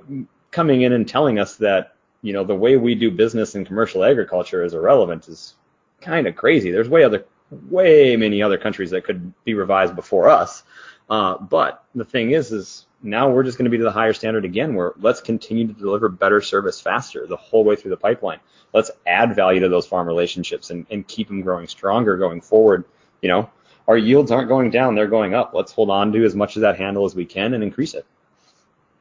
coming 0.52 0.84
in 0.84 0.94
and 0.94 1.08
telling 1.08 1.40
us 1.40 1.56
that 1.56 1.96
you 2.22 2.34
know 2.34 2.44
the 2.44 2.54
way 2.54 2.78
we 2.78 2.94
do 2.94 3.10
business 3.10 3.56
in 3.56 3.66
commercial 3.66 4.04
agriculture 4.04 4.64
is 4.64 4.76
irrelevant 4.76 5.28
is 5.28 5.56
kind 6.02 6.28
of 6.28 6.36
crazy. 6.36 6.70
There's 6.70 6.88
way 6.88 7.04
other 7.04 7.26
way 7.70 8.16
many 8.16 8.44
other 8.44 8.60
countries 8.60 8.92
that 8.92 9.06
could 9.06 9.34
be 9.46 9.56
revised 9.56 9.96
before 9.96 10.30
us. 10.30 10.62
Uh, 11.10 11.38
but 11.38 11.84
the 11.96 12.06
thing 12.06 12.32
is, 12.32 12.52
is 12.52 12.86
now 13.02 13.30
we're 13.30 13.44
just 13.44 13.58
going 13.58 13.66
to 13.66 13.72
be 13.72 13.78
to 13.78 13.84
the 13.84 13.92
higher 13.92 14.14
standard 14.14 14.46
again. 14.46 14.76
Where 14.76 14.94
let's 15.00 15.22
continue 15.22 15.68
to 15.68 15.74
deliver 15.74 16.10
better 16.10 16.42
service 16.42 16.80
faster 16.80 17.28
the 17.28 17.36
whole 17.36 17.64
way 17.64 17.76
through 17.76 17.92
the 17.92 17.98
pipeline. 17.98 18.40
Let's 18.74 18.90
add 19.06 19.36
value 19.36 19.60
to 19.60 19.70
those 19.70 19.86
farm 19.86 20.08
relationships 20.08 20.70
and, 20.70 20.86
and 20.90 21.08
keep 21.08 21.28
them 21.28 21.42
growing 21.42 21.68
stronger 21.68 22.18
going 22.18 22.42
forward. 22.42 22.86
You 23.22 23.30
know, 23.30 23.50
our 23.88 23.98
yields 23.98 24.32
aren't 24.32 24.48
going 24.48 24.72
down; 24.72 24.96
they're 24.96 25.08
going 25.08 25.34
up. 25.34 25.54
Let's 25.54 25.72
hold 25.72 25.90
on 25.90 26.12
to 26.14 26.24
as 26.24 26.36
much 26.36 26.56
of 26.56 26.62
that 26.62 26.78
handle 26.78 27.06
as 27.06 27.16
we 27.16 27.26
can 27.26 27.54
and 27.54 27.64
increase 27.64 27.94
it. 27.94 28.06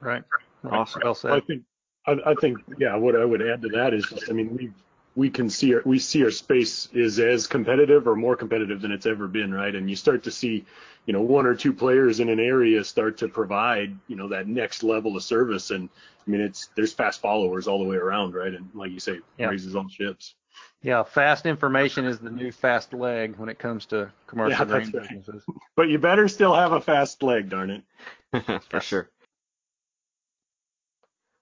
Right. 0.01 0.23
right. 0.62 0.73
Awesome. 0.73 1.03
Well 1.05 1.15
said. 1.15 1.33
I 1.33 1.41
think, 1.41 1.62
I, 2.07 2.17
I 2.27 2.35
think, 2.35 2.59
yeah. 2.79 2.97
What 2.97 3.17
I 3.17 3.25
would 3.25 3.41
add 3.41 3.62
to 3.62 3.69
that 3.69 3.95
is 3.95 4.05
just, 4.05 4.29
I 4.29 4.33
mean, 4.33 4.57
we 4.57 4.73
we 5.14 5.31
can 5.31 5.51
see 5.51 5.75
our, 5.75 5.83
we 5.85 5.98
see 5.98 6.25
our 6.25 6.31
space 6.31 6.88
is 6.92 7.18
as 7.18 7.46
competitive 7.46 8.09
or 8.09 8.16
more 8.16 8.37
competitive 8.37 8.81
than 8.81 8.92
it's 8.92 9.07
ever 9.07 9.29
been, 9.29 9.53
right? 9.53 9.75
And 9.75 9.88
you 9.90 9.96
start 9.96 10.25
to 10.25 10.31
see, 10.31 10.64
you 11.07 11.12
know, 11.12 11.20
one 11.20 11.46
or 11.46 11.55
two 11.55 11.72
players 11.72 12.20
in 12.20 12.29
an 12.29 12.40
area 12.40 12.83
start 12.85 13.18
to 13.18 13.29
provide, 13.29 13.94
you 14.09 14.16
know, 14.16 14.29
that 14.29 14.48
next 14.48 14.83
level 14.83 15.16
of 15.16 15.22
service. 15.22 15.70
And 15.70 15.88
I 16.27 16.31
mean, 16.31 16.40
it's 16.40 16.68
there's 16.77 16.92
fast 16.92 17.20
followers 17.20 17.68
all 17.68 17.79
the 17.79 17.88
way 17.88 17.96
around, 17.96 18.35
right? 18.35 18.55
And 18.55 18.70
like 18.75 18.90
you 18.90 19.01
say, 19.01 19.20
Yeah. 19.38 19.48
raises 19.48 19.77
all 19.77 19.88
ships. 19.88 20.35
Yeah, 20.83 21.03
fast 21.03 21.46
information 21.46 22.07
is 22.07 22.18
the 22.18 22.31
new 22.31 22.51
fast 22.51 22.92
leg 22.92 23.37
when 23.37 23.48
it 23.48 23.59
comes 23.59 23.87
to 23.87 24.11
commercial 24.27 24.51
Yeah, 24.59 24.64
grain 24.64 24.90
that's 24.90 24.94
right. 24.94 25.11
businesses. 25.11 25.44
But 25.77 25.88
you 25.88 25.98
better 25.98 26.27
still 26.29 26.55
have 26.55 26.72
a 26.72 26.81
fast 26.81 27.22
leg, 27.22 27.48
darn 27.51 27.70
it. 27.70 28.62
For 28.70 28.81
sure. 28.81 29.09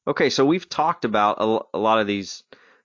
Okay, 0.07 0.29
so 0.31 0.45
we've 0.45 0.69
talked 0.69 1.05
about 1.05 1.39
a 1.73 1.79
lot 1.79 2.01
of 2.01 2.07
these 2.07 2.43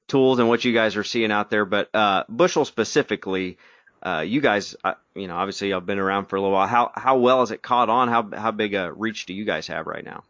tools 0.07 0.39
and 0.39 0.47
what 0.47 0.63
you 0.63 0.73
guys 0.73 0.95
are 0.95 1.03
seeing 1.03 1.31
out 1.31 1.49
there, 1.49 1.65
but 1.65 1.93
uh, 1.93 2.23
Bushel 2.29 2.65
specifically, 2.65 3.57
uh, 4.03 4.21
you 4.21 4.39
guys, 4.39 4.75
uh, 4.83 4.93
you 5.15 5.27
know, 5.27 5.35
obviously 5.35 5.73
I've 5.73 5.85
been 5.85 5.99
around 5.99 6.25
for 6.25 6.35
a 6.35 6.41
little 6.41 6.53
while. 6.53 6.67
How 6.67 6.91
how 6.93 7.17
well 7.17 7.39
has 7.39 7.51
it 7.51 7.61
caught 7.61 7.89
on? 7.89 8.07
How 8.07 8.29
how 8.35 8.51
big 8.51 8.75
a 8.75 8.93
reach 8.93 9.25
do 9.25 9.33
you 9.33 9.45
guys 9.45 9.67
have 9.67 9.87
right 9.87 10.05
now? 10.05 10.23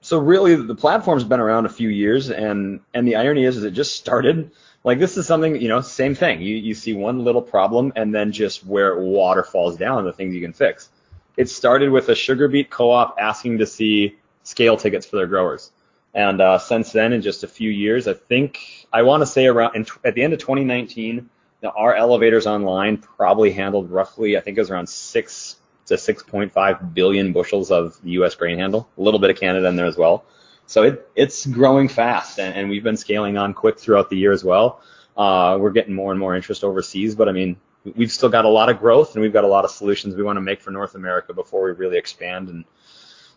So 0.00 0.18
really, 0.18 0.54
the 0.54 0.74
platform's 0.74 1.24
been 1.24 1.40
around 1.40 1.66
a 1.66 1.70
few 1.70 1.88
years, 1.88 2.30
and 2.30 2.80
and 2.94 3.06
the 3.06 3.16
irony 3.16 3.44
is, 3.44 3.56
is 3.56 3.64
it 3.64 3.72
just 3.72 3.96
started. 3.96 4.52
Like 4.84 5.00
this 5.00 5.16
is 5.16 5.26
something, 5.26 5.60
you 5.60 5.68
know, 5.68 5.80
same 5.80 6.14
thing. 6.14 6.40
You 6.40 6.56
you 6.56 6.74
see 6.74 6.94
one 6.94 7.24
little 7.24 7.42
problem, 7.42 7.92
and 7.96 8.14
then 8.14 8.32
just 8.32 8.64
where 8.64 8.96
it 8.96 9.02
waterfalls 9.02 9.76
down, 9.76 10.04
the 10.04 10.12
things 10.12 10.34
you 10.34 10.40
can 10.40 10.52
fix. 10.52 10.88
It 11.36 11.50
started 11.50 11.90
with 11.90 12.08
a 12.08 12.14
sugar 12.14 12.48
beet 12.48 12.70
co-op 12.70 13.16
asking 13.20 13.58
to 13.58 13.66
see 13.66 14.16
scale 14.44 14.76
tickets 14.76 15.04
for 15.04 15.16
their 15.16 15.26
growers, 15.26 15.70
and 16.14 16.40
uh, 16.40 16.58
since 16.58 16.92
then, 16.92 17.12
in 17.12 17.22
just 17.22 17.44
a 17.44 17.48
few 17.48 17.70
years, 17.70 18.08
I 18.08 18.14
think 18.14 18.86
I 18.92 19.02
want 19.02 19.22
to 19.22 19.26
say 19.26 19.46
around 19.46 19.76
in, 19.76 19.86
at 20.04 20.14
the 20.14 20.22
end 20.22 20.32
of 20.32 20.40
2019, 20.40 21.30
you 21.62 21.70
our 21.76 21.94
elevators 21.94 22.46
online 22.46 22.98
probably 22.98 23.52
handled 23.52 23.90
roughly, 23.90 24.36
I 24.36 24.40
think 24.40 24.56
it 24.56 24.60
was 24.60 24.70
around 24.70 24.88
six 24.88 25.56
to 25.86 25.94
6.5 25.94 26.94
billion 26.94 27.32
bushels 27.32 27.70
of 27.70 27.98
U.S. 28.04 28.34
grain 28.34 28.58
handle, 28.58 28.88
a 28.96 29.02
little 29.02 29.20
bit 29.20 29.30
of 29.30 29.38
Canada 29.38 29.66
in 29.68 29.76
there 29.76 29.86
as 29.86 29.96
well. 29.96 30.24
So 30.66 30.82
it, 30.82 31.10
it's 31.16 31.46
growing 31.46 31.88
fast, 31.88 32.38
and, 32.38 32.54
and 32.54 32.70
we've 32.70 32.84
been 32.84 32.96
scaling 32.96 33.38
on 33.38 33.54
quick 33.54 33.78
throughout 33.78 34.10
the 34.10 34.16
year 34.16 34.32
as 34.32 34.44
well. 34.44 34.82
Uh, 35.16 35.56
we're 35.58 35.70
getting 35.70 35.94
more 35.94 36.12
and 36.12 36.20
more 36.20 36.36
interest 36.36 36.62
overseas, 36.62 37.14
but 37.14 37.28
I 37.28 37.32
mean, 37.32 37.56
we've 37.96 38.12
still 38.12 38.28
got 38.28 38.44
a 38.44 38.48
lot 38.48 38.68
of 38.68 38.78
growth, 38.78 39.14
and 39.14 39.22
we've 39.22 39.32
got 39.32 39.44
a 39.44 39.48
lot 39.48 39.64
of 39.64 39.70
solutions 39.70 40.14
we 40.14 40.22
want 40.22 40.36
to 40.36 40.42
make 40.42 40.60
for 40.60 40.70
North 40.70 40.94
America 40.94 41.32
before 41.32 41.64
we 41.64 41.72
really 41.72 41.96
expand 41.96 42.50
and 42.50 42.64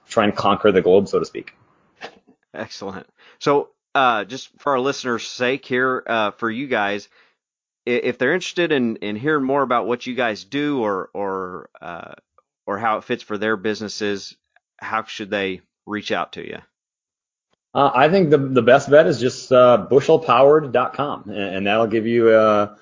try 0.07 0.25
and 0.25 0.35
conquer 0.35 0.71
the 0.71 0.81
globe, 0.81 1.07
so 1.07 1.19
to 1.19 1.25
speak. 1.25 1.53
Excellent. 2.53 3.07
So, 3.39 3.69
uh, 3.95 4.25
just 4.25 4.49
for 4.59 4.73
our 4.73 4.79
listeners' 4.79 5.27
sake 5.27 5.65
here, 5.65 6.03
uh, 6.05 6.31
for 6.31 6.49
you 6.49 6.67
guys, 6.67 7.09
if 7.85 8.17
they're 8.17 8.33
interested 8.33 8.71
in, 8.71 8.97
in 8.97 9.15
hearing 9.15 9.43
more 9.43 9.63
about 9.63 9.87
what 9.87 10.05
you 10.05 10.15
guys 10.15 10.43
do 10.43 10.81
or 10.81 11.09
or 11.13 11.69
uh, 11.81 12.13
or 12.65 12.77
how 12.77 12.97
it 12.97 13.03
fits 13.03 13.23
for 13.23 13.37
their 13.37 13.57
businesses, 13.57 14.35
how 14.77 15.03
should 15.03 15.29
they 15.29 15.61
reach 15.85 16.11
out 16.11 16.33
to 16.33 16.47
you? 16.47 16.59
Uh, 17.73 17.89
I 17.93 18.09
think 18.09 18.29
the 18.29 18.37
the 18.37 18.61
best 18.61 18.89
bet 18.89 19.07
is 19.07 19.19
just 19.19 19.51
uh, 19.51 19.87
bushelpowered.com, 19.89 21.23
and, 21.29 21.37
and 21.37 21.67
that'll 21.67 21.87
give 21.87 22.05
you 22.05 22.29
uh, 22.29 22.75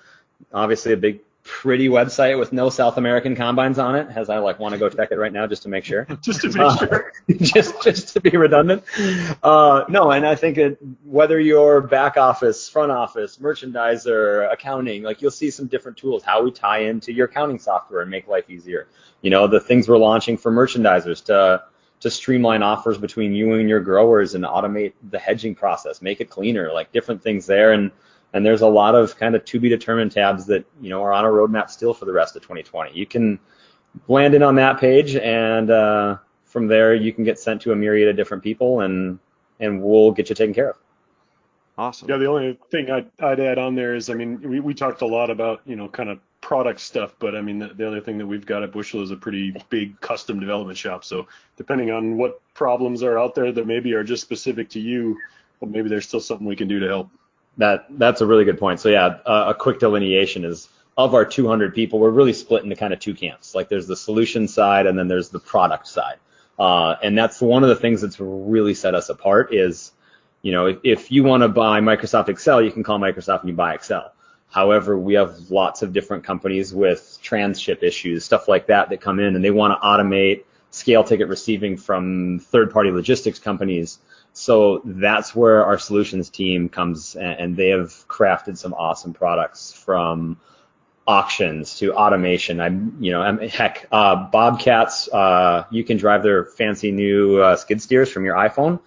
obviously 0.51 0.93
a 0.93 0.97
big, 0.97 1.21
pretty 1.49 1.89
website 1.89 2.37
with 2.37 2.53
no 2.53 2.69
South 2.69 2.97
American 2.97 3.35
combines 3.35 3.79
on 3.79 3.95
it. 3.95 4.07
As 4.15 4.29
I 4.29 4.37
like 4.37 4.59
want 4.59 4.73
to 4.73 4.77
go 4.79 4.87
check 4.87 5.11
it 5.11 5.17
right 5.17 5.33
now 5.33 5.47
just 5.47 5.63
to 5.63 5.69
make 5.69 5.83
sure. 5.83 6.05
Just 6.21 6.41
to 6.41 6.47
make 6.49 6.59
Uh, 6.59 6.77
sure. 6.77 7.11
just 7.41 7.81
just 7.83 8.13
to 8.13 8.21
be 8.21 8.29
redundant. 8.29 8.83
Uh, 9.41 9.83
no, 9.89 10.11
and 10.11 10.25
I 10.27 10.35
think 10.35 10.57
it, 10.57 10.77
whether 11.03 11.39
you're 11.39 11.81
back 11.81 12.17
office, 12.17 12.69
front 12.69 12.91
office, 12.91 13.37
merchandiser, 13.37 14.51
accounting, 14.53 15.01
like 15.03 15.21
you'll 15.21 15.31
see 15.31 15.49
some 15.49 15.67
different 15.67 15.97
tools 15.97 16.23
how 16.23 16.43
we 16.43 16.51
tie 16.51 16.79
into 16.79 17.11
your 17.11 17.25
accounting 17.25 17.59
software 17.59 18.01
and 18.01 18.11
make 18.11 18.27
life 18.27 18.49
easier. 18.49 18.87
You 19.21 19.31
know, 19.31 19.47
the 19.47 19.59
things 19.59 19.89
we're 19.89 19.97
launching 19.97 20.37
for 20.37 20.51
merchandisers 20.51 21.23
to 21.25 21.63
to 22.01 22.09
streamline 22.09 22.63
offers 22.63 22.97
between 22.97 23.33
you 23.33 23.53
and 23.55 23.67
your 23.67 23.81
growers 23.81 24.33
and 24.35 24.45
automate 24.45 24.93
the 25.09 25.19
hedging 25.19 25.53
process, 25.53 26.01
make 26.01 26.21
it 26.21 26.29
cleaner, 26.29 26.71
like 26.71 26.91
different 26.93 27.21
things 27.21 27.45
there. 27.45 27.73
And 27.73 27.91
and 28.33 28.45
there's 28.45 28.61
a 28.61 28.67
lot 28.67 28.95
of 28.95 29.17
kind 29.17 29.35
of 29.35 29.43
to 29.45 29.59
be 29.59 29.69
determined 29.69 30.11
tabs 30.11 30.45
that 30.45 30.65
you 30.81 30.89
know 30.89 31.03
are 31.03 31.13
on 31.13 31.25
a 31.25 31.27
roadmap 31.27 31.69
still 31.69 31.93
for 31.93 32.05
the 32.05 32.13
rest 32.13 32.35
of 32.35 32.41
2020. 32.41 32.97
You 32.97 33.05
can 33.05 33.39
land 34.07 34.33
in 34.33 34.43
on 34.43 34.55
that 34.55 34.79
page 34.79 35.15
and 35.15 35.69
uh, 35.69 36.17
from 36.45 36.67
there 36.67 36.93
you 36.93 37.13
can 37.13 37.23
get 37.23 37.39
sent 37.39 37.61
to 37.63 37.71
a 37.71 37.75
myriad 37.75 38.07
of 38.07 38.15
different 38.15 38.43
people 38.43 38.81
and 38.81 39.19
and 39.59 39.81
we'll 39.81 40.11
get 40.11 40.29
you 40.29 40.35
taken 40.35 40.53
care 40.53 40.71
of. 40.71 40.77
Awesome. 41.79 42.09
Yeah, 42.09 42.17
the 42.17 42.25
only 42.25 42.59
thing 42.71 42.91
I'd, 42.91 43.09
I'd 43.21 43.39
add 43.39 43.57
on 43.57 43.73
there 43.73 43.95
is, 43.95 44.09
I 44.09 44.13
mean, 44.13 44.41
we, 44.41 44.59
we 44.59 44.73
talked 44.73 45.01
a 45.01 45.05
lot 45.05 45.29
about, 45.29 45.61
you 45.65 45.77
know, 45.77 45.87
kind 45.87 46.09
of 46.09 46.19
product 46.41 46.81
stuff, 46.81 47.15
but 47.19 47.35
I 47.35 47.41
mean, 47.41 47.57
the, 47.57 47.69
the 47.69 47.87
other 47.87 48.01
thing 48.01 48.17
that 48.17 48.27
we've 48.27 48.45
got 48.45 48.63
at 48.63 48.73
Bushel 48.73 49.01
is 49.01 49.11
a 49.11 49.15
pretty 49.15 49.55
big 49.69 49.99
custom 50.01 50.41
development 50.41 50.77
shop. 50.77 51.05
So 51.05 51.27
depending 51.55 51.89
on 51.89 52.17
what 52.17 52.41
problems 52.53 53.01
are 53.01 53.17
out 53.17 53.33
there 53.33 53.53
that 53.53 53.65
maybe 53.65 53.93
are 53.93 54.03
just 54.03 54.21
specific 54.23 54.67
to 54.71 54.79
you, 54.81 55.17
well, 55.61 55.71
maybe 55.71 55.87
there's 55.87 56.05
still 56.05 56.19
something 56.19 56.45
we 56.45 56.57
can 56.57 56.67
do 56.67 56.81
to 56.81 56.87
help. 56.87 57.09
That 57.59 57.85
that's 57.91 58.21
a 58.21 58.25
really 58.25 58.45
good 58.45 58.57
point. 58.57 58.79
So 58.79 58.89
yeah, 58.89 59.19
uh, 59.25 59.45
a 59.49 59.53
quick 59.53 59.79
delineation 59.79 60.43
is 60.43 60.67
of 60.99 61.13
our 61.13 61.23
200 61.23 61.73
people, 61.73 61.97
we're 61.97 62.09
really 62.09 62.33
split 62.33 62.63
into 62.63 62.75
kind 62.75 62.91
of 62.91 62.99
two 62.99 63.13
camps. 63.13 63.55
Like 63.55 63.69
there's 63.69 63.87
the 63.87 63.95
solution 63.95 64.49
side 64.49 64.85
and 64.85 64.99
then 64.99 65.07
there's 65.07 65.29
the 65.29 65.39
product 65.39 65.87
side. 65.87 66.17
Uh, 66.59 66.97
and 67.01 67.17
that's 67.17 67.39
one 67.39 67.63
of 67.63 67.69
the 67.69 67.75
things 67.77 68.01
that's 68.01 68.19
really 68.19 68.73
set 68.73 68.93
us 68.93 69.07
apart 69.07 69.53
is, 69.53 69.93
you 70.41 70.51
know, 70.51 70.65
if, 70.65 70.79
if 70.83 71.11
you 71.11 71.23
want 71.23 71.41
to 71.41 71.47
buy 71.47 71.79
Microsoft 71.79 72.27
Excel, 72.27 72.61
you 72.61 72.69
can 72.69 72.83
call 72.83 72.99
Microsoft 72.99 73.41
and 73.41 73.49
you 73.49 73.55
buy 73.55 73.75
Excel. 73.75 74.11
However, 74.49 74.97
we 74.97 75.13
have 75.13 75.49
lots 75.49 75.83
of 75.83 75.93
different 75.93 76.25
companies 76.25 76.73
with 76.73 77.17
transship 77.21 77.81
issues, 77.81 78.25
stuff 78.25 78.49
like 78.49 78.67
that, 78.67 78.89
that 78.89 78.99
come 78.99 79.21
in 79.21 79.37
and 79.37 79.45
they 79.45 79.51
want 79.51 79.79
to 79.79 79.87
automate 79.87 80.43
scale 80.71 81.05
ticket 81.05 81.29
receiving 81.29 81.77
from 81.77 82.39
third 82.39 82.71
party 82.71 82.91
logistics 82.91 83.39
companies. 83.39 83.99
So 84.39 84.81
that's 84.85 85.35
where 85.35 85.65
our 85.65 85.77
solutions 85.77 86.29
team 86.29 86.69
comes 86.69 87.17
and, 87.17 87.57
they 87.57 87.71
have 87.71 88.07
crafted 88.07 88.57
some 88.57 88.73
awesome 88.73 89.13
products 89.13 89.73
from 89.73 90.37
auctions 91.05 91.75
to 91.79 91.93
automation. 91.93 92.61
I'm, 92.61 92.95
you 93.01 93.11
know, 93.11 93.21
I'm, 93.21 93.39
heck, 93.39 93.87
uh, 93.91 94.15
Bobcats, 94.31 95.09
uh, 95.09 95.65
you 95.71 95.83
can 95.83 95.97
drive 95.97 96.23
their 96.23 96.45
fancy 96.45 96.89
new 96.89 97.39
uh, 97.39 97.57
skid 97.57 97.81
steers 97.81 98.09
from 98.09 98.23
your 98.23 98.35
iPhone 98.35 98.79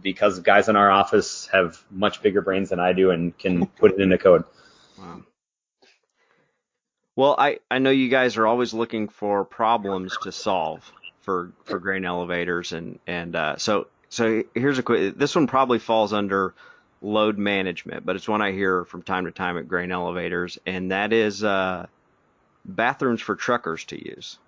because 0.00 0.38
guys 0.38 0.68
in 0.68 0.76
our 0.76 0.92
office 0.92 1.48
have 1.48 1.82
much 1.90 2.22
bigger 2.22 2.40
brains 2.40 2.70
than 2.70 2.78
I 2.78 2.92
do 2.92 3.10
and 3.10 3.36
can 3.36 3.66
put 3.80 3.90
it 3.90 4.00
into 4.00 4.16
code. 4.16 4.44
Wow. 4.96 5.22
Well, 7.16 7.34
I, 7.36 7.58
I 7.68 7.80
know 7.80 7.90
you 7.90 8.08
guys 8.08 8.36
are 8.36 8.46
always 8.46 8.72
looking 8.72 9.08
for 9.08 9.44
problems 9.44 10.16
to 10.22 10.30
solve 10.30 10.88
for 11.22 11.50
for 11.64 11.80
grain 11.80 12.04
elevators 12.04 12.72
and 12.72 13.00
and 13.06 13.34
uh, 13.34 13.56
so 13.56 13.88
so 14.14 14.44
here's 14.54 14.78
a 14.78 14.82
quick 14.82 15.18
this 15.18 15.34
one 15.34 15.48
probably 15.48 15.80
falls 15.80 16.12
under 16.12 16.54
load 17.02 17.36
management, 17.36 18.06
but 18.06 18.14
it's 18.14 18.28
one 18.28 18.40
I 18.40 18.52
hear 18.52 18.84
from 18.84 19.02
time 19.02 19.24
to 19.24 19.32
time 19.32 19.58
at 19.58 19.66
grain 19.66 19.90
elevators, 19.90 20.56
and 20.66 20.92
that 20.92 21.12
is 21.12 21.42
uh, 21.42 21.86
bathrooms 22.64 23.20
for 23.20 23.34
truckers 23.34 23.84
to 23.86 24.02
use. 24.02 24.38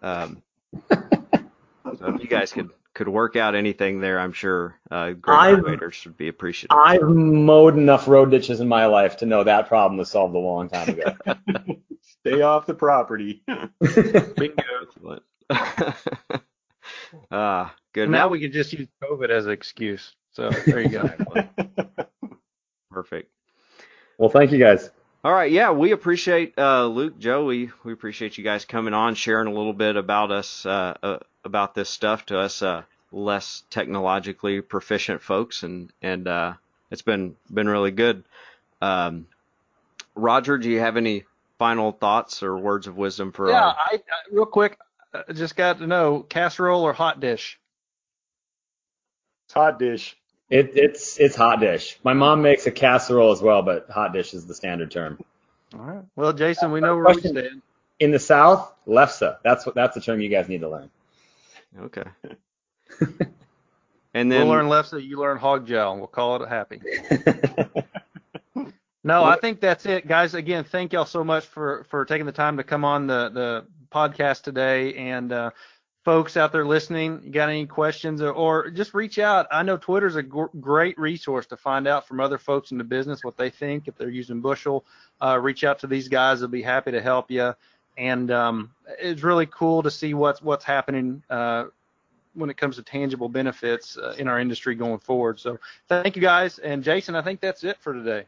Um, 0.00 0.42
so 0.90 2.14
if 2.14 2.22
you 2.22 2.28
guys 2.28 2.52
could 2.52 2.70
could 2.94 3.08
work 3.08 3.34
out 3.34 3.56
anything 3.56 4.00
there, 4.00 4.20
I'm 4.20 4.32
sure 4.32 4.78
uh, 4.92 5.10
great 5.10 5.36
I've- 5.36 5.60
elevators 5.60 6.02
would 6.04 6.16
be 6.16 6.28
appreciative. 6.28 6.76
I've 6.76 7.02
mowed 7.02 7.76
enough 7.76 8.06
road 8.06 8.30
ditches 8.30 8.60
in 8.60 8.68
my 8.68 8.86
life 8.86 9.16
to 9.18 9.26
know 9.26 9.42
that 9.42 9.66
problem 9.66 9.98
was 9.98 10.08
solved 10.08 10.36
a 10.36 10.38
long 10.38 10.68
time 10.68 10.88
ago. 10.90 11.14
Stay 12.20 12.42
off 12.42 12.66
the 12.66 12.74
property. 12.74 13.42
Bingo. 14.36 15.20
Excellent. 17.22 17.32
Ah, 17.32 17.74
good. 17.92 18.10
Now 18.10 18.28
we 18.28 18.40
can 18.40 18.52
just 18.52 18.72
use 18.72 18.88
COVID 19.02 19.30
as 19.30 19.46
an 19.46 19.52
excuse. 19.52 20.14
So 20.32 20.50
there 20.50 20.80
you 20.80 20.88
go. 20.88 21.10
perfect. 22.90 23.30
well, 24.18 24.28
thank 24.28 24.52
you 24.52 24.58
guys. 24.58 24.90
All 25.24 25.32
right, 25.32 25.50
yeah, 25.50 25.72
we 25.72 25.90
appreciate 25.90 26.56
uh, 26.56 26.86
Luke, 26.86 27.18
Joe. 27.18 27.46
We, 27.46 27.70
we 27.82 27.92
appreciate 27.92 28.38
you 28.38 28.44
guys 28.44 28.64
coming 28.64 28.94
on, 28.94 29.16
sharing 29.16 29.48
a 29.48 29.52
little 29.52 29.72
bit 29.72 29.96
about 29.96 30.30
us, 30.30 30.64
uh, 30.64 30.94
uh, 31.02 31.18
about 31.42 31.74
this 31.74 31.90
stuff 31.90 32.26
to 32.26 32.38
us 32.38 32.62
uh, 32.62 32.82
less 33.10 33.64
technologically 33.70 34.60
proficient 34.60 35.22
folks, 35.22 35.62
and 35.62 35.90
and 36.00 36.28
uh, 36.28 36.52
it's 36.90 37.02
been 37.02 37.34
been 37.52 37.68
really 37.68 37.90
good. 37.90 38.22
Um, 38.80 39.26
Roger, 40.14 40.58
do 40.58 40.70
you 40.70 40.78
have 40.78 40.96
any 40.96 41.24
final 41.58 41.92
thoughts 41.92 42.42
or 42.42 42.56
words 42.56 42.86
of 42.86 42.96
wisdom 42.96 43.32
for 43.32 43.48
yeah, 43.48 43.64
our? 43.64 43.76
I, 43.76 43.94
I 43.94 43.98
real 44.30 44.46
quick, 44.46 44.78
just 45.32 45.56
got 45.56 45.78
to 45.78 45.86
know 45.86 46.20
casserole 46.20 46.82
or 46.82 46.92
hot 46.92 47.20
dish. 47.20 47.58
It's 49.46 49.54
hot 49.54 49.78
dish. 49.78 50.16
It, 50.48 50.72
it's 50.74 51.18
it's 51.18 51.34
hot 51.34 51.60
dish. 51.60 51.98
My 52.04 52.12
mom 52.12 52.42
makes 52.42 52.66
a 52.66 52.70
casserole 52.70 53.32
as 53.32 53.42
well, 53.42 53.62
but 53.62 53.90
hot 53.90 54.12
dish 54.12 54.32
is 54.34 54.46
the 54.46 54.54
standard 54.54 54.90
term. 54.90 55.18
All 55.74 55.80
right. 55.80 56.04
Well, 56.14 56.32
Jason, 56.32 56.70
we 56.70 56.80
uh, 56.80 56.86
know 56.86 56.92
uh, 56.92 56.96
where 56.96 57.06
we 57.06 57.12
Question. 57.14 57.36
stand. 57.36 57.62
In 57.98 58.10
the 58.10 58.18
South, 58.18 58.72
lefse. 58.86 59.38
That's 59.42 59.66
what 59.66 59.74
that's 59.74 59.94
the 59.94 60.00
term 60.00 60.20
you 60.20 60.28
guys 60.28 60.48
need 60.48 60.60
to 60.60 60.68
learn. 60.68 60.90
Okay. 61.80 62.04
and 64.14 64.30
then 64.30 64.46
we'll 64.46 64.48
learn 64.48 64.68
left 64.68 64.90
so 64.90 64.96
you 64.96 65.18
learn 65.18 65.38
hog 65.38 65.66
gel. 65.66 65.96
We'll 65.96 66.06
call 66.06 66.42
it 66.42 66.48
happy. 66.48 66.80
No, 69.06 69.22
I 69.22 69.38
think 69.38 69.60
that's 69.60 69.86
it, 69.86 70.08
guys. 70.08 70.34
Again, 70.34 70.64
thank 70.64 70.92
y'all 70.92 71.04
so 71.04 71.22
much 71.22 71.46
for 71.46 71.86
for 71.90 72.04
taking 72.04 72.26
the 72.26 72.32
time 72.32 72.56
to 72.56 72.64
come 72.64 72.84
on 72.84 73.06
the 73.06 73.28
the 73.28 73.66
podcast 73.96 74.42
today. 74.42 74.94
And 74.94 75.32
uh, 75.32 75.50
folks 76.04 76.36
out 76.36 76.52
there 76.52 76.66
listening, 76.66 77.20
you 77.24 77.30
got 77.30 77.48
any 77.48 77.66
questions 77.66 78.20
or, 78.20 78.30
or 78.30 78.70
just 78.70 78.92
reach 78.92 79.18
out. 79.18 79.46
I 79.50 79.62
know 79.62 79.76
Twitter's 79.78 80.16
a 80.16 80.22
gr- 80.22 80.44
great 80.60 80.98
resource 80.98 81.46
to 81.46 81.56
find 81.56 81.88
out 81.88 82.06
from 82.06 82.20
other 82.20 82.38
folks 82.38 82.70
in 82.70 82.78
the 82.78 82.84
business 82.84 83.24
what 83.24 83.36
they 83.36 83.50
think 83.50 83.88
if 83.88 83.96
they're 83.96 84.10
using 84.10 84.40
Bushel. 84.40 84.84
Uh, 85.20 85.38
reach 85.40 85.64
out 85.64 85.78
to 85.80 85.86
these 85.86 86.08
guys; 86.08 86.40
they'll 86.40 86.48
be 86.48 86.62
happy 86.62 86.92
to 86.92 87.00
help 87.00 87.30
you. 87.30 87.54
And 87.96 88.30
um, 88.30 88.72
it's 88.98 89.22
really 89.22 89.46
cool 89.46 89.82
to 89.82 89.90
see 89.90 90.12
what's 90.12 90.42
what's 90.42 90.64
happening. 90.64 91.22
Uh, 91.30 91.64
when 92.34 92.50
it 92.50 92.58
comes 92.58 92.76
to 92.76 92.82
tangible 92.82 93.30
benefits 93.30 93.96
uh, 93.96 94.14
in 94.18 94.28
our 94.28 94.38
industry 94.38 94.74
going 94.74 94.98
forward. 94.98 95.40
So 95.40 95.58
thank 95.88 96.16
you 96.16 96.20
guys. 96.20 96.58
And 96.58 96.84
Jason, 96.84 97.16
I 97.16 97.22
think 97.22 97.40
that's 97.40 97.64
it 97.64 97.78
for 97.80 97.94
today. 97.94 98.26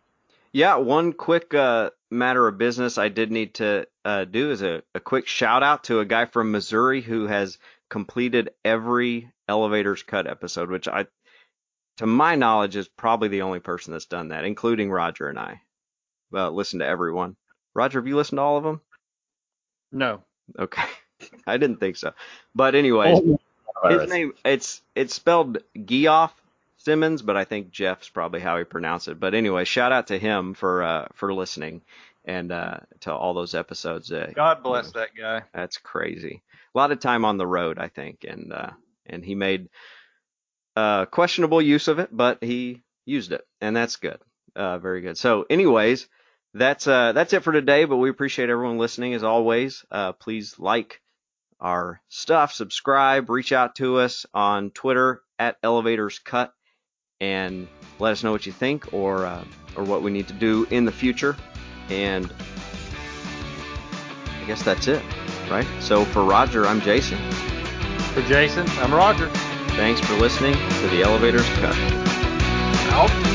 Yeah, 0.50 0.76
one 0.76 1.12
quick 1.12 1.52
uh, 1.52 1.90
matter 2.10 2.46
of 2.46 2.58
business 2.58 2.98
I 2.98 3.08
did 3.08 3.30
need 3.30 3.54
to 3.54 3.86
uh, 4.04 4.24
do 4.24 4.50
is 4.50 4.62
a, 4.62 4.82
a 4.94 5.00
quick 5.00 5.26
shout 5.26 5.62
out 5.62 5.84
to 5.84 6.00
a 6.00 6.04
guy 6.04 6.26
from 6.26 6.50
Missouri 6.50 7.00
who 7.00 7.26
has 7.26 7.58
completed 7.90 8.50
every 8.64 9.30
Elevators 9.48 10.02
Cut 10.02 10.26
episode, 10.26 10.70
which 10.70 10.88
I, 10.88 11.06
to 11.98 12.06
my 12.06 12.34
knowledge, 12.34 12.76
is 12.76 12.88
probably 12.88 13.28
the 13.28 13.42
only 13.42 13.60
person 13.60 13.92
that's 13.92 14.06
done 14.06 14.28
that, 14.28 14.44
including 14.44 14.90
Roger 14.90 15.28
and 15.28 15.38
I. 15.38 15.60
Well, 16.30 16.52
listen 16.52 16.80
to 16.80 16.86
everyone. 16.86 17.36
Roger, 17.74 17.98
have 17.98 18.06
you 18.06 18.16
listened 18.16 18.38
to 18.38 18.42
all 18.42 18.58
of 18.58 18.64
them? 18.64 18.80
No. 19.92 20.22
Okay, 20.58 20.82
I 21.46 21.56
didn't 21.56 21.78
think 21.78 21.96
so. 21.96 22.12
But 22.54 22.74
anyways, 22.74 23.20
his 23.88 24.08
name 24.08 24.32
it's 24.44 24.82
it's 24.94 25.14
spelled 25.14 25.58
Geoff 25.84 26.34
Simmons, 26.88 27.20
but 27.20 27.36
I 27.36 27.44
think 27.44 27.70
Jeff's 27.70 28.08
probably 28.08 28.40
how 28.40 28.56
he 28.56 28.64
pronounced 28.64 29.08
it. 29.08 29.20
But 29.20 29.34
anyway, 29.34 29.66
shout 29.66 29.92
out 29.92 30.06
to 30.06 30.18
him 30.18 30.54
for 30.54 30.82
uh, 30.82 31.08
for 31.12 31.34
listening 31.34 31.82
and 32.24 32.50
uh, 32.50 32.78
to 33.00 33.12
all 33.12 33.34
those 33.34 33.54
episodes. 33.54 34.10
Uh, 34.10 34.32
God 34.34 34.62
bless 34.62 34.92
that 34.92 35.10
guy. 35.14 35.42
that's 35.52 35.76
crazy. 35.76 36.42
A 36.74 36.78
lot 36.78 36.90
of 36.90 36.98
time 36.98 37.26
on 37.26 37.36
the 37.36 37.46
road, 37.46 37.78
I 37.78 37.88
think, 37.88 38.24
and 38.26 38.54
uh, 38.54 38.70
and 39.04 39.22
he 39.22 39.34
made 39.34 39.68
uh, 40.76 41.04
questionable 41.04 41.60
use 41.60 41.88
of 41.88 41.98
it, 41.98 42.08
but 42.10 42.42
he 42.42 42.80
used 43.04 43.32
it, 43.32 43.46
and 43.60 43.76
that's 43.76 43.96
good. 43.96 44.18
Uh, 44.56 44.78
very 44.78 45.02
good. 45.02 45.18
So, 45.18 45.44
anyways, 45.50 46.08
that's 46.54 46.86
uh, 46.86 47.12
that's 47.12 47.34
it 47.34 47.42
for 47.42 47.52
today. 47.52 47.84
But 47.84 47.98
we 47.98 48.08
appreciate 48.08 48.48
everyone 48.48 48.78
listening 48.78 49.12
as 49.12 49.24
always. 49.24 49.84
Uh, 49.90 50.12
please 50.12 50.58
like 50.58 51.02
our 51.60 52.00
stuff, 52.08 52.54
subscribe, 52.54 53.28
reach 53.28 53.52
out 53.52 53.74
to 53.74 53.98
us 53.98 54.24
on 54.32 54.70
Twitter 54.70 55.20
at 55.38 55.56
Elevators 55.62 56.18
Cut, 56.18 56.52
and 57.20 57.68
let 57.98 58.12
us 58.12 58.22
know 58.22 58.32
what 58.32 58.46
you 58.46 58.52
think 58.52 58.92
or 58.92 59.26
uh, 59.26 59.44
or 59.76 59.84
what 59.84 60.02
we 60.02 60.10
need 60.10 60.28
to 60.28 60.34
do 60.34 60.66
in 60.70 60.84
the 60.84 60.92
future. 60.92 61.36
And 61.88 62.32
I 64.40 64.44
guess 64.46 64.62
that's 64.62 64.86
it, 64.88 65.02
right? 65.50 65.66
So 65.80 66.04
for 66.04 66.24
Roger, 66.24 66.66
I'm 66.66 66.80
Jason. 66.80 67.18
For 68.12 68.22
Jason, 68.22 68.68
I'm 68.78 68.92
Roger. 68.92 69.28
Thanks 69.70 70.00
for 70.00 70.14
listening 70.14 70.54
to 70.54 70.88
the 70.88 71.02
Elevators 71.02 71.46
Cut. 71.60 71.76
Out. 72.90 73.27